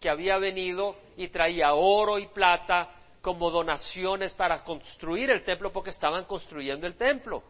que 0.00 0.08
había 0.08 0.38
venido 0.38 0.96
y 1.16 1.28
traía 1.28 1.74
oro 1.74 2.18
y 2.18 2.26
plata 2.26 2.90
como 3.22 3.52
donaciones 3.52 4.34
para 4.34 4.64
construir 4.64 5.30
el 5.30 5.44
templo 5.44 5.72
porque 5.72 5.90
estaban 5.90 6.24
construyendo 6.24 6.88
el 6.88 6.96
templo. 6.96 7.44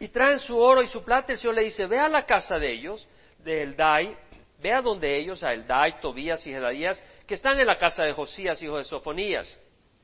Y 0.00 0.08
traen 0.08 0.40
su 0.40 0.58
oro 0.58 0.82
y 0.82 0.88
su 0.88 1.04
plata. 1.04 1.30
El 1.30 1.38
Señor 1.38 1.54
le 1.54 1.62
dice, 1.62 1.86
ve 1.86 2.00
a 2.00 2.08
la 2.08 2.26
casa 2.26 2.58
de 2.58 2.72
ellos, 2.72 3.06
de 3.38 3.62
Eldai, 3.62 4.16
ve 4.58 4.72
a 4.72 4.82
donde 4.82 5.16
ellos, 5.16 5.44
a 5.44 5.52
Eldai, 5.52 6.00
Tobías 6.00 6.44
y 6.44 6.50
Jedaías, 6.50 7.00
que 7.30 7.34
están 7.34 7.60
en 7.60 7.66
la 7.68 7.76
casa 7.76 8.02
de 8.02 8.12
Josías, 8.12 8.60
hijo 8.60 8.76
de 8.76 8.82
Sofonías. 8.82 9.46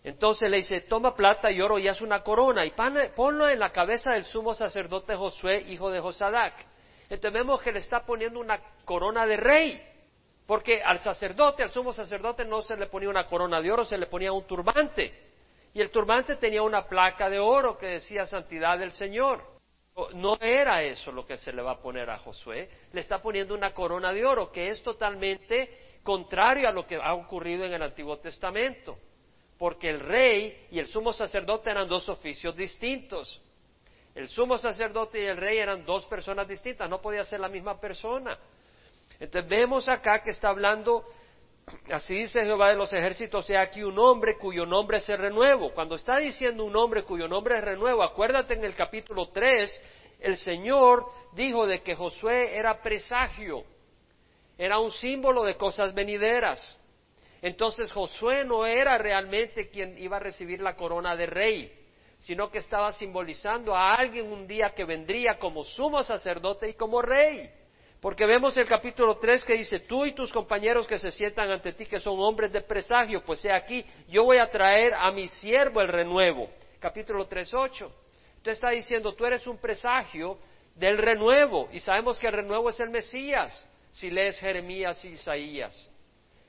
Entonces 0.04 0.48
le 0.48 0.58
dice, 0.58 0.82
toma 0.82 1.16
plata 1.16 1.50
y 1.50 1.60
oro 1.60 1.76
y 1.76 1.88
haz 1.88 2.00
una 2.00 2.22
corona 2.22 2.64
y 2.64 2.72
ponlo 3.16 3.48
en 3.48 3.58
la 3.58 3.72
cabeza 3.72 4.12
del 4.12 4.22
sumo 4.22 4.54
sacerdote 4.54 5.16
Josué, 5.16 5.64
hijo 5.66 5.90
de 5.90 5.98
Josadac. 5.98 6.54
Entonces 7.10 7.32
vemos 7.32 7.60
que 7.60 7.72
le 7.72 7.80
está 7.80 8.06
poniendo 8.06 8.38
una 8.38 8.60
corona 8.84 9.26
de 9.26 9.38
rey. 9.38 9.82
Porque 10.46 10.80
al 10.80 11.00
sacerdote, 11.00 11.64
al 11.64 11.70
sumo 11.70 11.92
sacerdote, 11.92 12.44
no 12.44 12.62
se 12.62 12.76
le 12.76 12.86
ponía 12.86 13.08
una 13.08 13.26
corona 13.26 13.60
de 13.60 13.72
oro, 13.72 13.84
se 13.84 13.98
le 13.98 14.06
ponía 14.06 14.30
un 14.30 14.46
turbante. 14.46 15.12
Y 15.74 15.80
el 15.80 15.90
turbante 15.90 16.36
tenía 16.36 16.62
una 16.62 16.86
placa 16.86 17.28
de 17.28 17.40
oro 17.40 17.76
que 17.76 17.86
decía 17.86 18.24
santidad 18.24 18.78
del 18.78 18.92
Señor. 18.92 19.42
No 20.14 20.36
era 20.40 20.84
eso 20.84 21.10
lo 21.10 21.26
que 21.26 21.38
se 21.38 21.52
le 21.52 21.60
va 21.60 21.72
a 21.72 21.80
poner 21.80 22.08
a 22.08 22.18
Josué, 22.18 22.70
le 22.92 23.00
está 23.00 23.20
poniendo 23.20 23.52
una 23.52 23.74
corona 23.74 24.12
de 24.12 24.24
oro, 24.24 24.52
que 24.52 24.68
es 24.68 24.80
totalmente 24.84 25.85
contrario 26.06 26.68
a 26.68 26.72
lo 26.72 26.86
que 26.86 26.96
ha 26.96 27.12
ocurrido 27.12 27.64
en 27.64 27.74
el 27.74 27.82
Antiguo 27.82 28.16
Testamento. 28.18 28.96
Porque 29.58 29.90
el 29.90 30.00
rey 30.00 30.68
y 30.70 30.78
el 30.78 30.86
sumo 30.86 31.12
sacerdote 31.12 31.70
eran 31.70 31.88
dos 31.88 32.08
oficios 32.08 32.56
distintos. 32.56 33.42
El 34.14 34.28
sumo 34.28 34.56
sacerdote 34.56 35.20
y 35.20 35.26
el 35.26 35.36
rey 35.36 35.58
eran 35.58 35.84
dos 35.84 36.06
personas 36.06 36.48
distintas, 36.48 36.88
no 36.88 37.02
podía 37.02 37.24
ser 37.24 37.40
la 37.40 37.48
misma 37.48 37.78
persona. 37.78 38.38
Entonces 39.18 39.48
vemos 39.50 39.88
acá 39.88 40.22
que 40.22 40.30
está 40.30 40.48
hablando, 40.48 41.04
así 41.90 42.14
dice 42.14 42.44
Jehová 42.44 42.68
de 42.68 42.76
los 42.76 42.92
ejércitos, 42.92 43.44
sea 43.44 43.62
aquí 43.62 43.82
un 43.82 43.98
hombre 43.98 44.36
cuyo 44.38 44.64
nombre 44.64 44.98
es 44.98 45.06
renuevo. 45.06 45.72
Cuando 45.72 45.96
está 45.96 46.18
diciendo 46.18 46.64
un 46.64 46.76
hombre 46.76 47.02
cuyo 47.02 47.28
nombre 47.28 47.58
es 47.58 47.64
renuevo, 47.64 48.02
acuérdate 48.02 48.54
en 48.54 48.64
el 48.64 48.74
capítulo 48.74 49.28
3, 49.28 49.82
el 50.20 50.36
Señor 50.36 51.04
dijo 51.32 51.66
de 51.66 51.82
que 51.82 51.94
Josué 51.94 52.56
era 52.56 52.80
presagio, 52.80 53.64
era 54.58 54.78
un 54.78 54.90
símbolo 54.92 55.42
de 55.44 55.56
cosas 55.56 55.94
venideras. 55.94 56.78
Entonces 57.42 57.92
Josué 57.92 58.44
no 58.44 58.66
era 58.66 58.98
realmente 58.98 59.68
quien 59.68 59.98
iba 59.98 60.16
a 60.16 60.20
recibir 60.20 60.60
la 60.60 60.74
corona 60.74 61.14
de 61.14 61.26
rey, 61.26 61.72
sino 62.18 62.50
que 62.50 62.58
estaba 62.58 62.92
simbolizando 62.92 63.76
a 63.76 63.94
alguien 63.94 64.32
un 64.32 64.46
día 64.46 64.72
que 64.74 64.84
vendría 64.84 65.38
como 65.38 65.64
sumo 65.64 66.02
sacerdote 66.02 66.70
y 66.70 66.74
como 66.74 67.02
rey. 67.02 67.50
Porque 68.00 68.26
vemos 68.26 68.56
el 68.56 68.66
capítulo 68.66 69.16
3 69.16 69.44
que 69.44 69.54
dice, 69.54 69.80
tú 69.80 70.04
y 70.06 70.14
tus 70.14 70.32
compañeros 70.32 70.86
que 70.86 70.98
se 70.98 71.10
sientan 71.10 71.50
ante 71.50 71.72
ti, 71.72 71.86
que 71.86 72.00
son 72.00 72.18
hombres 72.20 72.52
de 72.52 72.60
presagio, 72.60 73.22
pues 73.24 73.44
he 73.44 73.52
aquí, 73.52 73.84
yo 74.08 74.24
voy 74.24 74.38
a 74.38 74.50
traer 74.50 74.94
a 74.94 75.10
mi 75.10 75.28
siervo 75.28 75.80
el 75.80 75.88
renuevo. 75.88 76.48
Capítulo 76.78 77.26
3, 77.26 77.52
8. 77.54 77.92
Usted 78.36 78.52
está 78.52 78.70
diciendo, 78.70 79.14
tú 79.14 79.24
eres 79.24 79.46
un 79.46 79.58
presagio 79.58 80.38
del 80.74 80.98
renuevo, 80.98 81.68
y 81.72 81.80
sabemos 81.80 82.18
que 82.18 82.26
el 82.26 82.34
renuevo 82.34 82.68
es 82.68 82.78
el 82.80 82.90
Mesías, 82.90 83.66
si 83.96 84.10
lees 84.10 84.38
Jeremías 84.38 85.02
y 85.06 85.08
Isaías. 85.08 85.90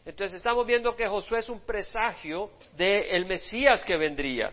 Entonces 0.04 0.36
estamos 0.36 0.68
viendo 0.68 0.94
que 0.98 1.08
Josué 1.08 1.40
es 1.40 1.48
un 1.48 1.62
presagio 1.62 2.52
del 2.76 3.26
Mesías 3.26 3.86
que 3.86 3.96
vendría. 3.96 4.52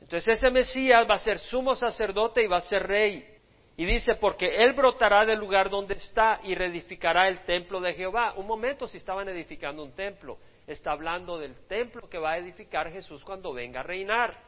Entonces 0.00 0.38
ese 0.38 0.48
Mesías 0.50 1.04
va 1.08 1.14
a 1.14 1.18
ser 1.18 1.40
sumo 1.40 1.74
sacerdote 1.74 2.42
y 2.42 2.46
va 2.46 2.58
a 2.58 2.60
ser 2.60 2.86
rey. 2.86 3.28
Y 3.76 3.84
dice, 3.84 4.14
porque 4.14 4.54
él 4.56 4.72
brotará 4.72 5.24
del 5.24 5.40
lugar 5.40 5.68
donde 5.68 5.94
está 5.94 6.38
y 6.44 6.54
reedificará 6.54 7.26
el 7.26 7.44
templo 7.44 7.80
de 7.80 7.92
Jehová. 7.94 8.34
Un 8.36 8.46
momento, 8.46 8.86
si 8.86 8.98
estaban 8.98 9.28
edificando 9.28 9.82
un 9.82 9.92
templo, 9.92 10.38
está 10.64 10.92
hablando 10.92 11.38
del 11.38 11.56
templo 11.66 12.08
que 12.08 12.18
va 12.18 12.32
a 12.32 12.38
edificar 12.38 12.92
Jesús 12.92 13.24
cuando 13.24 13.52
venga 13.52 13.80
a 13.80 13.84
reinar. 13.84 14.38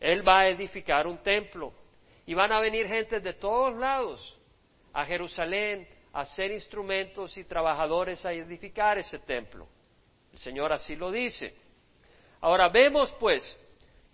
Él 0.00 0.26
va 0.26 0.40
a 0.40 0.48
edificar 0.48 1.06
un 1.06 1.18
templo. 1.18 1.74
Y 2.24 2.32
van 2.32 2.50
a 2.50 2.60
venir 2.60 2.86
gente 2.86 3.20
de 3.20 3.34
todos 3.34 3.76
lados 3.76 4.38
a 4.94 5.04
Jerusalén 5.04 5.86
a 6.16 6.24
ser 6.24 6.50
instrumentos 6.50 7.36
y 7.36 7.44
trabajadores 7.44 8.24
a 8.24 8.32
edificar 8.32 8.96
ese 8.96 9.18
templo. 9.18 9.68
El 10.32 10.38
Señor 10.38 10.72
así 10.72 10.96
lo 10.96 11.10
dice. 11.10 11.54
Ahora 12.40 12.70
vemos 12.70 13.12
pues 13.20 13.44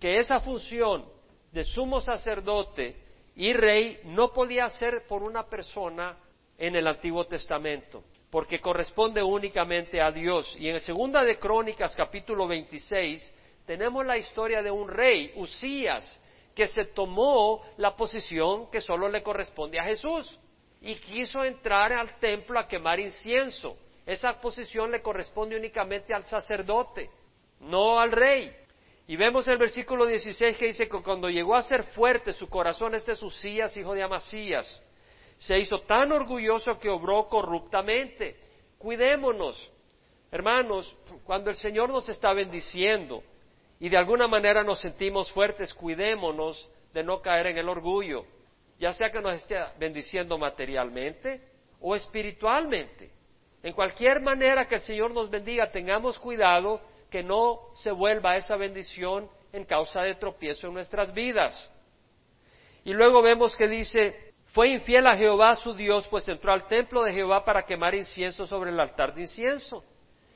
que 0.00 0.18
esa 0.18 0.40
función 0.40 1.04
de 1.52 1.62
sumo 1.62 2.00
sacerdote 2.00 2.96
y 3.36 3.52
rey 3.52 4.00
no 4.02 4.32
podía 4.32 4.68
ser 4.70 5.06
por 5.06 5.22
una 5.22 5.44
persona 5.44 6.18
en 6.58 6.74
el 6.74 6.88
Antiguo 6.88 7.24
Testamento, 7.26 8.02
porque 8.30 8.60
corresponde 8.60 9.22
únicamente 9.22 10.00
a 10.00 10.10
Dios. 10.10 10.56
Y 10.58 10.68
en 10.70 10.80
Segunda 10.80 11.22
de 11.22 11.38
Crónicas, 11.38 11.94
capítulo 11.94 12.48
26, 12.48 13.32
tenemos 13.64 14.04
la 14.04 14.18
historia 14.18 14.60
de 14.60 14.72
un 14.72 14.88
rey, 14.88 15.30
Usías, 15.36 16.20
que 16.52 16.66
se 16.66 16.86
tomó 16.86 17.62
la 17.76 17.94
posición 17.94 18.68
que 18.72 18.80
solo 18.80 19.08
le 19.08 19.22
corresponde 19.22 19.78
a 19.78 19.84
Jesús 19.84 20.40
y 20.83 20.97
quiso 20.97 21.45
entrar 21.45 21.92
al 21.92 22.18
templo 22.18 22.59
a 22.59 22.66
quemar 22.66 22.99
incienso. 22.99 23.77
Esa 24.05 24.40
posición 24.40 24.90
le 24.90 25.01
corresponde 25.01 25.57
únicamente 25.57 26.12
al 26.12 26.27
sacerdote, 26.27 27.09
no 27.61 28.01
al 28.01 28.11
rey. 28.11 28.53
Y 29.07 29.16
vemos 29.16 29.47
el 29.47 29.59
versículo 29.59 30.07
16 30.07 30.57
que 30.57 30.66
dice 30.66 30.88
que 30.88 31.03
cuando 31.03 31.31
llegó 31.31 31.55
a 31.55 31.62
ser 31.62 31.85
fuerte 31.85 32.33
su 32.33 32.49
corazón, 32.49 32.95
este 32.97 33.12
es 33.12 33.23
Usías, 33.23 33.77
hijo 33.77 33.95
de 33.95 34.03
Amasías, 34.03 34.83
se 35.38 35.59
hizo 35.59 35.81
tan 35.83 36.11
orgulloso 36.11 36.79
que 36.79 36.90
obró 36.90 37.29
corruptamente. 37.29 38.37
Cuidémonos, 38.79 39.71
hermanos, 40.33 40.97
cuando 41.25 41.51
el 41.51 41.57
Señor 41.57 41.90
nos 41.90 42.09
está 42.09 42.33
bendiciendo 42.33 43.23
y 43.79 43.88
de 43.88 43.97
alguna 43.97 44.27
manera 44.27 44.64
nos 44.64 44.81
sentimos 44.81 45.31
fuertes, 45.31 45.73
cuidémonos 45.75 46.68
de 46.92 47.05
no 47.05 47.21
caer 47.21 47.49
en 47.49 47.59
el 47.59 47.68
orgullo, 47.68 48.25
ya 48.83 48.92
sea 48.92 49.11
que 49.12 49.21
nos 49.21 49.37
esté 49.37 49.57
bendiciendo 49.79 50.37
materialmente 50.37 51.40
o 51.81 51.95
espiritualmente. 51.95 53.12
En 53.62 53.75
cualquier 53.75 54.21
manera 54.21 54.66
que 54.66 54.75
el 54.75 54.81
Señor 54.81 55.12
nos 55.12 55.31
bendiga, 55.31 55.71
tengamos 55.71 56.18
cuidado 56.18 56.81
que 57.09 57.23
no 57.23 57.61
se 57.77 57.92
vuelva 57.92 58.35
esa 58.35 58.57
bendición 58.57 59.31
en 59.53 59.64
causa 59.66 60.03
de 60.03 60.16
tropiezo 60.16 60.66
en 60.66 60.75
nuestras 60.75 61.14
vidas. 61.14 61.71
Y 62.83 62.92
luego 62.92 63.23
vemos 63.23 63.55
que 63.55 63.68
dice, 63.68 64.33
fue 64.47 64.71
infiel 64.71 65.07
a 65.07 65.16
Jehová 65.16 65.55
su 65.55 65.75
Dios, 65.75 66.09
pues 66.09 66.29
entró 66.29 66.53
al 66.53 66.66
templo 66.66 67.05
de 67.05 67.12
Jehová 67.12 67.45
para 67.45 67.62
quemar 67.62 67.95
incienso 67.95 68.47
sobre 68.47 68.71
el 68.73 68.81
altar 68.81 69.14
de 69.14 69.21
incienso. 69.21 69.85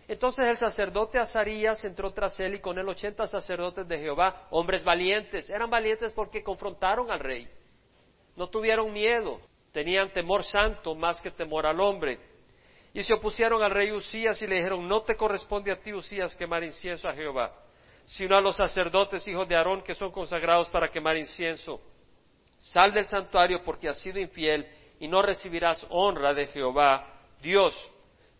Entonces 0.06 0.46
el 0.46 0.56
sacerdote 0.56 1.18
Azarías 1.18 1.84
entró 1.84 2.12
tras 2.12 2.38
él 2.38 2.54
y 2.54 2.60
con 2.60 2.78
él 2.78 2.88
ochenta 2.88 3.26
sacerdotes 3.26 3.88
de 3.88 3.98
Jehová, 3.98 4.46
hombres 4.50 4.84
valientes. 4.84 5.50
Eran 5.50 5.68
valientes 5.68 6.12
porque 6.12 6.44
confrontaron 6.44 7.10
al 7.10 7.18
rey. 7.18 7.48
No 8.36 8.48
tuvieron 8.48 8.92
miedo, 8.92 9.40
tenían 9.72 10.12
temor 10.12 10.44
santo 10.44 10.94
más 10.94 11.20
que 11.20 11.30
temor 11.30 11.66
al 11.66 11.80
hombre. 11.80 12.20
Y 12.92 13.02
se 13.02 13.14
opusieron 13.14 13.62
al 13.62 13.70
rey 13.70 13.92
Usías 13.92 14.40
y 14.40 14.46
le 14.46 14.56
dijeron, 14.56 14.86
no 14.86 15.02
te 15.02 15.16
corresponde 15.16 15.72
a 15.72 15.80
ti, 15.80 15.92
Usías, 15.92 16.34
quemar 16.36 16.64
incienso 16.64 17.08
a 17.08 17.14
Jehová, 17.14 17.52
sino 18.04 18.36
a 18.36 18.40
los 18.40 18.56
sacerdotes 18.56 19.26
hijos 19.28 19.48
de 19.48 19.56
Aarón 19.56 19.82
que 19.82 19.94
son 19.94 20.10
consagrados 20.10 20.68
para 20.70 20.90
quemar 20.90 21.16
incienso. 21.16 21.80
Sal 22.58 22.92
del 22.92 23.04
santuario 23.04 23.62
porque 23.64 23.88
has 23.88 23.98
sido 23.98 24.18
infiel 24.18 24.66
y 24.98 25.08
no 25.08 25.22
recibirás 25.22 25.84
honra 25.90 26.32
de 26.32 26.46
Jehová, 26.46 27.20
Dios. 27.42 27.74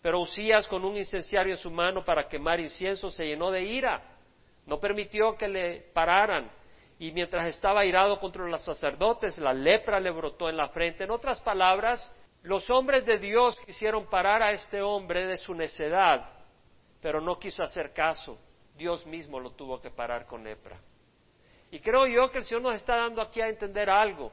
Pero 0.02 0.20
Usías, 0.20 0.66
con 0.68 0.84
un 0.84 0.96
incenciario 0.96 1.52
en 1.52 1.58
su 1.58 1.70
mano 1.70 2.04
para 2.04 2.28
quemar 2.28 2.60
incienso, 2.60 3.10
se 3.10 3.26
llenó 3.26 3.50
de 3.50 3.62
ira. 3.62 4.02
No 4.64 4.78
permitió 4.80 5.36
que 5.36 5.48
le 5.48 5.80
pararan. 5.92 6.50
Y 6.98 7.12
mientras 7.12 7.46
estaba 7.48 7.84
irado 7.84 8.18
contra 8.18 8.46
los 8.46 8.62
sacerdotes, 8.62 9.38
la 9.38 9.52
lepra 9.52 10.00
le 10.00 10.10
brotó 10.10 10.48
en 10.48 10.56
la 10.56 10.68
frente. 10.68 11.04
En 11.04 11.10
otras 11.10 11.40
palabras, 11.40 12.10
los 12.42 12.70
hombres 12.70 13.04
de 13.04 13.18
Dios 13.18 13.58
quisieron 13.66 14.06
parar 14.06 14.42
a 14.42 14.52
este 14.52 14.80
hombre 14.80 15.26
de 15.26 15.36
su 15.36 15.54
necedad, 15.54 16.32
pero 17.02 17.20
no 17.20 17.38
quiso 17.38 17.62
hacer 17.62 17.92
caso. 17.92 18.38
Dios 18.76 19.04
mismo 19.06 19.40
lo 19.40 19.50
tuvo 19.50 19.80
que 19.80 19.90
parar 19.90 20.26
con 20.26 20.44
lepra. 20.44 20.78
Y 21.70 21.80
creo 21.80 22.06
yo 22.06 22.30
que 22.30 22.38
el 22.38 22.44
Señor 22.44 22.62
nos 22.62 22.76
está 22.76 22.96
dando 22.96 23.20
aquí 23.20 23.40
a 23.40 23.48
entender 23.48 23.90
algo, 23.90 24.32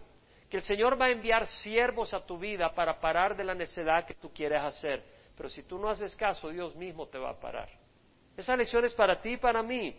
que 0.49 0.58
el 0.58 0.63
Señor 0.63 0.99
va 0.99 1.06
a 1.06 1.12
enviar 1.12 1.47
siervos 1.47 2.13
a 2.13 2.26
tu 2.26 2.38
vida 2.38 2.73
para 2.73 2.99
parar 2.99 3.36
de 3.36 3.43
la 3.43 3.56
necedad 3.56 4.06
que 4.06 4.13
tú 4.13 4.32
quieres 4.32 4.62
hacer. 4.62 5.04
Pero 5.36 5.49
si 5.49 5.63
tú 5.63 5.80
no 5.80 5.89
haces 5.89 6.15
caso, 6.15 6.49
Dios 6.49 6.76
mismo 6.76 7.08
te 7.08 7.17
va 7.17 7.32
a 7.32 7.39
parar. 7.39 7.69
Esa 8.38 8.56
lección 8.56 8.86
es 8.86 8.93
para 8.93 9.19
ti 9.19 9.32
y 9.32 9.38
para 9.38 9.63
mí. 9.63 9.95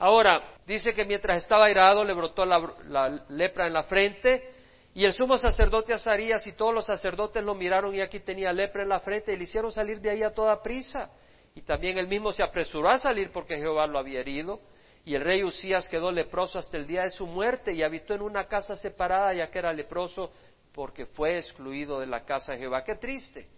Ahora, 0.00 0.56
dice 0.66 0.94
que 0.94 1.04
mientras 1.04 1.42
estaba 1.42 1.66
airado 1.66 2.02
le 2.04 2.14
brotó 2.14 2.44
la, 2.46 3.22
lepra 3.28 3.66
en 3.66 3.74
la 3.74 3.84
frente 3.84 4.50
y 4.94 5.04
el 5.04 5.12
sumo 5.12 5.36
sacerdote 5.36 5.92
Azarías 5.92 6.46
y 6.46 6.52
todos 6.52 6.74
los 6.74 6.86
sacerdotes 6.86 7.44
lo 7.44 7.54
miraron 7.54 7.94
y 7.94 8.00
aquí 8.00 8.18
tenía 8.20 8.52
lepra 8.52 8.82
en 8.82 8.88
la 8.88 9.00
frente 9.00 9.32
y 9.32 9.36
le 9.36 9.44
hicieron 9.44 9.70
salir 9.70 10.00
de 10.00 10.10
ahí 10.10 10.22
a 10.22 10.32
toda 10.32 10.62
prisa. 10.62 11.10
Y 11.54 11.62
también 11.62 11.98
él 11.98 12.08
mismo 12.08 12.32
se 12.32 12.42
apresuró 12.42 12.88
a 12.88 12.96
salir 12.96 13.30
porque 13.30 13.58
Jehová 13.58 13.86
lo 13.86 13.98
había 13.98 14.20
herido. 14.20 14.60
Y 15.04 15.14
el 15.14 15.22
rey 15.22 15.44
Usías 15.44 15.88
quedó 15.88 16.10
leproso 16.10 16.58
hasta 16.58 16.76
el 16.76 16.86
día 16.86 17.02
de 17.02 17.10
su 17.10 17.26
muerte 17.26 17.72
y 17.72 17.82
habitó 17.82 18.14
en 18.14 18.22
una 18.22 18.46
casa 18.46 18.76
separada 18.76 19.34
ya 19.34 19.50
que 19.50 19.58
era 19.58 19.72
leproso 19.72 20.32
porque 20.72 21.06
fue 21.06 21.36
excluido 21.36 22.00
de 22.00 22.06
la 22.06 22.24
casa 22.24 22.52
de 22.52 22.58
Jehová. 22.58 22.84
Qué 22.84 22.94
triste. 22.94 23.48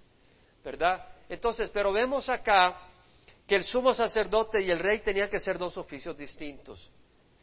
¿verdad? 0.65 1.05
Entonces, 1.29 1.71
pero 1.73 1.93
vemos 1.93 2.29
acá 2.29 2.77
que 3.53 3.57
el 3.57 3.65
sumo 3.65 3.93
sacerdote 3.93 4.63
y 4.63 4.71
el 4.71 4.79
rey 4.79 5.01
tenían 5.01 5.29
que 5.29 5.39
ser 5.39 5.59
dos 5.59 5.77
oficios 5.77 6.17
distintos. 6.17 6.91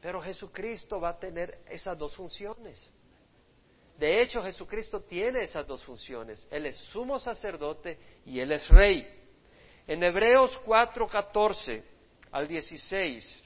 Pero 0.01 0.19
Jesucristo 0.19 0.99
va 0.99 1.09
a 1.09 1.19
tener 1.19 1.59
esas 1.69 1.95
dos 1.95 2.15
funciones. 2.15 2.91
De 3.95 4.19
hecho, 4.19 4.41
Jesucristo 4.41 5.01
tiene 5.01 5.43
esas 5.43 5.67
dos 5.67 5.83
funciones. 5.83 6.47
Él 6.49 6.65
es 6.65 6.77
sumo 6.77 7.19
sacerdote 7.19 7.99
y 8.25 8.39
Él 8.39 8.51
es 8.53 8.67
rey. 8.69 9.07
En 9.85 10.01
Hebreos 10.01 10.59
4, 10.65 11.07
14 11.07 11.83
al 12.31 12.47
16, 12.47 13.43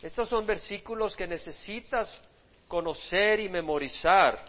estos 0.00 0.26
son 0.26 0.46
versículos 0.46 1.14
que 1.14 1.26
necesitas 1.26 2.18
conocer 2.66 3.40
y 3.40 3.50
memorizar 3.50 4.42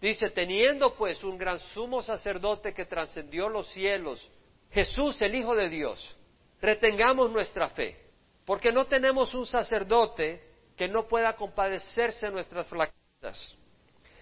Dice, 0.00 0.30
teniendo 0.30 0.94
pues 0.94 1.24
un 1.24 1.36
gran 1.36 1.58
sumo 1.58 2.02
sacerdote 2.02 2.72
que 2.72 2.86
trascendió 2.86 3.48
los 3.48 3.68
cielos, 3.72 4.30
Jesús 4.70 5.20
el 5.20 5.34
Hijo 5.34 5.54
de 5.54 5.68
Dios, 5.68 6.16
retengamos 6.60 7.30
nuestra 7.30 7.68
fe, 7.70 7.96
porque 8.44 8.72
no 8.72 8.86
tenemos 8.86 9.34
un 9.34 9.46
sacerdote 9.46 10.42
que 10.76 10.88
no 10.88 11.06
pueda 11.06 11.34
compadecerse 11.34 12.30
nuestras 12.30 12.68
flaquezas, 12.68 13.56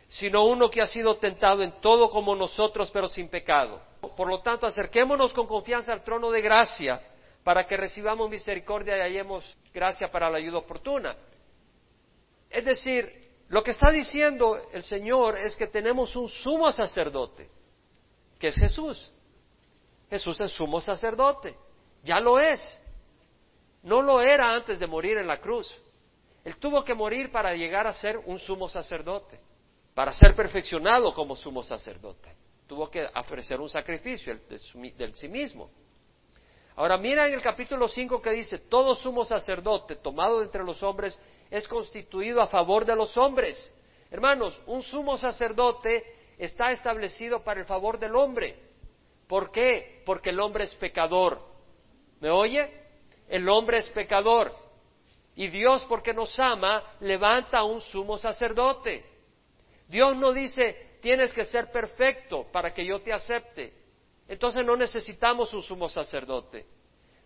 sino 0.09 0.45
uno 0.47 0.71
que 0.71 0.81
ha 0.81 0.87
sido 0.87 1.19
tentado 1.19 1.63
en 1.63 1.81
todo 1.81 2.09
como 2.09 2.35
nosotros, 2.35 2.91
pero 2.91 3.09
sin 3.09 3.29
pecado. 3.29 3.81
Por 4.01 4.29
lo 4.29 4.41
tanto, 4.41 4.67
acerquémonos 4.67 5.33
con 5.33 5.47
confianza 5.47 5.93
al 5.93 6.03
trono 6.03 6.31
de 6.31 6.41
gracia 6.41 7.01
para 7.45 7.67
que 7.67 7.77
recibamos 7.77 8.29
misericordia 8.29 8.97
y 8.97 9.01
hallemos 9.01 9.57
gracia 9.73 10.11
para 10.11 10.31
la 10.31 10.39
ayuda 10.39 10.59
oportuna. 10.59 11.17
Es 12.51 12.65
decir, 12.65 13.29
lo 13.49 13.63
que 13.63 13.71
está 13.71 13.91
diciendo 13.91 14.59
el 14.73 14.83
Señor 14.83 15.37
es 15.37 15.57
que 15.57 15.67
tenemos 15.67 16.15
un 16.17 16.29
sumo 16.29 16.71
sacerdote, 16.73 17.49
que 18.39 18.49
es 18.49 18.57
Jesús. 18.57 19.13
Jesús 20.11 20.41
es 20.41 20.51
sumo 20.53 20.81
sacerdote, 20.81 21.57
ya 22.09 22.21
lo 22.21 22.41
es. 22.41 22.61
No 23.83 24.01
lo 24.03 24.21
era 24.21 24.51
antes 24.51 24.81
de 24.81 24.87
morir 24.87 25.19
en 25.19 25.27
la 25.27 25.41
cruz. 25.41 25.71
Él 26.43 26.57
tuvo 26.57 26.83
que 26.83 26.95
morir 26.95 27.31
para 27.31 27.55
llegar 27.55 27.87
a 27.87 27.93
ser 27.93 28.17
un 28.25 28.39
sumo 28.39 28.69
sacerdote, 28.69 29.39
para 29.95 30.13
ser 30.13 30.35
perfeccionado 30.35 31.13
como 31.13 31.37
sumo 31.37 31.63
sacerdote. 31.63 32.35
Tuvo 32.67 32.91
que 32.91 33.07
ofrecer 33.15 33.61
un 33.61 33.69
sacrificio 33.69 34.39
del 34.97 35.15
sí 35.15 35.29
mismo. 35.29 35.71
Ahora 36.77 36.97
mira 36.97 37.27
en 37.27 37.35
el 37.35 37.43
capítulo 37.43 37.89
5 37.89 38.23
que 38.23 38.31
dice, 38.31 38.59
todo 38.59 38.95
sumo 38.95 39.25
sacerdote 39.25 39.97
tomado 39.97 40.43
entre 40.43 40.65
los 40.65 40.83
hombres 40.83 41.21
es 41.51 41.69
constituido 41.69 42.41
a 42.41 42.47
favor 42.47 42.85
de 42.85 42.97
los 42.97 43.17
hombres. 43.19 43.73
Hermanos, 44.11 44.59
un 44.67 44.81
sumo 44.81 45.19
sacerdote 45.19 46.05
está 46.39 46.71
establecido 46.71 47.43
para 47.43 47.61
el 47.61 47.67
favor 47.67 47.99
del 47.99 48.17
hombre. 48.17 48.57
¿Por 49.27 49.51
qué? 49.51 50.03
Porque 50.07 50.31
el 50.31 50.41
hombre 50.41 50.65
es 50.65 50.75
pecador. 50.77 51.58
¿Me 52.21 52.31
oye? 52.31 52.71
El 53.29 53.49
hombre 53.49 53.79
es 53.79 53.91
pecador. 53.91 54.53
Y 55.37 55.49
Dios, 55.49 55.85
porque 55.89 56.13
nos 56.13 56.39
ama, 56.39 56.83
levanta 57.01 57.59
a 57.59 57.65
un 57.65 57.81
sumo 57.81 58.19
sacerdote. 58.19 59.05
Dios 59.87 60.17
no 60.17 60.33
dice, 60.33 60.99
tienes 61.01 61.33
que 61.33 61.45
ser 61.45 61.71
perfecto 61.71 62.47
para 62.51 62.75
que 62.75 62.85
yo 62.85 63.01
te 63.01 63.13
acepte. 63.13 63.73
Entonces 64.27 64.65
no 64.65 64.77
necesitamos 64.77 65.55
un 65.55 65.63
sumo 65.63 65.89
sacerdote. 65.89 66.67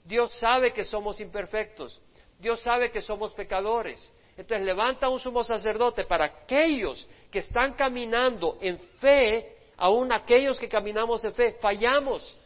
Dios 0.04 0.32
sabe 0.38 0.72
que 0.72 0.84
somos 0.84 1.20
imperfectos. 1.20 2.00
Dios 2.38 2.60
sabe 2.60 2.90
que 2.90 3.00
somos 3.00 3.32
pecadores. 3.34 4.12
Entonces 4.36 4.64
levanta 4.64 5.08
un 5.08 5.20
sumo 5.20 5.44
sacerdote 5.44 6.04
para 6.04 6.24
aquellos 6.24 7.06
que 7.30 7.40
están 7.40 7.74
caminando 7.74 8.58
en 8.60 8.78
fe, 9.00 9.56
aún 9.76 10.12
aquellos 10.12 10.58
que 10.58 10.68
caminamos 10.68 11.24
en 11.24 11.34
fe, 11.34 11.52
fallamos, 11.60 12.36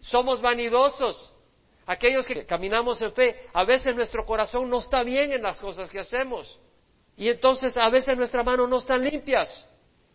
somos 0.00 0.40
vanidosos. 0.40 1.32
Aquellos 1.88 2.26
que 2.26 2.44
caminamos 2.44 3.00
en 3.00 3.12
fe, 3.12 3.48
a 3.54 3.64
veces 3.64 3.96
nuestro 3.96 4.26
corazón 4.26 4.68
no 4.68 4.78
está 4.78 5.02
bien 5.02 5.32
en 5.32 5.42
las 5.42 5.58
cosas 5.58 5.88
que 5.90 5.98
hacemos. 5.98 6.60
Y 7.16 7.30
entonces 7.30 7.78
a 7.78 7.88
veces 7.88 8.14
nuestras 8.14 8.44
manos 8.44 8.68
no 8.68 8.76
están 8.76 9.02
limpias. 9.02 9.66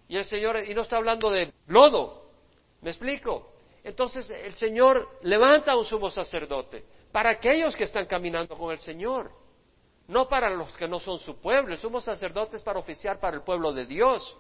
Y 0.07 0.15
el 0.15 0.23
Señor, 0.23 0.63
y 0.67 0.75
no 0.75 0.83
está 0.83 0.97
hablando 0.97 1.31
de 1.31 1.51
lodo, 1.65 2.29
¿me 2.81 2.91
explico? 2.91 3.55
Entonces 3.83 4.29
el 4.29 4.53
Señor 4.53 5.17
levanta 5.23 5.75
un 5.75 5.83
sumo 5.83 6.11
sacerdote 6.11 6.85
para 7.11 7.31
aquellos 7.31 7.75
que 7.75 7.85
están 7.85 8.05
caminando 8.05 8.55
con 8.55 8.71
el 8.71 8.77
Señor, 8.77 9.31
no 10.07 10.29
para 10.29 10.51
los 10.51 10.77
que 10.77 10.87
no 10.87 10.99
son 10.99 11.17
su 11.17 11.41
pueblo. 11.41 11.73
El 11.73 11.79
sumo 11.79 11.99
sacerdote 12.01 12.57
es 12.57 12.61
para 12.61 12.77
oficiar 12.77 13.19
para 13.19 13.35
el 13.37 13.41
pueblo 13.41 13.73
de 13.73 13.87
Dios. 13.87 14.37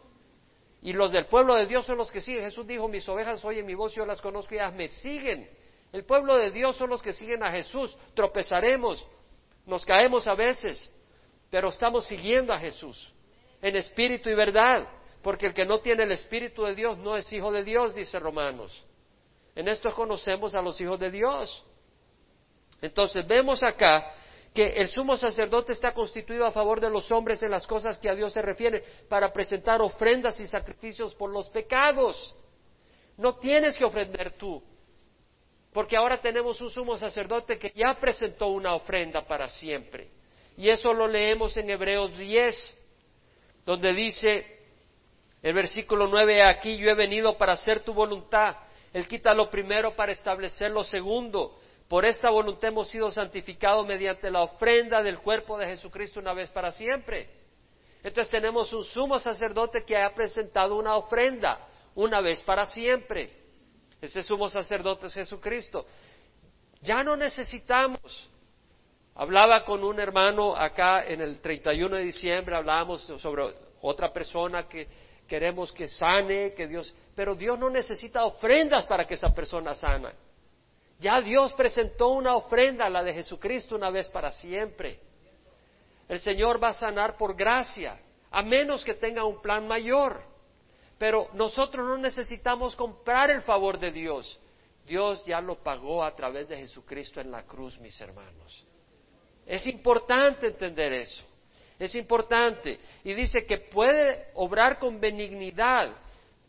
Y 0.83 0.93
los 0.93 1.11
del 1.11 1.25
pueblo 1.25 1.55
de 1.55 1.65
Dios 1.65 1.83
son 1.87 1.97
los 1.97 2.11
que 2.11 2.21
siguen. 2.21 2.43
Jesús 2.43 2.67
dijo, 2.67 2.87
mis 2.87 3.09
ovejas 3.09 3.43
oyen 3.43 3.65
mi 3.65 3.73
voz, 3.73 3.95
yo 3.95 4.05
las 4.05 4.21
conozco 4.21 4.53
y 4.53 4.59
ellas 4.59 4.73
me 4.75 4.87
siguen. 4.87 5.62
El 5.93 6.03
pueblo 6.03 6.35
de 6.35 6.51
Dios 6.51 6.75
son 6.75 6.89
los 6.89 7.01
que 7.01 7.13
siguen 7.13 7.43
a 7.43 7.51
Jesús. 7.51 7.95
Tropezaremos, 8.15 9.05
nos 9.65 9.85
caemos 9.85 10.27
a 10.27 10.33
veces, 10.33 10.91
pero 11.49 11.69
estamos 11.69 12.05
siguiendo 12.07 12.51
a 12.51 12.59
Jesús 12.59 13.13
en 13.61 13.75
espíritu 13.77 14.29
y 14.29 14.35
verdad. 14.35 14.87
Porque 15.21 15.45
el 15.45 15.53
que 15.53 15.65
no 15.65 15.79
tiene 15.79 16.03
el 16.03 16.11
espíritu 16.11 16.63
de 16.63 16.75
Dios 16.75 16.97
no 16.97 17.15
es 17.15 17.31
hijo 17.31 17.49
de 17.51 17.63
Dios, 17.63 17.95
dice 17.95 18.19
Romanos. 18.19 18.85
En 19.55 19.69
esto 19.69 19.93
conocemos 19.93 20.53
a 20.53 20.61
los 20.61 20.81
hijos 20.81 20.99
de 20.99 21.09
Dios. 21.09 21.63
Entonces 22.81 23.25
vemos 23.25 23.63
acá 23.63 24.13
que 24.53 24.67
el 24.73 24.89
sumo 24.89 25.15
sacerdote 25.15 25.71
está 25.71 25.93
constituido 25.93 26.45
a 26.45 26.51
favor 26.51 26.81
de 26.81 26.89
los 26.89 27.09
hombres 27.11 27.41
en 27.41 27.51
las 27.51 27.65
cosas 27.65 27.97
que 27.97 28.09
a 28.09 28.15
Dios 28.15 28.33
se 28.33 28.41
refieren 28.41 28.83
para 29.07 29.31
presentar 29.31 29.81
ofrendas 29.81 30.39
y 30.41 30.47
sacrificios 30.47 31.15
por 31.15 31.31
los 31.31 31.49
pecados. 31.49 32.35
No 33.15 33.37
tienes 33.37 33.77
que 33.77 33.85
ofrender 33.85 34.33
tú, 34.37 34.61
porque 35.73 35.97
ahora 35.97 36.21
tenemos 36.21 36.61
un 36.61 36.69
sumo 36.69 36.95
sacerdote 36.97 37.57
que 37.57 37.71
ya 37.75 37.95
presentó 37.95 38.47
una 38.47 38.75
ofrenda 38.75 39.25
para 39.25 39.47
siempre. 39.47 40.09
Y 40.55 40.69
eso 40.69 40.93
lo 40.93 41.07
leemos 41.07 41.57
en 41.57 41.69
Hebreos 41.69 42.15
10, 42.17 42.77
donde 43.65 43.93
dice 43.93 44.59
el 45.41 45.53
versículo 45.53 46.07
9, 46.07 46.43
aquí 46.43 46.77
yo 46.77 46.89
he 46.89 46.93
venido 46.93 47.37
para 47.37 47.53
hacer 47.53 47.81
tu 47.81 47.93
voluntad 47.93 48.55
Él 48.93 49.07
quita 49.07 49.33
lo 49.33 49.49
primero 49.49 49.95
para 49.95 50.11
establecer 50.11 50.69
lo 50.71 50.83
segundo. 50.83 51.57
Por 51.87 52.05
esta 52.05 52.29
voluntad 52.29 52.69
hemos 52.69 52.89
sido 52.89 53.11
santificados 53.11 53.85
mediante 53.85 54.29
la 54.29 54.43
ofrenda 54.43 55.01
del 55.01 55.19
cuerpo 55.19 55.57
de 55.57 55.67
Jesucristo 55.67 56.19
una 56.19 56.33
vez 56.33 56.49
para 56.51 56.71
siempre. 56.71 57.29
Entonces 58.03 58.29
tenemos 58.29 58.71
un 58.71 58.83
sumo 58.83 59.17
sacerdote 59.17 59.83
que 59.83 59.97
ha 59.97 60.13
presentado 60.13 60.75
una 60.75 60.95
ofrenda 60.95 61.67
una 61.95 62.21
vez 62.21 62.41
para 62.43 62.65
siempre. 62.65 63.42
Ese 64.03 64.21
sumo 64.21 64.49
sacerdote 64.49 65.07
es 65.07 65.13
Jesucristo. 65.13 65.85
Ya 66.81 67.05
no 67.05 67.15
necesitamos. 67.15 68.29
Hablaba 69.15 69.63
con 69.63 69.81
un 69.81 69.97
hermano 69.97 70.53
acá 70.57 71.05
en 71.05 71.21
el 71.21 71.39
31 71.39 71.95
de 71.95 72.03
diciembre, 72.03 72.57
hablábamos 72.57 73.01
sobre 73.21 73.53
otra 73.81 74.11
persona 74.11 74.67
que 74.67 74.89
queremos 75.25 75.71
que 75.71 75.87
sane, 75.87 76.53
que 76.53 76.67
Dios, 76.67 76.93
pero 77.15 77.33
Dios 77.33 77.57
no 77.57 77.69
necesita 77.69 78.25
ofrendas 78.25 78.85
para 78.87 79.07
que 79.07 79.13
esa 79.13 79.29
persona 79.29 79.73
sana. 79.73 80.11
Ya 80.99 81.21
Dios 81.21 81.53
presentó 81.53 82.09
una 82.09 82.35
ofrenda, 82.35 82.89
la 82.89 83.03
de 83.03 83.13
Jesucristo, 83.13 83.73
una 83.77 83.89
vez 83.89 84.09
para 84.09 84.31
siempre. 84.31 84.99
El 86.09 86.19
Señor 86.19 86.61
va 86.61 86.69
a 86.69 86.73
sanar 86.73 87.15
por 87.15 87.37
gracia, 87.37 88.01
a 88.31 88.43
menos 88.43 88.83
que 88.83 88.95
tenga 88.95 89.23
un 89.23 89.41
plan 89.41 89.65
mayor. 89.65 90.32
Pero 90.97 91.29
nosotros 91.33 91.87
no 91.87 91.97
necesitamos 91.97 92.75
comprar 92.75 93.29
el 93.29 93.41
favor 93.41 93.79
de 93.79 93.91
Dios. 93.91 94.39
Dios 94.85 95.23
ya 95.25 95.41
lo 95.41 95.55
pagó 95.55 96.03
a 96.03 96.15
través 96.15 96.47
de 96.47 96.57
Jesucristo 96.57 97.21
en 97.21 97.31
la 97.31 97.43
cruz, 97.43 97.79
mis 97.79 97.99
hermanos. 97.99 98.65
Es 99.45 99.65
importante 99.67 100.47
entender 100.47 100.93
eso. 100.93 101.23
Es 101.79 101.95
importante. 101.95 102.79
Y 103.03 103.13
dice 103.13 103.45
que 103.45 103.57
puede 103.57 104.27
obrar 104.35 104.79
con 104.79 104.99
benignidad 104.99 105.95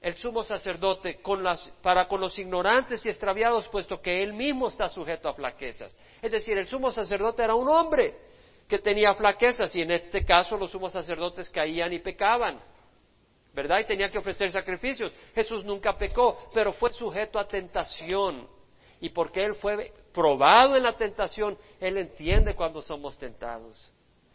el 0.00 0.16
sumo 0.16 0.42
sacerdote 0.42 1.18
para 1.82 2.06
con 2.06 2.20
los 2.20 2.38
ignorantes 2.38 3.04
y 3.06 3.08
extraviados, 3.08 3.66
puesto 3.68 4.02
que 4.02 4.22
él 4.22 4.34
mismo 4.34 4.68
está 4.68 4.86
sujeto 4.88 5.30
a 5.30 5.34
flaquezas. 5.34 5.96
Es 6.20 6.30
decir, 6.30 6.58
el 6.58 6.66
sumo 6.66 6.92
sacerdote 6.92 7.42
era 7.42 7.54
un 7.54 7.68
hombre 7.68 8.14
que 8.68 8.78
tenía 8.78 9.14
flaquezas 9.14 9.74
y 9.74 9.80
en 9.80 9.92
este 9.92 10.24
caso 10.24 10.58
los 10.58 10.70
sumos 10.70 10.92
sacerdotes 10.92 11.48
caían 11.48 11.92
y 11.92 12.00
pecaban. 12.00 12.60
¿Verdad? 13.54 13.78
Y 13.78 13.84
tenía 13.84 14.10
que 14.10 14.18
ofrecer 14.18 14.50
sacrificios. 14.50 15.12
Jesús 15.34 15.64
nunca 15.64 15.96
pecó, 15.96 16.50
pero 16.52 16.72
fue 16.72 16.92
sujeto 16.92 17.38
a 17.38 17.46
tentación. 17.46 18.48
Y 19.00 19.10
porque 19.10 19.44
Él 19.44 19.54
fue 19.54 19.92
probado 20.12 20.76
en 20.76 20.82
la 20.82 20.96
tentación, 20.96 21.56
Él 21.80 21.96
entiende 21.98 22.54
cuando 22.54 22.82
somos 22.82 23.16
tentados. 23.16 23.92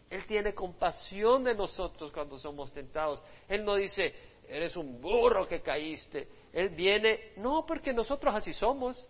Él 0.08 0.26
tiene 0.26 0.54
compasión 0.54 1.44
de 1.44 1.54
nosotros 1.54 2.10
cuando 2.12 2.36
somos 2.38 2.72
tentados. 2.72 3.22
Él 3.48 3.64
no 3.64 3.76
dice, 3.76 4.12
eres 4.48 4.76
un 4.76 5.00
burro 5.00 5.46
que 5.46 5.60
caíste. 5.60 6.26
Él 6.52 6.70
viene, 6.70 7.32
no, 7.36 7.64
porque 7.64 7.92
nosotros 7.92 8.34
así 8.34 8.52
somos. 8.52 9.06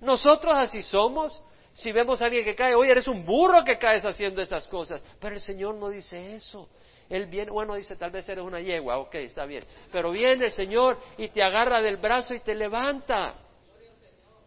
Nosotros 0.00 0.54
así 0.56 0.82
somos. 0.82 1.42
Si 1.72 1.92
vemos 1.92 2.20
a 2.20 2.24
alguien 2.24 2.44
que 2.44 2.56
cae, 2.56 2.74
oye, 2.74 2.90
eres 2.90 3.06
un 3.06 3.24
burro 3.24 3.62
que 3.64 3.78
caes 3.78 4.04
haciendo 4.04 4.40
esas 4.40 4.66
cosas. 4.66 5.00
Pero 5.20 5.34
el 5.34 5.40
Señor 5.40 5.74
no 5.76 5.90
dice 5.90 6.34
eso. 6.34 6.68
Él 7.08 7.26
viene, 7.26 7.50
bueno, 7.50 7.74
dice, 7.74 7.96
tal 7.96 8.10
vez 8.10 8.28
eres 8.28 8.44
una 8.44 8.60
yegua, 8.60 8.98
ok, 8.98 9.14
está 9.16 9.44
bien. 9.44 9.64
Pero 9.92 10.10
viene 10.10 10.46
el 10.46 10.52
Señor 10.52 10.98
y 11.16 11.28
te 11.28 11.42
agarra 11.42 11.80
del 11.80 11.96
brazo 11.98 12.34
y 12.34 12.40
te 12.40 12.54
levanta. 12.54 13.34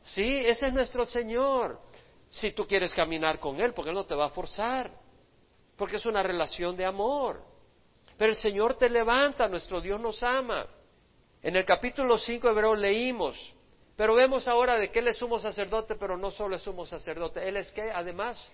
Sí, 0.04 0.42
ese 0.46 0.68
es 0.68 0.74
nuestro 0.74 1.06
Señor. 1.06 1.80
Si 2.30 2.52
tú 2.52 2.66
quieres 2.68 2.94
caminar 2.94 3.40
con 3.40 3.60
Él, 3.60 3.74
porque 3.74 3.90
Él 3.90 3.96
no 3.96 4.06
te 4.06 4.16
va 4.16 4.26
a 4.26 4.30
forzar 4.30 4.92
porque 5.80 5.96
es 5.96 6.06
una 6.06 6.22
relación 6.22 6.76
de 6.76 6.86
amor. 6.86 7.42
Pero 8.18 8.32
el 8.32 8.36
Señor 8.36 8.76
te 8.76 8.90
levanta, 8.90 9.48
nuestro 9.48 9.80
Dios 9.80 10.00
nos 10.00 10.22
ama. 10.22 10.68
En 11.42 11.56
el 11.56 11.64
capítulo 11.64 12.18
5 12.18 12.48
de 12.48 12.54
Hebreo 12.54 12.76
leímos, 12.76 13.56
pero 13.96 14.14
vemos 14.14 14.46
ahora 14.50 14.78
de 14.78 14.92
que 14.92 15.00
Él 15.00 15.08
es 15.08 15.18
sumo 15.18 15.40
sacerdote, 15.40 15.96
pero 15.96 16.18
no 16.18 16.32
solo 16.32 16.58
es 16.58 16.62
sumo 16.62 16.86
sacerdote, 16.86 17.48
Él 17.48 17.56
es 17.56 17.72
que 17.72 17.90
además 17.90 18.52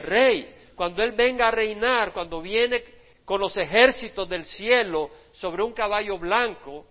rey. 0.00 0.54
Cuando 0.76 1.02
Él 1.02 1.12
venga 1.12 1.48
a 1.48 1.50
reinar, 1.50 2.12
cuando 2.12 2.40
viene 2.40 2.84
con 3.24 3.40
los 3.40 3.56
ejércitos 3.56 4.28
del 4.28 4.44
cielo 4.44 5.10
sobre 5.32 5.62
un 5.62 5.72
caballo 5.72 6.18
blanco, 6.18 6.86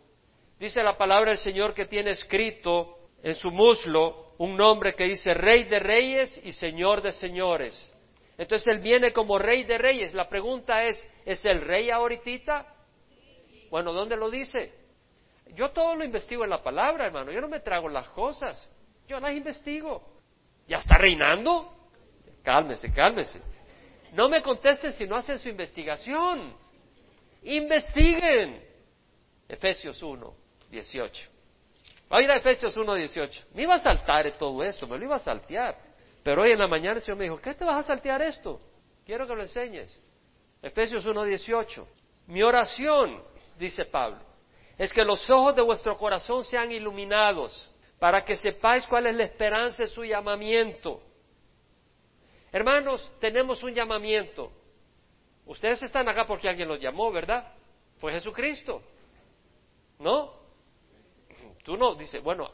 dice 0.59 0.83
la 0.83 0.97
palabra 0.97 1.29
del 1.29 1.37
Señor 1.37 1.73
que 1.73 1.85
tiene 1.85 2.11
escrito 2.11 2.97
en 3.23 3.35
su 3.35 3.51
muslo 3.51 4.33
un 4.39 4.57
nombre 4.57 4.95
que 4.95 5.05
dice 5.05 5.33
Rey 5.33 5.63
de 5.65 5.79
Reyes 5.79 6.41
y 6.43 6.51
Señor 6.51 7.01
de 7.01 7.11
Señores. 7.11 7.95
Entonces 8.37 8.67
Él 8.67 8.79
viene 8.79 9.13
como 9.13 9.37
rey 9.37 9.63
de 9.63 9.77
reyes. 9.77 10.13
La 10.13 10.27
pregunta 10.27 10.83
es, 10.83 11.01
¿es 11.23 11.45
el 11.45 11.61
rey 11.61 11.89
ahorita? 11.89 12.65
Bueno, 13.69 13.93
¿dónde 13.93 14.17
lo 14.17 14.29
dice? 14.29 14.73
Yo 15.53 15.71
todo 15.71 15.95
lo 15.95 16.03
investigo 16.03 16.43
en 16.43 16.49
la 16.49 16.61
palabra, 16.61 17.05
hermano. 17.05 17.31
Yo 17.31 17.39
no 17.39 17.47
me 17.47 17.61
trago 17.61 17.87
las 17.87 18.09
cosas. 18.09 18.69
Yo 19.07 19.19
las 19.21 19.31
investigo. 19.31 20.03
¿Ya 20.67 20.79
está 20.79 20.97
reinando? 20.97 21.71
Cálmese, 22.43 22.91
cálmese. 22.91 23.41
No 24.15 24.30
me 24.30 24.41
contesten 24.41 24.93
si 24.93 25.06
no 25.06 25.17
hacen 25.17 25.38
su 25.38 25.49
investigación. 25.49 26.56
Investiguen. 27.43 28.65
Efesios 29.47 30.01
1, 30.01 30.34
18. 30.71 31.30
Va 32.12 32.19
a 32.19 32.38
Efesios 32.38 32.78
1, 32.78 32.93
18. 32.93 33.47
Me 33.54 33.63
iba 33.63 33.75
a 33.75 33.80
saltar 33.80 34.32
todo 34.38 34.63
eso, 34.63 34.88
me 34.88 34.97
lo 34.97 35.04
iba 35.04 35.17
a 35.17 35.19
saltear. 35.19 35.78
Pero 36.23 36.43
hoy 36.43 36.51
en 36.51 36.60
la 36.60 36.67
mañana 36.67 36.95
el 36.95 37.01
Señor 37.01 37.17
me 37.17 37.25
dijo, 37.25 37.41
¿qué 37.41 37.54
te 37.56 37.65
vas 37.65 37.80
a 37.80 37.84
saltear 37.84 38.21
esto? 38.21 38.62
Quiero 39.06 39.28
que 39.28 39.36
lo 39.36 39.41
enseñes. 39.41 40.01
Efesios 40.62 41.06
1.18. 41.06 41.86
Mi 42.28 42.41
oración, 42.41 43.21
dice 43.60 43.84
Pablo, 43.84 44.21
es 44.78 44.93
que 44.93 45.04
los 45.04 45.30
ojos 45.30 45.58
de 45.58 45.62
vuestro 45.62 45.97
corazón 45.97 46.45
sean 46.45 46.71
iluminados 46.71 47.69
para 47.99 48.23
que 48.23 48.38
sepáis 48.38 48.86
cuál 48.86 49.08
es 49.08 49.15
la 49.15 49.25
esperanza 49.25 49.84
de 49.84 49.89
su 49.89 50.06
llamamiento. 50.06 51.01
Hermanos, 52.51 53.12
tenemos 53.19 53.62
un 53.63 53.73
llamamiento. 53.73 54.51
Ustedes 55.45 55.84
están 55.84 56.08
acá 56.10 56.25
porque 56.25 56.49
alguien 56.49 56.67
los 56.67 56.79
llamó, 56.79 57.12
¿verdad? 57.12 57.53
Fue 57.99 58.12
Jesucristo. 58.12 58.81
¿No? 59.99 60.34
Tú 61.63 61.77
no, 61.77 61.95
dice, 61.95 62.19
bueno, 62.19 62.49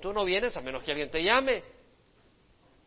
tú 0.00 0.12
no 0.12 0.24
vienes 0.24 0.56
a 0.56 0.60
menos 0.60 0.82
que 0.82 0.90
alguien 0.90 1.10
te 1.10 1.22
llame. 1.22 1.62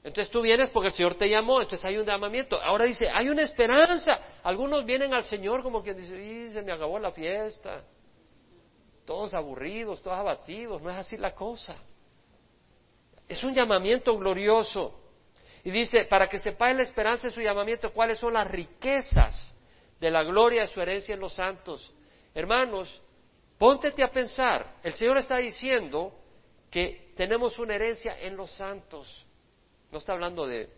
Entonces 0.03 0.31
tú 0.31 0.41
vienes 0.41 0.69
porque 0.69 0.87
el 0.87 0.93
Señor 0.93 1.15
te 1.15 1.29
llamó, 1.29 1.61
entonces 1.61 1.83
hay 1.83 1.97
un 1.97 2.05
llamamiento. 2.05 2.61
Ahora 2.61 2.85
dice, 2.85 3.09
hay 3.13 3.29
una 3.29 3.41
esperanza. 3.41 4.19
Algunos 4.43 4.85
vienen 4.85 5.13
al 5.13 5.23
Señor 5.23 5.63
como 5.63 5.83
que 5.83 5.93
dicen, 5.93 6.53
se 6.53 6.61
me 6.61 6.71
acabó 6.71 6.97
la 6.97 7.11
fiesta. 7.11 7.83
Todos 9.05 9.33
aburridos, 9.33 10.01
todos 10.01 10.17
abatidos. 10.17 10.81
No 10.81 10.89
es 10.89 10.95
así 10.95 11.17
la 11.17 11.33
cosa. 11.33 11.75
Es 13.27 13.43
un 13.43 13.53
llamamiento 13.53 14.17
glorioso. 14.17 15.06
Y 15.67 15.71
dice, 15.71 16.05
para 16.05 16.29
que 16.29 16.39
sepáis 16.39 16.77
la 16.77 16.83
esperanza 16.83 17.27
de 17.27 17.33
su 17.33 17.41
llamamiento, 17.41 17.91
cuáles 17.91 18.19
son 18.19 18.35
las 18.35 18.49
riquezas 18.49 19.53
de 19.99 20.09
la 20.09 20.23
gloria 20.23 20.61
de 20.61 20.67
su 20.67 20.79
herencia 20.79 21.13
en 21.13 21.19
los 21.19 21.33
santos. 21.33 21.93
Hermanos, 22.33 23.01
póntete 23.57 24.01
a 24.01 24.09
pensar. 24.09 24.77
El 24.81 24.93
Señor 24.93 25.17
está 25.17 25.39
diciendo 25.39 26.13
que 26.71 27.11
tenemos 27.17 27.59
una 27.59 27.75
herencia 27.75 28.17
en 28.17 28.37
los 28.37 28.49
santos. 28.51 29.25
No 29.91 29.97
está 29.97 30.13
hablando 30.13 30.47
de 30.47 30.69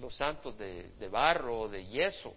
los 0.00 0.16
santos 0.16 0.58
de, 0.58 1.08
barro 1.08 1.60
o 1.60 1.68
de 1.68 1.86
yeso. 1.86 2.34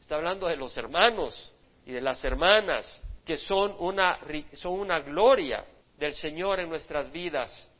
Está 0.00 0.16
hablando 0.16 0.48
de 0.48 0.56
los 0.56 0.76
hermanos 0.76 1.54
y 1.86 1.92
de 1.92 2.00
las 2.00 2.24
hermanas 2.24 3.00
que 3.24 3.36
son 3.36 3.76
una, 3.78 4.18
son 4.54 4.72
una 4.72 4.98
gloria 4.98 5.64
del 5.96 6.14
Señor 6.14 6.58
en 6.58 6.68
nuestras 6.68 7.12
vidas. 7.12 7.70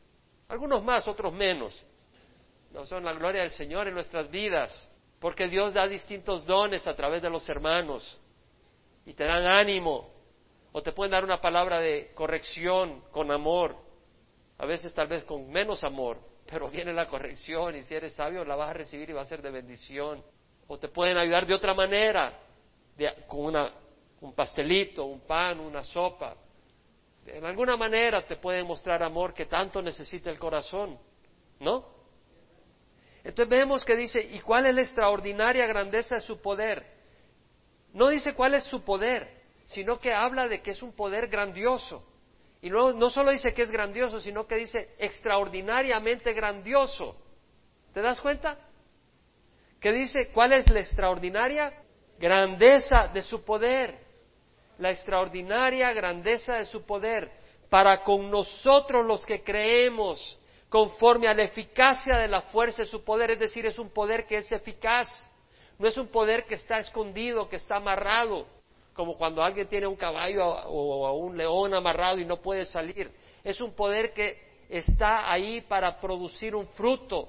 Algunos 0.47 0.81
más, 0.81 1.09
otros 1.09 1.33
menos. 1.33 1.85
No 2.73 2.87
son 2.87 3.05
la 3.05 3.13
gloria 3.13 3.41
del 3.41 3.51
Señor 3.51 3.87
en 3.87 3.93
nuestras 3.93 4.29
vidas, 4.31 4.91
porque 5.19 5.47
Dios 5.47 5.75
da 5.75 5.87
distintos 5.87 6.43
dones 6.43 6.87
a 6.87 6.95
través 6.95 7.21
de 7.21 7.29
los 7.29 7.47
hermanos 7.47 8.19
y 9.05 9.13
te 9.13 9.25
dan 9.25 9.45
ánimo 9.45 10.09
o 10.71 10.81
te 10.81 10.91
pueden 10.91 11.11
dar 11.11 11.23
una 11.23 11.39
palabra 11.39 11.79
de 11.79 12.11
corrección 12.15 13.03
con 13.11 13.29
amor, 13.29 13.75
a 14.57 14.65
veces 14.65 14.91
tal 14.91 15.07
vez 15.07 15.23
con 15.23 15.51
menos 15.51 15.83
amor, 15.83 16.17
pero 16.49 16.67
viene 16.67 16.91
la 16.93 17.07
corrección 17.07 17.75
y 17.75 17.83
si 17.83 17.93
eres 17.93 18.15
sabio 18.15 18.43
la 18.43 18.55
vas 18.55 18.71
a 18.71 18.73
recibir 18.73 19.07
y 19.07 19.13
va 19.13 19.21
a 19.21 19.25
ser 19.27 19.43
de 19.43 19.51
bendición. 19.51 20.23
O 20.67 20.79
te 20.79 20.87
pueden 20.87 21.17
ayudar 21.17 21.45
de 21.45 21.53
otra 21.53 21.75
manera, 21.75 22.39
con 23.27 23.45
una, 23.45 23.71
un 24.21 24.33
pastelito, 24.33 25.05
un 25.05 25.21
pan, 25.21 25.59
una 25.59 25.83
sopa. 25.83 26.35
En 27.27 27.45
alguna 27.45 27.77
manera 27.77 28.25
te 28.25 28.37
pueden 28.37 28.65
mostrar 28.65 29.03
amor 29.03 29.31
que 29.31 29.45
tanto 29.45 29.79
necesita 29.79 30.31
el 30.31 30.39
corazón, 30.39 30.97
¿no? 31.59 31.92
Entonces 33.23 33.49
vemos 33.49 33.85
que 33.85 33.95
dice, 33.95 34.19
¿y 34.21 34.39
cuál 34.41 34.65
es 34.65 34.75
la 34.75 34.81
extraordinaria 34.81 35.65
grandeza 35.65 36.15
de 36.15 36.21
su 36.21 36.41
poder? 36.41 36.85
No 37.93 38.09
dice 38.09 38.33
cuál 38.33 38.53
es 38.53 38.65
su 38.65 38.83
poder, 38.83 39.41
sino 39.65 39.99
que 39.99 40.13
habla 40.13 40.47
de 40.47 40.61
que 40.61 40.71
es 40.71 40.83
un 40.83 40.93
poder 40.93 41.27
grandioso. 41.27 42.05
Y 42.61 42.69
no, 42.69 42.91
no 42.91 43.09
solo 43.09 43.31
dice 43.31 43.53
que 43.53 43.63
es 43.63 43.71
grandioso, 43.71 44.19
sino 44.19 44.45
que 44.45 44.55
dice 44.55 44.95
extraordinariamente 44.97 46.33
grandioso. 46.33 47.15
¿Te 47.93 48.01
das 48.01 48.19
cuenta? 48.19 48.57
Que 49.79 49.91
dice, 49.91 50.29
¿cuál 50.33 50.53
es 50.53 50.69
la 50.69 50.79
extraordinaria 50.79 51.73
grandeza 52.17 53.09
de 53.13 53.21
su 53.21 53.43
poder? 53.43 53.99
La 54.79 54.91
extraordinaria 54.91 55.93
grandeza 55.93 56.55
de 56.55 56.65
su 56.65 56.85
poder. 56.85 57.31
para 57.69 58.03
con 58.03 58.29
nosotros 58.29 59.03
los 59.03 59.25
que 59.25 59.43
creemos, 59.43 60.39
conforme 60.73 61.27
a 61.27 61.35
la 61.35 61.43
eficacia 61.43 62.17
de 62.17 62.27
la 62.27 62.41
fuerza 62.41 62.81
de 62.81 62.87
su 62.87 63.03
poder, 63.03 63.29
es 63.29 63.39
decir, 63.39 63.63
es 63.63 63.77
un 63.77 63.91
poder 63.91 64.25
que 64.25 64.37
es 64.37 64.51
eficaz, 64.51 65.07
no 65.77 65.87
es 65.87 65.95
un 65.99 66.07
poder 66.07 66.45
que 66.45 66.55
está 66.55 66.79
escondido, 66.79 67.47
que 67.47 67.57
está 67.57 67.75
amarrado, 67.75 68.47
como 68.95 69.15
cuando 69.15 69.43
alguien 69.43 69.67
tiene 69.67 69.85
un 69.85 69.95
caballo 69.95 70.43
o 70.43 71.13
un 71.13 71.37
león 71.37 71.75
amarrado 71.75 72.17
y 72.17 72.25
no 72.25 72.37
puede 72.37 72.65
salir. 72.65 73.11
Es 73.43 73.61
un 73.61 73.75
poder 73.75 74.13
que 74.13 74.63
está 74.67 75.31
ahí 75.31 75.61
para 75.61 76.01
producir 76.01 76.55
un 76.55 76.65
fruto. 76.69 77.27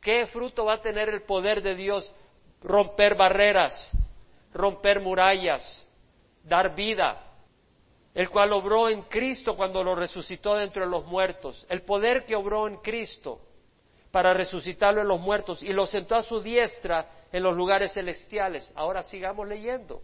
¿Qué 0.00 0.26
fruto 0.28 0.64
va 0.64 0.76
a 0.76 0.80
tener 0.80 1.10
el 1.10 1.20
poder 1.24 1.60
de 1.60 1.74
Dios? 1.74 2.10
Romper 2.62 3.14
barreras, 3.14 3.90
romper 4.54 5.00
murallas, 5.00 5.86
dar 6.42 6.74
vida, 6.74 7.30
el 8.14 8.30
cual 8.30 8.52
obró 8.52 8.88
en 8.88 9.02
Cristo 9.02 9.56
cuando 9.56 9.82
lo 9.82 9.94
resucitó 9.94 10.54
dentro 10.54 10.84
de 10.84 10.90
los 10.90 11.04
muertos, 11.04 11.66
el 11.68 11.82
poder 11.82 12.24
que 12.24 12.36
obró 12.36 12.68
en 12.68 12.76
Cristo 12.76 13.40
para 14.12 14.32
resucitarlo 14.32 15.00
en 15.00 15.08
los 15.08 15.18
muertos 15.18 15.60
y 15.60 15.72
lo 15.72 15.86
sentó 15.86 16.14
a 16.14 16.22
su 16.22 16.40
diestra 16.40 17.10
en 17.32 17.42
los 17.42 17.56
lugares 17.56 17.92
celestiales. 17.92 18.72
Ahora 18.76 19.02
sigamos 19.02 19.48
leyendo. 19.48 20.00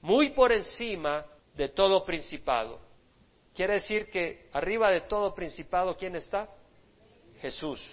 Muy 0.00 0.30
por 0.30 0.50
encima 0.50 1.26
de 1.54 1.68
todo 1.68 2.06
principado. 2.06 2.80
Quiere 3.54 3.74
decir 3.74 4.10
que 4.10 4.48
arriba 4.54 4.90
de 4.90 5.02
todo 5.02 5.34
principado, 5.34 5.94
¿quién 5.94 6.16
está? 6.16 6.48
Jesús. 7.42 7.86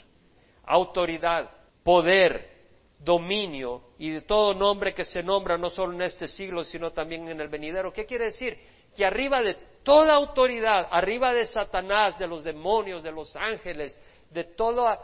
Autoridad, 0.63 1.51
poder, 1.83 2.57
dominio 2.99 3.89
y 3.97 4.11
de 4.11 4.21
todo 4.21 4.53
nombre 4.53 4.93
que 4.93 5.03
se 5.03 5.21
nombra 5.21 5.57
no 5.57 5.69
solo 5.69 5.93
en 5.93 6.03
este 6.03 6.27
siglo, 6.27 6.63
sino 6.63 6.91
también 6.91 7.27
en 7.27 7.41
el 7.41 7.49
venidero. 7.49 7.91
¿Qué 7.91 8.05
quiere 8.05 8.25
decir? 8.25 8.57
Que 8.97 9.05
arriba 9.05 9.41
de 9.41 9.53
toda 9.83 10.15
autoridad, 10.15 10.87
arriba 10.91 11.31
de 11.31 11.45
Satanás, 11.45 12.17
de 12.17 12.27
los 12.27 12.43
demonios, 12.43 13.03
de 13.03 13.11
los 13.11 13.35
ángeles, 13.35 13.97
de 14.31 14.43
toda, 14.43 14.99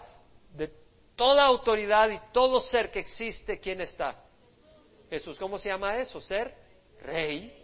de 0.52 0.70
toda 1.16 1.46
autoridad 1.46 2.10
y 2.10 2.20
todo 2.34 2.60
ser 2.60 2.92
que 2.92 3.00
existe, 3.00 3.60
¿quién 3.60 3.82
está? 3.82 4.22
Jesús, 5.12 5.38
¿cómo 5.38 5.60
se 5.60 5.70
llama 5.70 5.98
eso? 6.00 6.20
Ser 6.20 6.56
rey. 7.02 7.56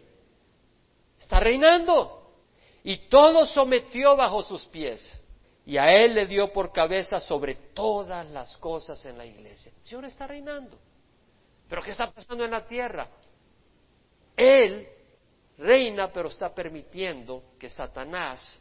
Está 1.18 1.40
reinando. 1.40 2.32
Y 2.84 3.10
todo 3.10 3.48
sometió 3.48 4.16
bajo 4.16 4.44
sus 4.44 4.66
pies 4.68 5.20
y 5.66 5.78
a 5.78 5.92
Él 5.92 6.16
le 6.16 6.26
dio 6.28 6.54
por 6.54 6.72
cabeza 6.72 7.20
sobre 7.20 7.56
todas 7.74 8.28
las 8.30 8.56
cosas 8.58 9.04
en 9.06 9.18
la 9.18 9.26
iglesia. 9.26 9.72
El 9.80 9.86
Señor 9.86 10.06
está 10.06 10.28
reinando. 10.28 10.78
Pero 11.68 11.82
¿qué 11.82 11.92
está 11.92 12.12
pasando 12.12 12.46
en 12.46 12.52
la 12.52 12.66
tierra? 12.66 13.10
Él 14.38 14.88
reina, 15.60 16.12
pero 16.12 16.30
está 16.30 16.54
permitiendo 16.54 17.44
que 17.60 17.70
Satanás 17.70 18.60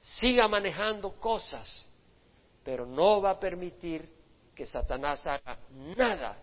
siga 0.00 0.48
manejando 0.48 1.12
cosas, 1.20 1.88
pero 2.64 2.84
no 2.84 3.22
va 3.22 3.30
a 3.30 3.40
permitir 3.40 4.08
que 4.54 4.66
Satanás 4.66 5.26
haga 5.26 5.58
nada 5.96 6.36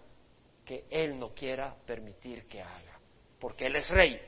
que 0.65 0.85
Él 0.89 1.19
no 1.19 1.33
quiera 1.33 1.75
permitir 1.85 2.47
que 2.47 2.61
haga, 2.61 2.99
porque 3.39 3.65
Él 3.65 3.75
es 3.75 3.89
rey. 3.89 4.19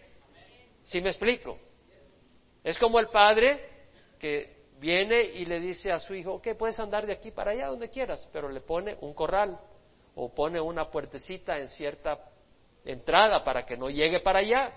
¿Sí 0.83 0.99
me 0.99 1.09
explico? 1.09 1.57
Es 2.63 2.77
como 2.77 2.99
el 2.99 3.07
padre 3.07 3.69
que 4.19 4.61
viene 4.77 5.21
y 5.21 5.45
le 5.45 5.59
dice 5.59 5.91
a 5.91 5.99
su 5.99 6.13
hijo, 6.13 6.33
ok, 6.33 6.49
puedes 6.57 6.79
andar 6.79 7.05
de 7.05 7.13
aquí 7.13 7.31
para 7.31 7.51
allá 7.51 7.67
donde 7.67 7.89
quieras, 7.89 8.27
pero 8.33 8.49
le 8.49 8.61
pone 8.61 8.97
un 9.01 9.13
corral 9.13 9.57
o 10.15 10.33
pone 10.33 10.59
una 10.59 10.89
puertecita 10.89 11.57
en 11.57 11.69
cierta 11.69 12.19
entrada 12.83 13.43
para 13.43 13.65
que 13.65 13.77
no 13.77 13.89
llegue 13.89 14.19
para 14.19 14.39
allá 14.39 14.73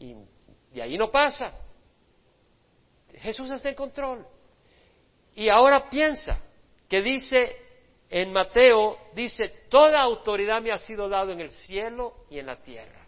y 0.00 0.16
de 0.72 0.82
ahí 0.82 0.96
no 0.96 1.10
pasa. 1.10 1.52
Jesús 3.12 3.50
está 3.50 3.68
en 3.68 3.74
control. 3.74 4.26
Y 5.34 5.48
ahora 5.48 5.90
piensa 5.90 6.40
que 6.88 7.02
dice 7.02 7.56
en 8.08 8.32
Mateo, 8.32 8.96
dice, 9.14 9.66
toda 9.68 10.00
autoridad 10.00 10.62
me 10.62 10.72
ha 10.72 10.78
sido 10.78 11.08
dado 11.08 11.32
en 11.32 11.40
el 11.40 11.50
cielo 11.50 12.24
y 12.30 12.38
en 12.38 12.46
la 12.46 12.56
tierra. 12.56 13.06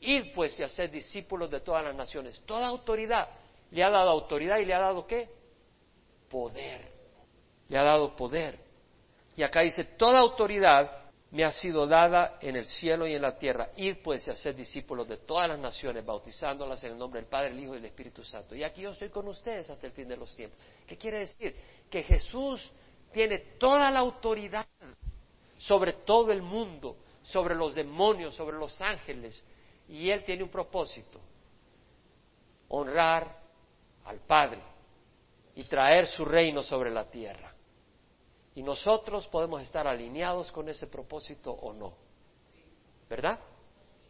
Id 0.00 0.32
pues 0.34 0.58
y 0.58 0.64
hacer 0.64 0.90
discípulos 0.90 1.50
de 1.50 1.60
todas 1.60 1.84
las 1.84 1.94
naciones. 1.94 2.40
Toda 2.46 2.66
autoridad 2.66 3.28
le 3.70 3.84
ha 3.84 3.90
dado 3.90 4.10
autoridad 4.10 4.58
y 4.58 4.64
le 4.64 4.74
ha 4.74 4.80
dado 4.80 5.06
qué? 5.06 5.28
poder. 6.30 6.88
Le 7.68 7.76
ha 7.76 7.82
dado 7.82 8.16
poder. 8.16 8.58
Y 9.36 9.42
acá 9.42 9.60
dice, 9.60 9.84
toda 9.84 10.20
autoridad 10.20 10.99
me 11.30 11.44
ha 11.44 11.52
sido 11.52 11.86
dada 11.86 12.38
en 12.40 12.56
el 12.56 12.66
cielo 12.66 13.06
y 13.06 13.14
en 13.14 13.22
la 13.22 13.38
tierra. 13.38 13.70
Id 13.76 13.98
pues 14.02 14.26
y 14.26 14.30
hacer 14.30 14.54
discípulos 14.54 15.06
de 15.06 15.18
todas 15.18 15.48
las 15.48 15.58
naciones, 15.58 16.04
bautizándolas 16.04 16.82
en 16.82 16.92
el 16.92 16.98
nombre 16.98 17.20
del 17.20 17.28
Padre, 17.28 17.50
el 17.50 17.60
Hijo 17.60 17.74
y 17.74 17.76
del 17.76 17.86
Espíritu 17.86 18.24
Santo. 18.24 18.54
Y 18.54 18.64
aquí 18.64 18.82
yo 18.82 18.90
estoy 18.90 19.10
con 19.10 19.28
ustedes 19.28 19.70
hasta 19.70 19.86
el 19.86 19.92
fin 19.92 20.08
de 20.08 20.16
los 20.16 20.34
tiempos. 20.34 20.58
¿Qué 20.86 20.96
quiere 20.96 21.20
decir? 21.20 21.54
Que 21.88 22.02
Jesús 22.02 22.72
tiene 23.12 23.38
toda 23.58 23.90
la 23.90 24.00
autoridad 24.00 24.66
sobre 25.60 25.92
todo 25.92 26.32
el 26.32 26.42
mundo, 26.42 26.96
sobre 27.22 27.54
los 27.54 27.74
demonios, 27.74 28.34
sobre 28.34 28.56
los 28.56 28.80
ángeles. 28.80 29.44
Y 29.88 30.10
Él 30.10 30.24
tiene 30.24 30.42
un 30.42 30.48
propósito, 30.48 31.20
honrar 32.68 33.38
al 34.04 34.18
Padre 34.20 34.60
y 35.54 35.64
traer 35.64 36.06
su 36.06 36.24
reino 36.24 36.62
sobre 36.62 36.90
la 36.90 37.04
tierra. 37.10 37.49
Y 38.54 38.62
nosotros 38.62 39.26
podemos 39.28 39.62
estar 39.62 39.86
alineados 39.86 40.50
con 40.50 40.68
ese 40.68 40.86
propósito 40.86 41.52
o 41.52 41.72
no. 41.72 41.94
¿Verdad? 43.08 43.38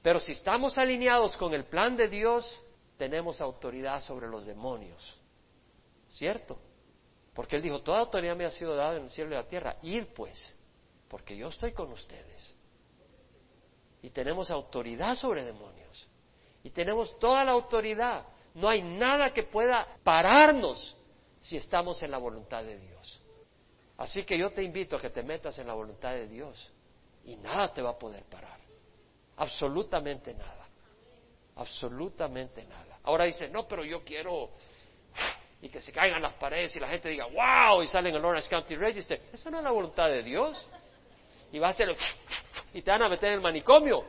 Pero 0.03 0.20
si 0.20 0.32
estamos 0.32 0.78
alineados 0.78 1.36
con 1.36 1.53
el 1.53 1.64
plan 1.64 1.97
de 1.97 2.09
Dios, 2.09 2.61
tenemos 2.97 3.41
autoridad 3.41 4.03
sobre 4.03 4.28
los 4.28 4.47
demonios. 4.47 5.18
¿Cierto? 6.09 6.59
Porque 7.34 7.57
Él 7.57 7.62
dijo, 7.62 7.82
toda 7.82 8.01
autoridad 8.01 8.36
me 8.36 8.45
ha 8.45 8.51
sido 8.51 8.74
dada 8.74 8.97
en 8.97 9.05
el 9.05 9.11
cielo 9.11 9.30
y 9.30 9.34
la 9.34 9.47
tierra. 9.47 9.76
Ir 9.82 10.12
pues, 10.14 10.57
porque 11.09 11.36
yo 11.36 11.49
estoy 11.49 11.72
con 11.72 11.93
ustedes. 11.93 12.57
Y 14.03 14.11
tenemos 14.11 14.51
autoridad 14.51 15.14
sobre 15.14 15.45
demonios. 15.45 16.09
Y 16.62 16.70
tenemos 16.70 17.18
toda 17.18 17.45
la 17.45 17.53
autoridad. 17.53 18.26
No 18.55 18.68
hay 18.68 18.82
nada 18.82 19.32
que 19.32 19.45
pueda 19.45 19.86
pararnos 20.03 20.97
si 21.41 21.57
estamos 21.57 22.03
en 22.03 22.11
la 22.11 22.18
voluntad 22.18 22.64
de 22.64 22.78
Dios. 22.78 23.19
Así 24.01 24.24
que 24.24 24.38
yo 24.38 24.51
te 24.51 24.62
invito 24.62 24.96
a 24.96 25.01
que 25.01 25.11
te 25.11 25.22
metas 25.22 25.59
en 25.59 25.66
la 25.66 25.74
voluntad 25.74 26.12
de 26.12 26.26
Dios 26.26 26.72
y 27.22 27.36
nada 27.36 27.70
te 27.70 27.82
va 27.82 27.90
a 27.90 27.98
poder 27.98 28.24
parar. 28.24 28.59
Absolutamente 29.36 30.32
nada. 30.32 30.66
Absolutamente 31.57 32.64
nada. 32.64 32.98
Ahora 33.03 33.24
dice, 33.24 33.51
no, 33.51 33.68
pero 33.68 33.84
yo 33.84 34.03
quiero 34.03 34.53
y 35.61 35.68
que 35.68 35.82
se 35.82 35.92
caigan 35.92 36.22
las 36.22 36.32
paredes 36.32 36.74
y 36.74 36.80
la 36.80 36.88
gente 36.88 37.11
diga, 37.11 37.26
wow, 37.26 37.82
y 37.82 37.88
salen 37.88 38.14
el 38.14 38.24
Orange 38.24 38.48
County 38.48 38.74
Register. 38.74 39.20
Esa 39.34 39.51
no 39.51 39.59
es 39.59 39.64
la 39.64 39.70
voluntad 39.70 40.09
de 40.09 40.22
Dios. 40.22 40.66
Y 41.53 41.59
va 41.59 41.68
a 41.68 41.74
ser 41.74 41.94
y 42.72 42.80
te 42.80 42.90
van 42.90 43.03
a 43.03 43.09
meter 43.11 43.28
en 43.28 43.34
el 43.34 43.40
manicomio. 43.42 44.07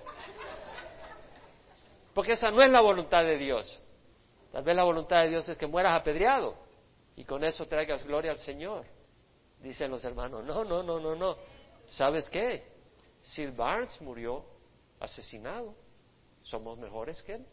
Porque 2.14 2.32
esa 2.32 2.50
no 2.50 2.62
es 2.62 2.72
la 2.72 2.80
voluntad 2.80 3.26
de 3.26 3.38
Dios. 3.38 3.78
Tal 4.54 4.64
vez 4.64 4.74
la 4.74 4.86
voluntad 4.86 5.24
de 5.24 5.32
Dios 5.32 5.50
es 5.50 5.58
que 5.58 5.68
mueras 5.68 6.00
apedreado 6.00 6.56
y 7.18 7.26
con 7.26 7.44
eso 7.44 7.66
traigas 7.66 8.06
gloria 8.06 8.32
al 8.32 8.38
Señor. 8.38 8.86
Dicen 9.62 9.92
los 9.92 10.04
hermanos, 10.04 10.44
no, 10.44 10.64
no, 10.64 10.82
no, 10.82 11.00
no, 11.00 11.16
no. 11.16 11.38
¿Sabes 11.88 12.30
qué? 12.30 12.64
Sid 13.22 13.54
Barnes 13.56 14.00
murió 14.02 14.44
asesinado. 15.00 15.76
Somos 16.44 16.78
mejores 16.78 17.22
que 17.22 17.36
él. 17.36 17.46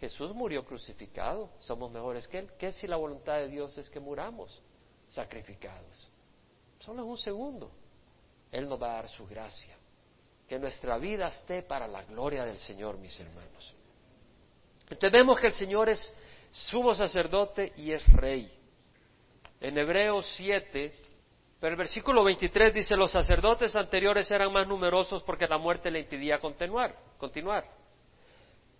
Jesús 0.00 0.34
murió 0.34 0.64
crucificado. 0.64 1.50
Somos 1.60 1.90
mejores 1.90 2.28
que 2.28 2.38
él. 2.38 2.50
¿Qué 2.58 2.72
si 2.72 2.86
la 2.86 2.96
voluntad 2.96 3.36
de 3.36 3.48
Dios 3.48 3.76
es 3.78 3.88
que 3.88 4.00
muramos 4.00 4.62
sacrificados? 5.08 6.08
Solo 6.80 7.02
en 7.02 7.08
un 7.08 7.18
segundo. 7.18 7.70
Él 8.52 8.68
nos 8.68 8.80
va 8.80 8.90
a 8.90 9.02
dar 9.02 9.08
su 9.08 9.26
gracia. 9.26 9.74
Que 10.46 10.58
nuestra 10.58 10.98
vida 10.98 11.28
esté 11.28 11.62
para 11.62 11.88
la 11.88 12.04
gloria 12.04 12.44
del 12.44 12.58
Señor, 12.58 12.98
mis 12.98 13.18
hermanos. 13.18 13.74
Entonces 14.82 15.12
vemos 15.12 15.40
que 15.40 15.48
el 15.48 15.54
Señor 15.54 15.88
es 15.88 16.12
sumo 16.52 16.94
sacerdote 16.94 17.72
y 17.76 17.92
es 17.92 18.06
rey. 18.12 18.52
En 19.60 19.76
Hebreos 19.76 20.26
7, 20.36 21.05
pero 21.60 21.72
el 21.72 21.76
versículo 21.76 22.22
23 22.24 22.74
dice, 22.74 22.96
los 22.96 23.10
sacerdotes 23.10 23.74
anteriores 23.74 24.30
eran 24.30 24.52
más 24.52 24.66
numerosos 24.66 25.22
porque 25.22 25.46
la 25.46 25.58
muerte 25.58 25.90
le 25.90 26.00
impedía 26.00 26.38
continuar, 26.38 26.94
continuar. 27.18 27.64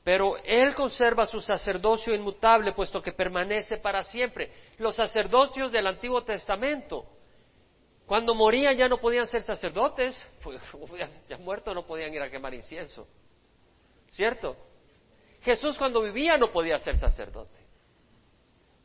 Pero 0.05 0.37
él 0.45 0.75
conserva 0.75 1.27
su 1.27 1.41
sacerdocio 1.41 2.15
inmutable, 2.15 2.73
puesto 2.73 3.03
que 3.03 3.13
permanece 3.13 3.79
para 3.79 4.03
siempre. 4.03 4.53
Los 4.79 4.97
sacerdocios 4.97 5.73
del 5.73 5.87
Antiguo 5.87 6.23
Testamento, 6.23 7.05
cuando 8.07 8.35
morían 8.35 8.77
ya 8.77 8.89
no 8.89 8.99
podían 8.99 9.27
ser 9.27 9.43
sacerdotes, 9.43 10.17
pues, 10.43 10.61
ya 11.29 11.39
muertos 11.39 11.75
no 11.75 11.87
podían 11.87 12.15
ir 12.15 12.23
a 12.23 12.31
quemar 12.31 12.55
incienso. 12.55 13.09
¿Cierto? 14.09 14.57
Jesús 15.41 15.77
cuando 15.77 16.03
vivía 16.03 16.37
no 16.37 16.53
podía 16.53 16.79
ser 16.79 16.97
sacerdote 16.97 17.67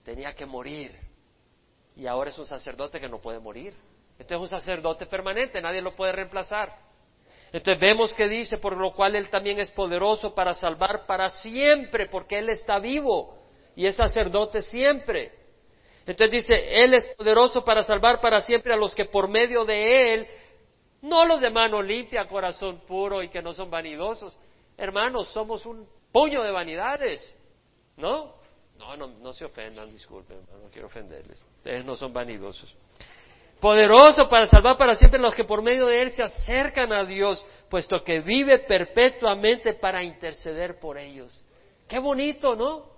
tenía 0.04 0.34
que 0.34 0.46
morir. 0.46 0.98
Y 1.96 2.08
ahora 2.08 2.30
es 2.30 2.40
un 2.40 2.46
sacerdote 2.46 3.00
que 3.00 3.10
no 3.10 3.20
puede 3.20 3.40
morir. 3.40 3.74
Entonces 4.18 4.36
es 4.38 4.42
un 4.42 4.60
sacerdote 4.60 5.06
permanente, 5.06 5.62
nadie 5.62 5.82
lo 5.82 5.96
puede 5.96 6.12
reemplazar. 6.12 6.76
Entonces 7.52 7.82
vemos 7.82 8.14
que 8.14 8.28
dice, 8.28 8.58
por 8.58 8.78
lo 8.78 8.94
cual 8.94 9.16
Él 9.16 9.30
también 9.30 9.60
es 9.60 9.72
poderoso 9.72 10.34
para 10.34 10.54
salvar 10.54 11.06
para 11.06 11.30
siempre, 11.30 12.08
porque 12.08 12.40
Él 12.40 12.50
está 12.50 12.80
vivo. 12.80 13.38
y 13.76 13.86
es 13.86 13.96
sacerdote 13.96 14.62
siempre. 14.62 15.32
Entonces 16.06 16.32
dice, 16.32 16.84
Él 16.84 16.94
es 16.94 17.06
poderoso 17.16 17.64
para 17.64 17.84
salvar 17.84 18.20
para 18.20 18.42
siempre 18.42 18.74
a 18.74 18.78
los 18.78 18.94
que 18.94 19.06
por 19.06 19.30
medio 19.30 19.64
de 19.66 20.14
Él, 20.14 20.28
no 21.02 21.26
los 21.26 21.40
de 21.40 21.50
mano 21.50 21.82
limpia, 21.82 22.28
corazón 22.28 22.82
puro 22.86 23.24
y 23.24 23.30
que 23.30 23.42
no 23.42 23.54
son 23.54 23.70
vanidosos. 23.70 24.38
Hermanos, 24.78 25.30
somos 25.30 25.66
un 25.66 25.88
puño 26.12 26.44
de 26.44 26.52
vanidades, 26.52 27.38
¿no? 27.98 28.41
No, 28.82 28.98
no, 28.98 29.08
no 29.08 29.34
se 29.34 29.46
ofendan, 29.46 29.92
disculpen, 29.92 30.38
no 30.50 30.70
quiero 30.72 30.88
ofenderles. 30.88 31.48
Ustedes 31.58 31.86
no 31.86 31.96
son 31.96 32.12
vanidosos. 32.12 32.76
Poderoso 33.60 34.28
para 34.28 34.48
salvar 34.48 34.76
para 34.76 34.96
siempre 34.96 35.20
los 35.20 35.36
que 35.36 35.44
por 35.44 35.62
medio 35.62 35.86
de 35.86 36.02
Él 36.02 36.12
se 36.12 36.24
acercan 36.24 36.92
a 36.92 37.06
Dios, 37.06 37.46
puesto 37.70 38.04
que 38.04 38.20
vive 38.22 38.58
perpetuamente 38.58 39.76
para 39.76 40.04
interceder 40.04 40.80
por 40.80 40.98
ellos. 40.98 41.44
Qué 41.88 42.00
bonito, 42.00 42.56
¿no? 42.56 42.90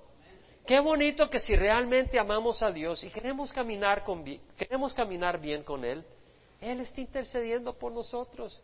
Qué 0.65 0.79
bonito 0.79 1.29
que 1.29 1.41
si 1.41 1.53
realmente 1.53 2.17
amamos 2.17 2.63
a 2.63 2.71
Dios 2.71 3.03
y 3.03 3.09
queremos 3.09 3.51
caminar, 3.51 4.05
con, 4.05 4.23
queremos 4.57 4.93
caminar 4.93 5.41
bien 5.41 5.63
con 5.63 5.84
Él, 5.84 6.05
Él 6.61 6.79
está 6.79 7.01
intercediendo 7.01 7.77
por 7.77 7.91
nosotros. 7.91 8.61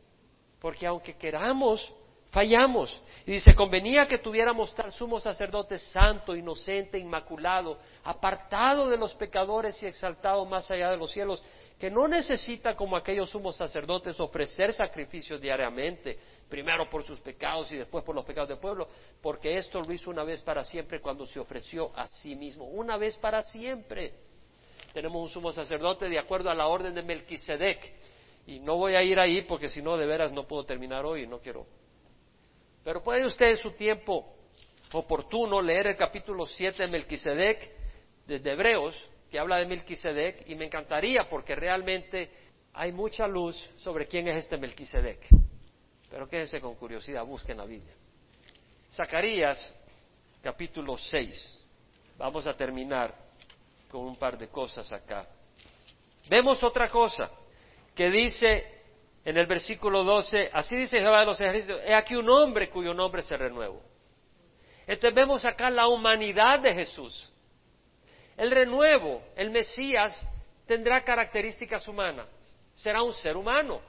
Porque 0.62 0.88
aunque 0.88 1.18
queramos, 1.18 1.94
fallamos. 2.30 3.02
Y 3.26 3.34
dice, 3.34 3.54
convenía 3.54 4.08
que 4.08 4.18
tuviéramos 4.18 4.74
tal 4.74 4.92
sumo 4.92 5.20
sacerdote 5.20 5.78
santo, 5.78 6.36
inocente, 6.36 6.98
inmaculado, 6.98 7.78
apartado 8.04 8.88
de 8.88 8.98
los 8.98 9.14
pecadores 9.14 9.82
y 9.84 9.86
exaltado 9.86 10.46
más 10.46 10.70
allá 10.72 10.90
de 10.90 10.98
los 10.98 11.12
cielos, 11.12 11.42
que 11.78 11.90
no 11.90 12.08
necesita 12.08 12.76
como 12.76 12.98
aquellos 12.98 13.30
sumos 13.30 13.56
sacerdotes 13.56 14.20
ofrecer 14.20 14.74
sacrificios 14.74 15.40
diariamente, 15.40 16.18
primero 16.50 16.90
por 16.90 17.04
sus 17.04 17.20
pecados 17.20 17.72
y 17.72 17.78
después 17.78 18.04
por 18.04 18.16
los 18.16 18.26
pecados 18.26 18.50
del 18.50 18.58
pueblo, 18.58 18.88
porque 19.22 19.56
esto 19.56 19.80
lo 19.80 19.94
hizo 19.94 20.10
una 20.10 20.24
vez 20.24 20.42
para 20.42 20.64
siempre 20.64 21.00
cuando 21.00 21.26
se 21.26 21.40
ofreció 21.40 21.92
a 21.96 22.08
sí 22.08 22.36
mismo, 22.36 22.66
una 22.66 22.98
vez 22.98 23.16
para 23.18 23.44
siempre. 23.44 24.14
Tenemos 24.92 25.22
un 25.22 25.30
sumo 25.30 25.52
sacerdote 25.52 26.10
de 26.10 26.18
acuerdo 26.20 26.50
a 26.50 26.56
la 26.56 26.68
orden 26.68 26.96
de 26.96 27.04
Melquisedec, 27.04 27.94
y 28.48 28.60
no 28.60 28.78
voy 28.78 28.96
a 28.96 29.04
ir 29.04 29.20
ahí 29.20 29.44
porque 29.44 29.70
si 29.70 29.82
no, 29.82 29.96
de 29.96 30.08
veras 30.08 30.34
no 30.34 30.48
puedo 30.48 30.66
terminar 30.66 31.06
hoy 31.06 31.28
no 31.28 31.40
quiero. 31.40 31.68
Pero 32.90 33.04
puede 33.04 33.24
usted 33.24 33.50
en 33.50 33.58
su 33.58 33.74
tiempo 33.74 34.34
oportuno 34.94 35.62
leer 35.62 35.86
el 35.86 35.96
capítulo 35.96 36.48
7 36.48 36.82
de 36.82 36.90
Melquisedec 36.90 37.72
desde 38.26 38.54
Hebreos, 38.54 39.00
que 39.30 39.38
habla 39.38 39.58
de 39.58 39.68
Melquisedec, 39.68 40.50
y 40.50 40.56
me 40.56 40.66
encantaría 40.66 41.30
porque 41.30 41.54
realmente 41.54 42.32
hay 42.74 42.92
mucha 42.92 43.28
luz 43.28 43.56
sobre 43.78 44.08
quién 44.08 44.28
es 44.28 44.38
este 44.38 44.58
Melquisedec. 44.58 45.20
Pero 46.10 46.28
quédense 46.28 46.60
con 46.60 46.74
curiosidad, 46.78 47.24
busquen 47.26 47.58
la 47.58 47.66
Biblia. 47.66 47.94
Zacarías, 48.90 49.76
capítulo 50.42 50.98
6. 50.98 51.60
Vamos 52.18 52.48
a 52.48 52.56
terminar 52.56 53.14
con 53.88 54.02
un 54.02 54.16
par 54.16 54.36
de 54.36 54.48
cosas 54.48 54.92
acá. 54.92 55.28
Vemos 56.28 56.64
otra 56.64 56.88
cosa 56.88 57.30
que 57.94 58.10
dice 58.10 58.79
en 59.30 59.38
el 59.38 59.46
versículo 59.46 60.04
12, 60.04 60.50
así 60.52 60.76
dice 60.76 61.00
Jehová 61.00 61.20
de 61.20 61.28
los 61.28 61.40
ejércitos, 61.40 61.80
he 61.86 61.94
aquí 61.94 62.16
un 62.16 62.28
hombre 62.32 62.68
cuyo 62.68 62.96
nombre 62.96 63.22
se 63.22 63.38
renuevo. 63.38 63.80
Entonces 64.88 65.14
vemos 65.14 65.46
acá 65.46 65.70
la 65.70 65.88
humanidad 65.88 66.62
de 66.62 66.74
Jesús. 66.74 67.32
El 68.36 68.50
renuevo, 68.50 69.22
el 69.36 69.52
Mesías, 69.52 70.28
tendrá 70.66 71.04
características 71.04 71.88
humanas. 71.88 72.26
Será 72.74 73.04
un 73.04 73.14
ser 73.14 73.38
humano. 73.38 73.82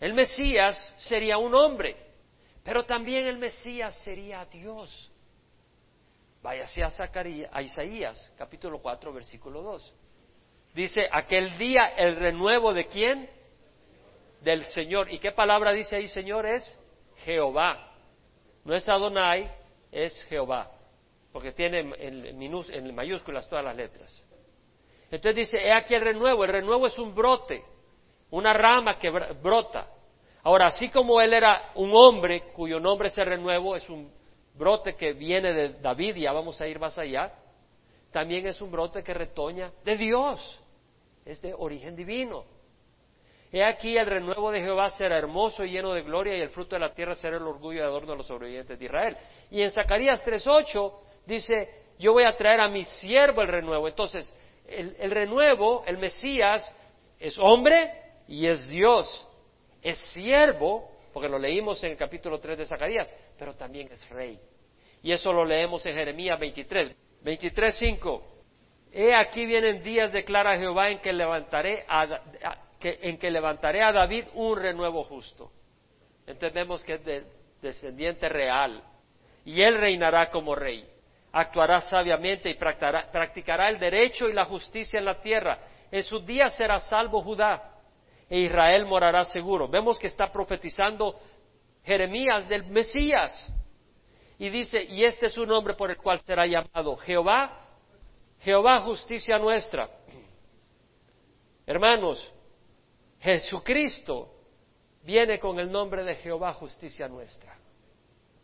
El 0.00 0.14
Mesías 0.14 0.94
sería 0.96 1.36
un 1.36 1.54
hombre, 1.54 1.94
pero 2.64 2.82
también 2.84 3.26
el 3.26 3.36
Mesías 3.36 3.94
sería 3.96 4.46
Dios. 4.46 5.12
Váyase 6.40 6.82
a, 6.82 6.88
a 7.52 7.60
Isaías, 7.60 8.32
capítulo 8.38 8.80
4, 8.80 9.12
versículo 9.12 9.60
2. 9.60 9.94
Dice, 10.72 11.06
aquel 11.12 11.58
día 11.58 11.88
el 11.98 12.16
renuevo 12.16 12.72
de 12.72 12.86
quién? 12.86 13.39
Del 14.42 14.64
Señor. 14.66 15.12
¿Y 15.12 15.18
qué 15.18 15.32
palabra 15.32 15.72
dice 15.72 15.96
ahí, 15.96 16.08
Señor? 16.08 16.46
Es 16.46 16.78
Jehová. 17.24 17.92
No 18.64 18.74
es 18.74 18.88
Adonai, 18.88 19.50
es 19.92 20.22
Jehová. 20.24 20.70
Porque 21.32 21.52
tiene 21.52 21.80
en, 21.98 22.94
mayúsculas 22.94 23.48
todas 23.48 23.64
las 23.64 23.76
letras. 23.76 24.26
Entonces 25.10 25.36
dice, 25.36 25.58
he 25.58 25.72
aquí 25.72 25.94
el 25.94 26.02
renuevo. 26.02 26.44
El 26.44 26.52
renuevo 26.52 26.86
es 26.86 26.98
un 26.98 27.14
brote 27.14 27.64
una 28.30 28.52
rama 28.52 28.98
que 28.98 29.10
brota. 29.10 29.86
Ahora, 30.42 30.68
así 30.68 30.88
como 30.88 31.20
él 31.20 31.32
era 31.32 31.72
un 31.74 31.90
hombre 31.94 32.52
cuyo 32.52 32.80
nombre 32.80 33.10
se 33.10 33.24
renuevo, 33.24 33.76
es 33.76 33.88
un 33.90 34.10
brote 34.54 34.94
que 34.94 35.12
viene 35.12 35.52
de 35.52 35.68
David, 35.80 36.16
ya 36.16 36.32
vamos 36.32 36.60
a 36.60 36.66
ir 36.66 36.78
más 36.78 36.98
allá, 36.98 37.32
también 38.10 38.46
es 38.46 38.60
un 38.60 38.70
brote 38.70 39.02
que 39.02 39.14
retoña 39.14 39.72
de 39.84 39.96
Dios, 39.96 40.60
es 41.24 41.40
de 41.42 41.54
origen 41.54 41.94
divino. 41.94 42.44
He 43.52 43.64
aquí 43.64 43.96
el 43.96 44.06
renuevo 44.06 44.52
de 44.52 44.60
Jehová 44.60 44.90
será 44.90 45.18
hermoso 45.18 45.64
y 45.64 45.70
lleno 45.70 45.92
de 45.92 46.02
gloria 46.02 46.36
y 46.36 46.40
el 46.40 46.50
fruto 46.50 46.76
de 46.76 46.80
la 46.80 46.94
tierra 46.94 47.14
será 47.14 47.36
el 47.36 47.42
orgullo 47.42 47.80
y 47.80 47.82
adorno 47.82 48.12
de 48.12 48.18
los 48.18 48.26
sobrevivientes 48.26 48.78
de 48.78 48.84
Israel. 48.84 49.16
Y 49.50 49.62
en 49.62 49.70
Zacarías 49.70 50.24
3.8 50.24 50.94
dice, 51.26 51.68
yo 51.98 52.12
voy 52.12 52.24
a 52.24 52.36
traer 52.36 52.60
a 52.60 52.68
mi 52.68 52.84
siervo 52.84 53.42
el 53.42 53.48
renuevo. 53.48 53.88
Entonces, 53.88 54.32
el, 54.68 54.96
el 55.00 55.10
renuevo, 55.10 55.82
el 55.86 55.98
Mesías, 55.98 56.72
es 57.18 57.36
hombre, 57.38 57.92
y 58.30 58.46
es 58.46 58.68
Dios, 58.68 59.28
es 59.82 59.98
siervo, 60.12 60.88
porque 61.12 61.28
lo 61.28 61.36
leímos 61.36 61.82
en 61.82 61.90
el 61.90 61.96
capítulo 61.96 62.38
3 62.38 62.58
de 62.58 62.66
Zacarías, 62.66 63.12
pero 63.36 63.54
también 63.54 63.88
es 63.90 64.08
rey. 64.08 64.38
Y 65.02 65.10
eso 65.10 65.32
lo 65.32 65.44
leemos 65.44 65.84
en 65.86 65.94
Jeremías 65.94 66.38
23, 66.38 66.94
23, 67.22 67.74
5. 67.74 68.22
He 68.92 69.14
aquí 69.14 69.44
vienen 69.46 69.82
días, 69.82 70.12
declara 70.12 70.56
Jehová, 70.56 70.90
en 70.90 71.00
que 71.00 71.12
levantaré 71.12 71.84
a, 71.88 72.06
en 72.82 73.18
que 73.18 73.30
levantaré 73.30 73.82
a 73.82 73.92
David 73.92 74.26
un 74.34 74.58
renuevo 74.58 75.04
justo. 75.04 75.50
Entendemos 76.26 76.82
que 76.84 76.94
es 76.94 77.04
de, 77.04 77.24
descendiente 77.60 78.28
real. 78.28 78.82
Y 79.44 79.62
él 79.62 79.78
reinará 79.78 80.30
como 80.30 80.54
rey. 80.54 80.86
Actuará 81.32 81.80
sabiamente 81.80 82.50
y 82.50 82.54
practicará 82.54 83.68
el 83.68 83.78
derecho 83.78 84.28
y 84.28 84.32
la 84.32 84.44
justicia 84.44 84.98
en 84.98 85.04
la 85.04 85.20
tierra. 85.20 85.58
En 85.90 86.02
sus 86.02 86.24
días 86.24 86.56
será 86.56 86.78
salvo 86.78 87.22
Judá 87.22 87.70
e 88.28 88.38
Israel 88.40 88.86
morará 88.86 89.24
seguro. 89.24 89.66
Vemos 89.66 89.98
que 89.98 90.06
está 90.06 90.30
profetizando 90.30 91.18
Jeremías 91.84 92.48
del 92.48 92.64
Mesías. 92.66 93.52
Y 94.38 94.48
dice, 94.48 94.82
y 94.84 95.04
este 95.04 95.26
es 95.26 95.32
su 95.32 95.44
nombre 95.44 95.74
por 95.74 95.90
el 95.90 95.96
cual 95.96 96.20
será 96.20 96.46
llamado 96.46 96.96
Jehová, 96.96 97.66
Jehová 98.40 98.80
justicia 98.80 99.38
nuestra. 99.38 99.90
Hermanos, 101.66 102.32
Jesucristo 103.20 104.34
viene 105.02 105.38
con 105.38 105.58
el 105.58 105.70
nombre 105.70 106.04
de 106.04 106.16
Jehová 106.16 106.54
justicia 106.54 107.08
nuestra. 107.08 107.56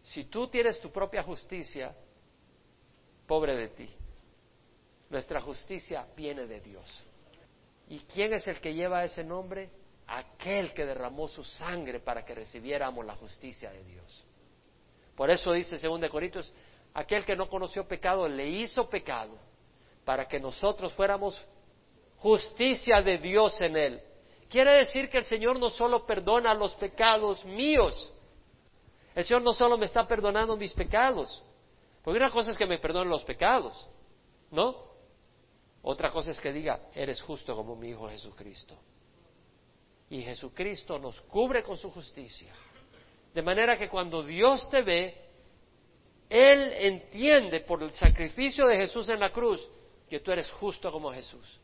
Si 0.02 0.24
tú 0.24 0.48
tienes 0.48 0.80
tu 0.80 0.90
propia 0.90 1.22
justicia, 1.22 1.94
pobre 3.26 3.56
de 3.56 3.68
ti. 3.68 3.88
Nuestra 5.10 5.40
justicia 5.40 6.06
viene 6.16 6.46
de 6.46 6.60
Dios. 6.60 7.04
¿Y 7.88 8.00
quién 8.00 8.32
es 8.34 8.46
el 8.46 8.60
que 8.60 8.74
lleva 8.74 9.04
ese 9.04 9.24
nombre? 9.24 9.70
Aquel 10.08 10.72
que 10.72 10.84
derramó 10.84 11.26
su 11.28 11.42
sangre 11.44 12.00
para 12.00 12.24
que 12.24 12.34
recibiéramos 12.34 13.04
la 13.04 13.16
justicia 13.16 13.70
de 13.70 13.82
Dios. 13.84 14.24
Por 15.16 15.30
eso 15.30 15.52
dice 15.52 15.78
2 15.78 16.10
Corintios, 16.10 16.52
aquel 16.94 17.24
que 17.24 17.34
no 17.34 17.48
conoció 17.48 17.86
pecado 17.88 18.28
le 18.28 18.48
hizo 18.48 18.88
pecado 18.88 19.38
para 20.04 20.28
que 20.28 20.38
nosotros 20.38 20.92
fuéramos 20.92 21.40
justicia 22.18 23.00
de 23.02 23.18
Dios 23.18 23.60
en 23.60 23.76
él. 23.76 24.02
Quiere 24.48 24.72
decir 24.72 25.08
que 25.10 25.18
el 25.18 25.24
Señor 25.24 25.58
no 25.58 25.70
solo 25.70 26.06
perdona 26.06 26.54
los 26.54 26.74
pecados 26.74 27.44
míos, 27.44 28.12
el 29.14 29.24
Señor 29.24 29.42
no 29.42 29.52
solo 29.52 29.76
me 29.76 29.86
está 29.86 30.06
perdonando 30.06 30.56
mis 30.56 30.72
pecados, 30.72 31.42
porque 32.02 32.18
una 32.18 32.30
cosa 32.30 32.52
es 32.52 32.58
que 32.58 32.66
me 32.66 32.78
perdonen 32.78 33.08
los 33.08 33.24
pecados, 33.24 33.88
¿no? 34.50 34.86
Otra 35.82 36.10
cosa 36.10 36.30
es 36.30 36.40
que 36.40 36.52
diga, 36.52 36.88
eres 36.94 37.20
justo 37.20 37.54
como 37.56 37.76
mi 37.76 37.90
Hijo 37.90 38.08
Jesucristo. 38.08 38.76
Y 40.10 40.22
Jesucristo 40.22 40.98
nos 40.98 41.20
cubre 41.22 41.62
con 41.62 41.76
su 41.76 41.90
justicia. 41.90 42.52
De 43.34 43.42
manera 43.42 43.76
que 43.76 43.88
cuando 43.88 44.22
Dios 44.22 44.68
te 44.70 44.82
ve, 44.82 45.14
Él 46.28 46.72
entiende 46.72 47.60
por 47.60 47.82
el 47.82 47.92
sacrificio 47.92 48.66
de 48.66 48.76
Jesús 48.76 49.08
en 49.08 49.20
la 49.20 49.30
cruz 49.30 49.68
que 50.08 50.20
tú 50.20 50.30
eres 50.30 50.50
justo 50.52 50.90
como 50.92 51.12
Jesús. 51.12 51.60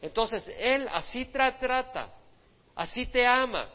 Entonces 0.00 0.48
Él 0.58 0.88
así 0.92 1.24
te 1.26 1.52
trata, 1.60 2.12
así 2.74 3.06
te 3.06 3.26
ama, 3.26 3.70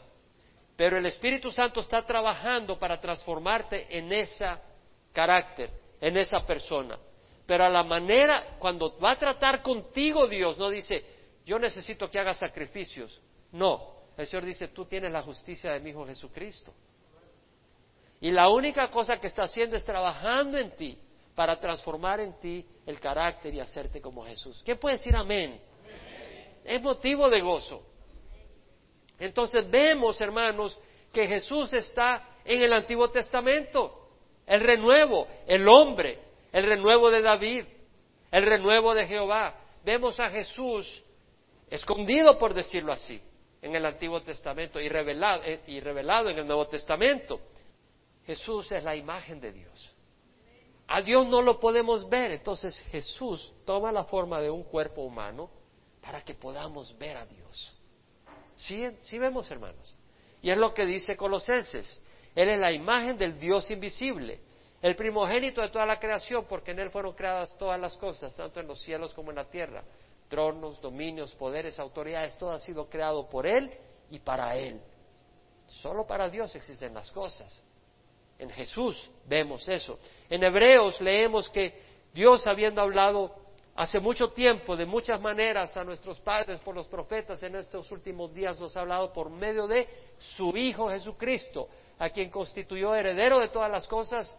pero 0.76 0.98
el 0.98 1.06
Espíritu 1.06 1.50
Santo 1.50 1.80
está 1.80 2.04
trabajando 2.04 2.78
para 2.78 3.00
transformarte 3.00 3.86
en 3.96 4.12
ese 4.12 4.46
carácter, 5.12 5.70
en 6.00 6.16
esa 6.16 6.40
persona. 6.46 6.98
Pero 7.46 7.64
a 7.64 7.68
la 7.68 7.82
manera, 7.82 8.56
cuando 8.58 8.98
va 8.98 9.12
a 9.12 9.18
tratar 9.18 9.62
contigo 9.62 10.26
Dios, 10.26 10.56
no 10.58 10.70
dice, 10.70 11.04
yo 11.44 11.58
necesito 11.58 12.10
que 12.10 12.18
hagas 12.18 12.38
sacrificios. 12.38 13.20
No, 13.50 13.94
el 14.16 14.26
Señor 14.26 14.44
dice, 14.44 14.68
tú 14.68 14.84
tienes 14.86 15.12
la 15.12 15.22
justicia 15.22 15.72
de 15.72 15.80
mi 15.80 15.90
Hijo 15.90 16.06
Jesucristo. 16.06 16.72
Y 18.20 18.30
la 18.30 18.48
única 18.48 18.88
cosa 18.90 19.16
que 19.16 19.26
está 19.26 19.42
haciendo 19.42 19.76
es 19.76 19.84
trabajando 19.84 20.56
en 20.56 20.76
ti 20.76 20.98
para 21.34 21.58
transformar 21.58 22.20
en 22.20 22.38
ti 22.38 22.64
el 22.86 23.00
carácter 23.00 23.52
y 23.52 23.60
hacerte 23.60 24.00
como 24.00 24.24
Jesús. 24.24 24.62
¿Quién 24.64 24.78
puede 24.78 24.96
decir 24.96 25.16
amén? 25.16 25.60
Es 26.64 26.80
motivo 26.82 27.28
de 27.28 27.40
gozo. 27.40 27.82
Entonces 29.18 29.70
vemos, 29.70 30.20
hermanos, 30.20 30.78
que 31.12 31.26
Jesús 31.26 31.72
está 31.72 32.28
en 32.44 32.62
el 32.62 32.72
Antiguo 32.72 33.10
Testamento. 33.10 34.08
El 34.46 34.60
renuevo, 34.60 35.28
el 35.46 35.68
hombre, 35.68 36.18
el 36.52 36.64
renuevo 36.64 37.10
de 37.10 37.22
David, 37.22 37.64
el 38.30 38.44
renuevo 38.44 38.94
de 38.94 39.06
Jehová. 39.06 39.54
Vemos 39.84 40.18
a 40.18 40.28
Jesús 40.30 41.02
escondido, 41.70 42.38
por 42.38 42.54
decirlo 42.54 42.92
así, 42.92 43.20
en 43.60 43.74
el 43.74 43.86
Antiguo 43.86 44.20
Testamento 44.22 44.80
y 44.80 44.88
revelado, 44.88 45.42
eh, 45.44 45.60
y 45.66 45.80
revelado 45.80 46.28
en 46.28 46.38
el 46.38 46.46
Nuevo 46.46 46.66
Testamento. 46.66 47.40
Jesús 48.26 48.70
es 48.72 48.82
la 48.82 48.94
imagen 48.96 49.40
de 49.40 49.52
Dios. 49.52 49.94
A 50.88 51.00
Dios 51.00 51.26
no 51.26 51.40
lo 51.40 51.58
podemos 51.58 52.08
ver, 52.08 52.32
entonces 52.32 52.78
Jesús 52.90 53.52
toma 53.64 53.92
la 53.92 54.04
forma 54.04 54.40
de 54.40 54.50
un 54.50 54.64
cuerpo 54.64 55.02
humano 55.02 55.48
para 56.02 56.20
que 56.22 56.34
podamos 56.34 56.96
ver 56.98 57.16
a 57.16 57.24
Dios. 57.24 57.72
¿Sí, 58.56 58.84
sí 59.00 59.18
vemos, 59.18 59.50
hermanos? 59.50 59.96
Y 60.42 60.50
es 60.50 60.58
lo 60.58 60.74
que 60.74 60.84
dice 60.84 61.16
Colosenses. 61.16 62.00
Él 62.34 62.48
es 62.48 62.58
la 62.58 62.72
imagen 62.72 63.16
del 63.16 63.38
Dios 63.38 63.70
invisible, 63.70 64.40
el 64.80 64.96
primogénito 64.96 65.60
de 65.60 65.68
toda 65.68 65.86
la 65.86 66.00
creación, 66.00 66.44
porque 66.48 66.72
en 66.72 66.80
Él 66.80 66.90
fueron 66.90 67.14
creadas 67.14 67.56
todas 67.56 67.78
las 67.78 67.96
cosas, 67.96 68.34
tanto 68.34 68.58
en 68.58 68.66
los 68.66 68.80
cielos 68.82 69.14
como 69.14 69.30
en 69.30 69.36
la 69.36 69.48
tierra. 69.48 69.84
Tronos, 70.28 70.80
dominios, 70.80 71.32
poderes, 71.34 71.78
autoridades, 71.78 72.36
todo 72.38 72.50
ha 72.50 72.58
sido 72.58 72.88
creado 72.88 73.28
por 73.28 73.46
Él 73.46 73.70
y 74.10 74.18
para 74.18 74.56
Él. 74.56 74.80
Solo 75.66 76.06
para 76.06 76.28
Dios 76.28 76.54
existen 76.56 76.94
las 76.94 77.10
cosas. 77.12 77.62
En 78.38 78.50
Jesús 78.50 79.10
vemos 79.26 79.68
eso. 79.68 79.98
En 80.28 80.42
Hebreos 80.42 81.00
leemos 81.00 81.48
que 81.50 81.80
Dios, 82.12 82.46
habiendo 82.46 82.80
hablado 82.80 83.41
hace 83.74 84.00
mucho 84.00 84.30
tiempo, 84.30 84.76
de 84.76 84.86
muchas 84.86 85.20
maneras, 85.20 85.76
a 85.76 85.84
nuestros 85.84 86.20
padres 86.20 86.60
por 86.60 86.74
los 86.74 86.86
profetas, 86.86 87.42
en 87.42 87.56
estos 87.56 87.90
últimos 87.90 88.32
días 88.32 88.58
nos 88.60 88.76
ha 88.76 88.80
hablado 88.80 89.12
por 89.12 89.30
medio 89.30 89.66
de 89.66 89.88
su 90.18 90.56
Hijo 90.56 90.88
Jesucristo, 90.90 91.68
a 91.98 92.10
quien 92.10 92.30
constituyó 92.30 92.94
heredero 92.94 93.38
de 93.38 93.48
todas 93.48 93.70
las 93.70 93.86
cosas, 93.86 94.36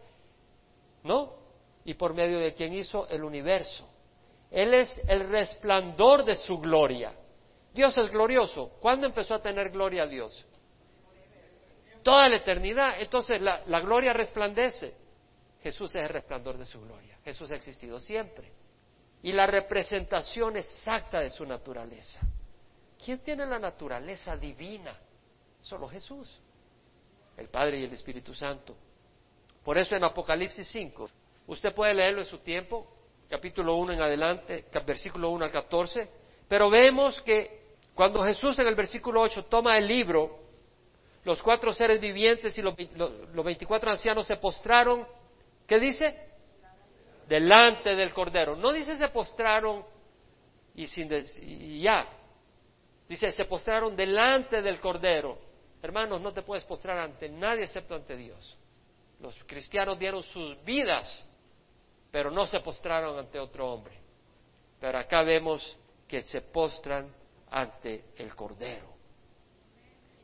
¿no? 1.03 1.33
Y 1.85 1.93
por 1.95 2.13
medio 2.13 2.39
de 2.39 2.53
quien 2.53 2.73
hizo 2.73 3.07
el 3.09 3.23
universo. 3.23 3.87
Él 4.51 4.73
es 4.73 5.01
el 5.07 5.29
resplandor 5.29 6.23
de 6.23 6.35
su 6.35 6.59
gloria. 6.59 7.13
Dios 7.73 7.97
es 7.97 8.11
glorioso. 8.11 8.71
¿Cuándo 8.79 9.07
empezó 9.07 9.33
a 9.33 9.41
tener 9.41 9.71
gloria 9.71 10.03
a 10.03 10.07
Dios? 10.07 10.45
toda 12.03 12.29
la 12.29 12.37
eternidad. 12.37 13.01
Entonces 13.01 13.41
la, 13.41 13.79
gloria 13.79 14.13
resplandece. 14.13 14.93
Jesús 15.61 15.95
es 15.95 16.03
el 16.03 16.09
resplandor 16.09 16.57
de 16.57 16.65
su 16.65 16.79
gloria. 16.81 17.17
Jesús 17.23 17.49
ha 17.51 17.55
existido 17.55 17.99
siempre. 17.99 18.51
Y 19.23 19.31
la 19.31 19.47
representación 19.47 20.57
exacta 20.57 21.19
de 21.19 21.29
su 21.29 21.45
naturaleza. 21.45 22.19
¿Quién 23.03 23.19
tiene 23.19 23.45
la 23.45 23.57
naturaleza 23.57 24.37
divina? 24.37 24.95
Solo 25.61 25.87
Jesús. 25.87 26.39
El 27.35 27.49
Padre 27.49 27.79
y 27.79 27.85
el 27.85 27.93
Espíritu 27.93 28.35
Santo. 28.35 28.75
Por 29.63 29.77
eso 29.77 29.95
en 29.95 30.03
Apocalipsis 30.03 30.67
5, 30.67 31.09
usted 31.47 31.73
puede 31.73 31.93
leerlo 31.93 32.19
en 32.19 32.27
su 32.27 32.39
tiempo, 32.39 32.87
capítulo 33.29 33.75
1 33.77 33.93
en 33.93 34.01
adelante, 34.01 34.65
versículo 34.85 35.29
1 35.29 35.45
al 35.45 35.51
14, 35.51 36.09
pero 36.47 36.69
vemos 36.69 37.21
que 37.21 37.63
cuando 37.95 38.21
Jesús 38.23 38.59
en 38.59 38.67
el 38.67 38.75
versículo 38.75 39.21
8 39.21 39.45
toma 39.45 39.77
el 39.77 39.87
libro 39.87 40.43
los 41.23 41.41
cuatro 41.41 41.71
seres 41.71 42.01
vivientes 42.01 42.57
y 42.57 42.61
los, 42.61 42.75
veinticuatro 43.45 43.89
ancianos 43.89 44.27
se 44.27 44.35
postraron, 44.37 45.07
¿qué 45.67 45.79
dice? 45.79 46.32
Delante 47.27 47.95
del 47.95 48.13
Cordero. 48.13 48.55
No 48.55 48.71
dice 48.71 48.95
se 48.95 49.07
postraron 49.09 49.85
y, 50.75 51.81
ya. 51.81 52.07
Dice, 53.07 53.29
se 53.29 53.45
postraron 53.45 53.95
delante 53.95 54.61
del 54.61 54.79
Cordero. 54.79 55.37
Hermanos, 55.81 56.21
no 56.21 56.31
te 56.31 56.41
puedes 56.41 56.63
postrar 56.63 56.97
ante 56.97 57.29
nadie 57.29 57.63
excepto 57.63 57.95
ante 57.95 58.15
Dios. 58.15 58.57
Los 59.19 59.35
cristianos 59.43 59.99
dieron 59.99 60.23
sus 60.23 60.63
vidas, 60.63 61.25
pero 62.11 62.31
no 62.31 62.47
se 62.47 62.59
postraron 62.61 63.19
ante 63.19 63.39
otro 63.39 63.71
hombre. 63.71 63.95
Pero 64.79 64.97
acá 64.97 65.23
vemos 65.23 65.77
que 66.07 66.23
se 66.23 66.41
postran 66.41 67.13
ante 67.49 68.05
el 68.17 68.35
Cordero 68.35 68.92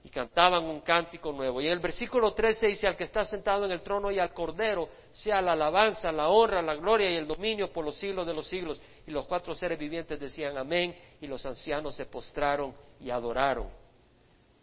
y 0.09 0.11
cantaban 0.11 0.63
un 0.65 0.81
cántico 0.81 1.31
nuevo. 1.31 1.61
Y 1.61 1.67
en 1.67 1.73
el 1.73 1.79
versículo 1.79 2.33
13 2.33 2.65
dice, 2.65 2.87
al 2.87 2.97
que 2.97 3.03
está 3.03 3.23
sentado 3.23 3.65
en 3.65 3.71
el 3.71 3.83
trono 3.83 4.09
y 4.09 4.17
al 4.17 4.33
Cordero, 4.33 4.89
sea 5.11 5.39
la 5.39 5.51
alabanza, 5.51 6.11
la 6.11 6.29
honra, 6.29 6.63
la 6.63 6.73
gloria 6.73 7.11
y 7.11 7.15
el 7.15 7.27
dominio 7.27 7.71
por 7.71 7.85
los 7.85 7.95
siglos 7.95 8.25
de 8.25 8.33
los 8.33 8.47
siglos. 8.47 8.81
Y 9.05 9.11
los 9.11 9.27
cuatro 9.27 9.53
seres 9.53 9.77
vivientes 9.77 10.19
decían 10.19 10.57
amén, 10.57 10.95
y 11.21 11.27
los 11.27 11.45
ancianos 11.45 11.95
se 11.95 12.07
postraron 12.07 12.73
y 12.99 13.11
adoraron. 13.11 13.69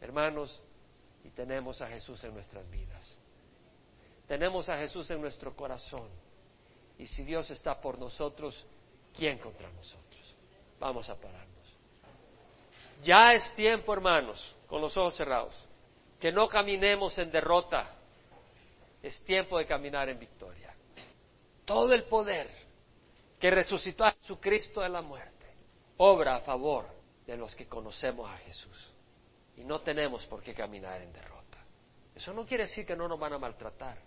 Hermanos, 0.00 0.60
y 1.22 1.30
tenemos 1.30 1.80
a 1.80 1.86
Jesús 1.86 2.24
en 2.24 2.34
nuestras 2.34 2.68
vidas. 2.68 3.16
Tenemos 4.26 4.68
a 4.68 4.76
Jesús 4.78 5.08
en 5.12 5.20
nuestro 5.20 5.54
corazón. 5.54 6.08
Y 6.98 7.06
si 7.06 7.22
Dios 7.22 7.48
está 7.52 7.80
por 7.80 8.00
nosotros, 8.00 8.66
¿quién 9.14 9.38
contra 9.38 9.70
nosotros? 9.70 10.34
Vamos 10.80 11.08
a 11.08 11.14
pararnos. 11.14 11.46
Ya 13.04 13.32
es 13.34 13.54
tiempo, 13.54 13.92
hermanos, 13.92 14.55
con 14.66 14.80
los 14.80 14.96
ojos 14.96 15.16
cerrados, 15.16 15.54
que 16.20 16.32
no 16.32 16.48
caminemos 16.48 17.16
en 17.18 17.30
derrota. 17.30 17.94
Es 19.02 19.22
tiempo 19.24 19.58
de 19.58 19.66
caminar 19.66 20.08
en 20.08 20.18
victoria. 20.18 20.74
Todo 21.64 21.92
el 21.92 22.04
poder 22.04 22.50
que 23.38 23.50
resucitó 23.50 24.04
a 24.04 24.12
Jesucristo 24.12 24.80
de 24.80 24.88
la 24.88 25.02
muerte 25.02 25.36
obra 25.98 26.36
a 26.36 26.40
favor 26.40 26.86
de 27.26 27.36
los 27.36 27.54
que 27.54 27.66
conocemos 27.66 28.30
a 28.30 28.36
Jesús. 28.38 28.92
Y 29.56 29.64
no 29.64 29.80
tenemos 29.80 30.26
por 30.26 30.42
qué 30.42 30.54
caminar 30.54 31.00
en 31.00 31.12
derrota. 31.12 31.58
Eso 32.14 32.32
no 32.32 32.46
quiere 32.46 32.64
decir 32.64 32.86
que 32.86 32.96
no 32.96 33.08
nos 33.08 33.18
van 33.18 33.34
a 33.34 33.38
maltratar. 33.38 33.98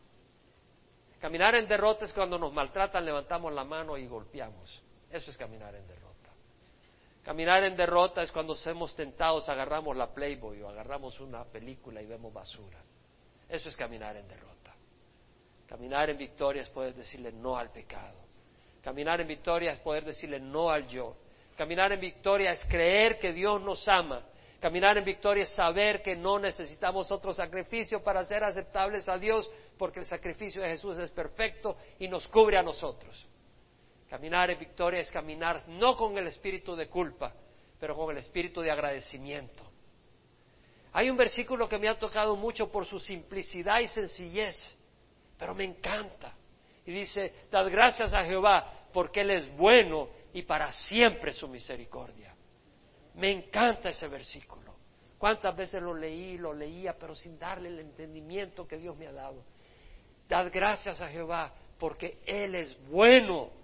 Caminar 1.19 1.55
en 1.55 1.67
derrota 1.67 2.05
es 2.05 2.13
cuando 2.13 2.37
nos 2.37 2.53
maltratan, 2.53 3.03
levantamos 3.03 3.53
la 3.53 3.63
mano 3.63 3.97
y 3.97 4.07
golpeamos. 4.07 4.81
Eso 5.09 5.31
es 5.31 5.37
caminar 5.37 5.75
en 5.75 5.87
derrota. 5.87 6.08
Caminar 7.29 7.63
en 7.63 7.75
derrota 7.75 8.23
es 8.23 8.31
cuando 8.31 8.55
somos 8.55 8.95
tentados, 8.95 9.47
agarramos 9.47 9.95
la 9.95 10.11
Playboy 10.11 10.63
o 10.63 10.67
agarramos 10.67 11.19
una 11.19 11.43
película 11.43 12.01
y 12.01 12.07
vemos 12.07 12.33
basura. 12.33 12.79
Eso 13.47 13.69
es 13.69 13.77
caminar 13.77 14.17
en 14.17 14.27
derrota. 14.27 14.73
Caminar 15.67 16.09
en 16.09 16.17
victoria 16.17 16.63
es 16.63 16.69
poder 16.69 16.95
decirle 16.95 17.31
no 17.31 17.55
al 17.55 17.71
pecado. 17.71 18.17
Caminar 18.81 19.21
en 19.21 19.27
victoria 19.27 19.73
es 19.73 19.79
poder 19.81 20.05
decirle 20.05 20.39
no 20.39 20.71
al 20.71 20.87
yo. 20.87 21.17
Caminar 21.55 21.91
en 21.91 21.99
victoria 21.99 22.49
es 22.49 22.65
creer 22.65 23.19
que 23.19 23.31
Dios 23.31 23.61
nos 23.61 23.87
ama. 23.87 24.23
Caminar 24.59 24.97
en 24.97 25.05
victoria 25.05 25.43
es 25.43 25.51
saber 25.51 26.01
que 26.01 26.15
no 26.15 26.39
necesitamos 26.39 27.11
otro 27.11 27.31
sacrificio 27.31 28.01
para 28.01 28.25
ser 28.25 28.43
aceptables 28.43 29.07
a 29.07 29.19
Dios, 29.19 29.47
porque 29.77 29.99
el 29.99 30.07
sacrificio 30.07 30.63
de 30.63 30.69
Jesús 30.69 30.97
es 30.97 31.11
perfecto 31.11 31.77
y 31.99 32.07
nos 32.07 32.27
cubre 32.27 32.57
a 32.57 32.63
nosotros. 32.63 33.29
Caminar 34.09 34.49
en 34.49 34.59
victoria 34.59 35.01
es 35.01 35.11
caminar 35.11 35.67
no 35.67 35.95
con 35.95 36.17
el 36.17 36.27
espíritu 36.27 36.75
de 36.75 36.87
culpa, 36.87 37.33
pero 37.79 37.95
con 37.95 38.11
el 38.11 38.17
espíritu 38.17 38.61
de 38.61 38.71
agradecimiento. 38.71 39.63
Hay 40.93 41.09
un 41.09 41.17
versículo 41.17 41.69
que 41.69 41.77
me 41.77 41.87
ha 41.87 41.99
tocado 41.99 42.35
mucho 42.35 42.71
por 42.71 42.85
su 42.85 42.99
simplicidad 42.99 43.79
y 43.79 43.87
sencillez, 43.87 44.55
pero 45.37 45.53
me 45.53 45.63
encanta. 45.63 46.33
Y 46.85 46.91
dice, 46.91 47.45
dad 47.51 47.69
gracias 47.69 48.11
a 48.15 48.23
Jehová 48.23 48.87
porque 48.91 49.21
Él 49.21 49.29
es 49.29 49.55
bueno 49.55 50.09
y 50.33 50.41
para 50.41 50.71
siempre 50.71 51.31
su 51.31 51.47
misericordia. 51.47 52.33
Me 53.13 53.31
encanta 53.31 53.89
ese 53.89 54.07
versículo. 54.07 54.73
¿Cuántas 55.19 55.55
veces 55.55 55.83
lo 55.83 55.93
leí, 55.93 56.37
lo 56.37 56.53
leía, 56.53 56.97
pero 56.97 57.13
sin 57.13 57.37
darle 57.37 57.69
el 57.69 57.79
entendimiento 57.79 58.67
que 58.67 58.77
Dios 58.77 58.97
me 58.97 59.05
ha 59.05 59.11
dado? 59.11 59.43
Dad 60.27 60.49
gracias 60.51 60.99
a 60.99 61.09
Jehová 61.09 61.53
porque 61.77 62.19
Él 62.25 62.55
es 62.55 62.75
bueno 62.87 63.58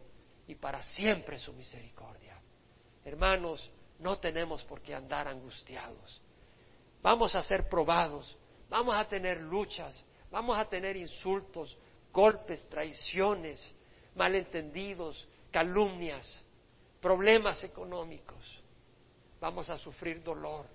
y 0.47 0.55
para 0.55 0.83
siempre 0.83 1.37
su 1.37 1.53
misericordia. 1.53 2.39
Hermanos, 3.03 3.69
no 3.99 4.19
tenemos 4.19 4.63
por 4.63 4.81
qué 4.81 4.93
andar 4.93 5.27
angustiados. 5.27 6.21
Vamos 7.01 7.35
a 7.35 7.41
ser 7.41 7.69
probados, 7.69 8.35
vamos 8.69 8.95
a 8.95 9.07
tener 9.07 9.39
luchas, 9.41 10.03
vamos 10.31 10.57
a 10.57 10.65
tener 10.65 10.97
insultos, 10.97 11.77
golpes, 12.11 12.67
traiciones, 12.69 13.75
malentendidos, 14.15 15.27
calumnias, 15.51 16.43
problemas 16.99 17.63
económicos. 17.63 18.63
Vamos 19.39 19.69
a 19.69 19.77
sufrir 19.77 20.23
dolor, 20.23 20.65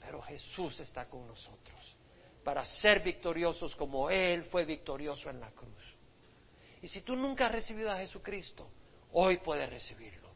pero 0.00 0.20
Jesús 0.22 0.80
está 0.80 1.08
con 1.08 1.26
nosotros 1.26 1.94
para 2.44 2.64
ser 2.64 3.00
victoriosos 3.00 3.74
como 3.74 4.10
Él 4.10 4.44
fue 4.44 4.64
victorioso 4.64 5.30
en 5.30 5.40
la 5.40 5.50
cruz. 5.50 5.72
Y 6.82 6.88
si 6.88 7.00
tú 7.00 7.16
nunca 7.16 7.46
has 7.46 7.52
recibido 7.52 7.90
a 7.90 7.96
Jesucristo, 7.96 8.68
hoy 9.14 9.38
puedes 9.38 9.68
recibirlo. 9.70 10.28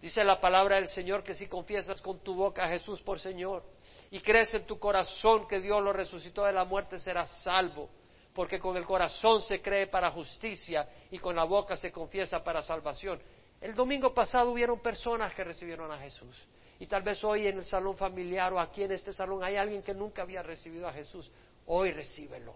Dice 0.00 0.24
la 0.24 0.40
palabra 0.40 0.76
del 0.76 0.88
Señor 0.88 1.22
que 1.22 1.34
si 1.34 1.46
confiesas 1.46 2.00
con 2.00 2.20
tu 2.20 2.34
boca 2.34 2.64
a 2.64 2.68
Jesús 2.68 3.02
por 3.02 3.20
Señor 3.20 3.64
y 4.10 4.20
crees 4.20 4.52
en 4.54 4.66
tu 4.66 4.78
corazón 4.78 5.46
que 5.46 5.60
Dios 5.60 5.82
lo 5.82 5.92
resucitó 5.92 6.44
de 6.44 6.52
la 6.52 6.64
muerte, 6.64 6.98
serás 6.98 7.42
salvo. 7.42 7.88
porque 8.32 8.60
con 8.60 8.76
el 8.76 8.86
corazón 8.86 9.42
se 9.42 9.60
cree 9.60 9.88
para 9.88 10.12
justicia 10.12 10.88
y 11.10 11.18
con 11.18 11.34
la 11.34 11.42
boca 11.42 11.76
se 11.76 11.90
confiesa 11.90 12.44
para 12.44 12.62
salvación. 12.62 13.20
El 13.60 13.74
domingo 13.74 14.14
pasado 14.14 14.52
hubieron 14.52 14.80
personas 14.80 15.34
que 15.34 15.42
recibieron 15.42 15.90
a 15.90 15.98
Jesús. 15.98 16.36
Y 16.78 16.86
tal 16.86 17.02
vez 17.02 17.22
hoy 17.24 17.48
en 17.48 17.58
el 17.58 17.64
salón 17.64 17.96
familiar 17.96 18.52
o 18.52 18.60
aquí 18.60 18.84
en 18.84 18.92
este 18.92 19.12
salón 19.12 19.42
hay 19.42 19.56
alguien 19.56 19.82
que 19.82 19.92
nunca 19.92 20.22
había 20.22 20.42
recibido 20.42 20.86
a 20.86 20.92
Jesús. 20.92 21.30
Hoy 21.66 21.90
recíbelo. 21.90 22.54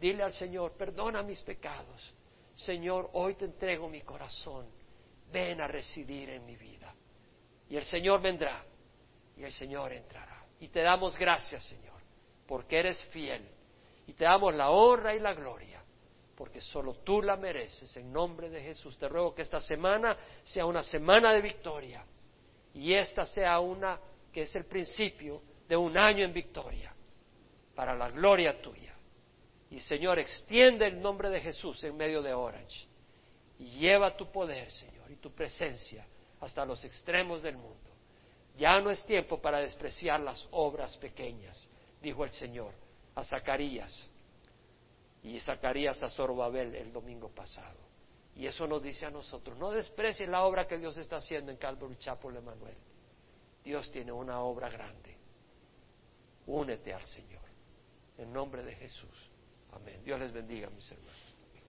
Dile 0.00 0.24
al 0.24 0.32
Señor, 0.32 0.72
perdona 0.72 1.22
mis 1.22 1.40
pecados. 1.42 2.12
Señor, 2.58 3.10
hoy 3.12 3.34
te 3.34 3.44
entrego 3.44 3.88
mi 3.88 4.00
corazón. 4.00 4.66
Ven 5.30 5.60
a 5.60 5.68
residir 5.68 6.30
en 6.30 6.44
mi 6.44 6.56
vida. 6.56 6.92
Y 7.68 7.76
el 7.76 7.84
Señor 7.84 8.20
vendrá 8.20 8.64
y 9.36 9.44
el 9.44 9.52
Señor 9.52 9.92
entrará. 9.92 10.44
Y 10.58 10.68
te 10.68 10.80
damos 10.80 11.16
gracias, 11.16 11.64
Señor, 11.64 12.00
porque 12.48 12.80
eres 12.80 13.00
fiel. 13.06 13.46
Y 14.08 14.14
te 14.14 14.24
damos 14.24 14.54
la 14.54 14.70
honra 14.70 15.14
y 15.14 15.20
la 15.20 15.34
gloria, 15.34 15.80
porque 16.34 16.60
solo 16.60 16.94
tú 17.04 17.22
la 17.22 17.36
mereces. 17.36 17.96
En 17.96 18.12
nombre 18.12 18.50
de 18.50 18.60
Jesús 18.60 18.98
te 18.98 19.08
ruego 19.08 19.34
que 19.34 19.42
esta 19.42 19.60
semana 19.60 20.16
sea 20.42 20.66
una 20.66 20.82
semana 20.82 21.32
de 21.32 21.42
victoria 21.42 22.04
y 22.74 22.92
esta 22.92 23.24
sea 23.24 23.60
una 23.60 24.00
que 24.32 24.42
es 24.42 24.56
el 24.56 24.64
principio 24.64 25.42
de 25.68 25.76
un 25.76 25.96
año 25.96 26.24
en 26.24 26.32
victoria 26.32 26.92
para 27.76 27.94
la 27.94 28.10
gloria 28.10 28.60
tuya. 28.60 28.87
Y 29.70 29.80
Señor, 29.80 30.18
extiende 30.18 30.86
el 30.86 31.00
nombre 31.00 31.28
de 31.30 31.40
Jesús 31.40 31.82
en 31.84 31.96
medio 31.96 32.22
de 32.22 32.32
Orange 32.32 32.86
y 33.58 33.64
lleva 33.78 34.16
tu 34.16 34.30
poder, 34.30 34.70
Señor, 34.70 35.10
y 35.10 35.16
tu 35.16 35.30
presencia 35.32 36.06
hasta 36.40 36.64
los 36.64 36.84
extremos 36.84 37.42
del 37.42 37.56
mundo. 37.56 37.90
Ya 38.56 38.80
no 38.80 38.90
es 38.90 39.04
tiempo 39.04 39.40
para 39.40 39.60
despreciar 39.60 40.20
las 40.20 40.48
obras 40.50 40.96
pequeñas, 40.96 41.68
dijo 42.00 42.24
el 42.24 42.30
Señor 42.30 42.72
a 43.14 43.22
Zacarías 43.24 44.10
y 45.22 45.38
Zacarías 45.40 46.02
a 46.02 46.08
Zorobabel 46.08 46.74
el 46.74 46.92
domingo 46.92 47.28
pasado. 47.28 47.78
Y 48.34 48.46
eso 48.46 48.66
nos 48.66 48.82
dice 48.82 49.04
a 49.04 49.10
nosotros, 49.10 49.58
no 49.58 49.72
desprecies 49.72 50.28
la 50.28 50.44
obra 50.44 50.66
que 50.66 50.78
Dios 50.78 50.96
está 50.96 51.16
haciendo 51.16 51.50
en 51.50 51.58
Calvary 51.58 51.96
Chapel 51.98 52.36
Emanuel. 52.36 52.76
Dios 53.64 53.90
tiene 53.90 54.12
una 54.12 54.40
obra 54.40 54.70
grande. 54.70 55.16
Únete 56.46 56.94
al 56.94 57.04
Señor. 57.04 57.42
En 58.16 58.32
nombre 58.32 58.62
de 58.62 58.74
Jesús. 58.76 59.27
Amén. 59.72 60.02
Dios 60.04 60.18
les 60.20 60.32
bendiga, 60.32 60.70
mis 60.70 60.90
hermanos. 60.90 61.27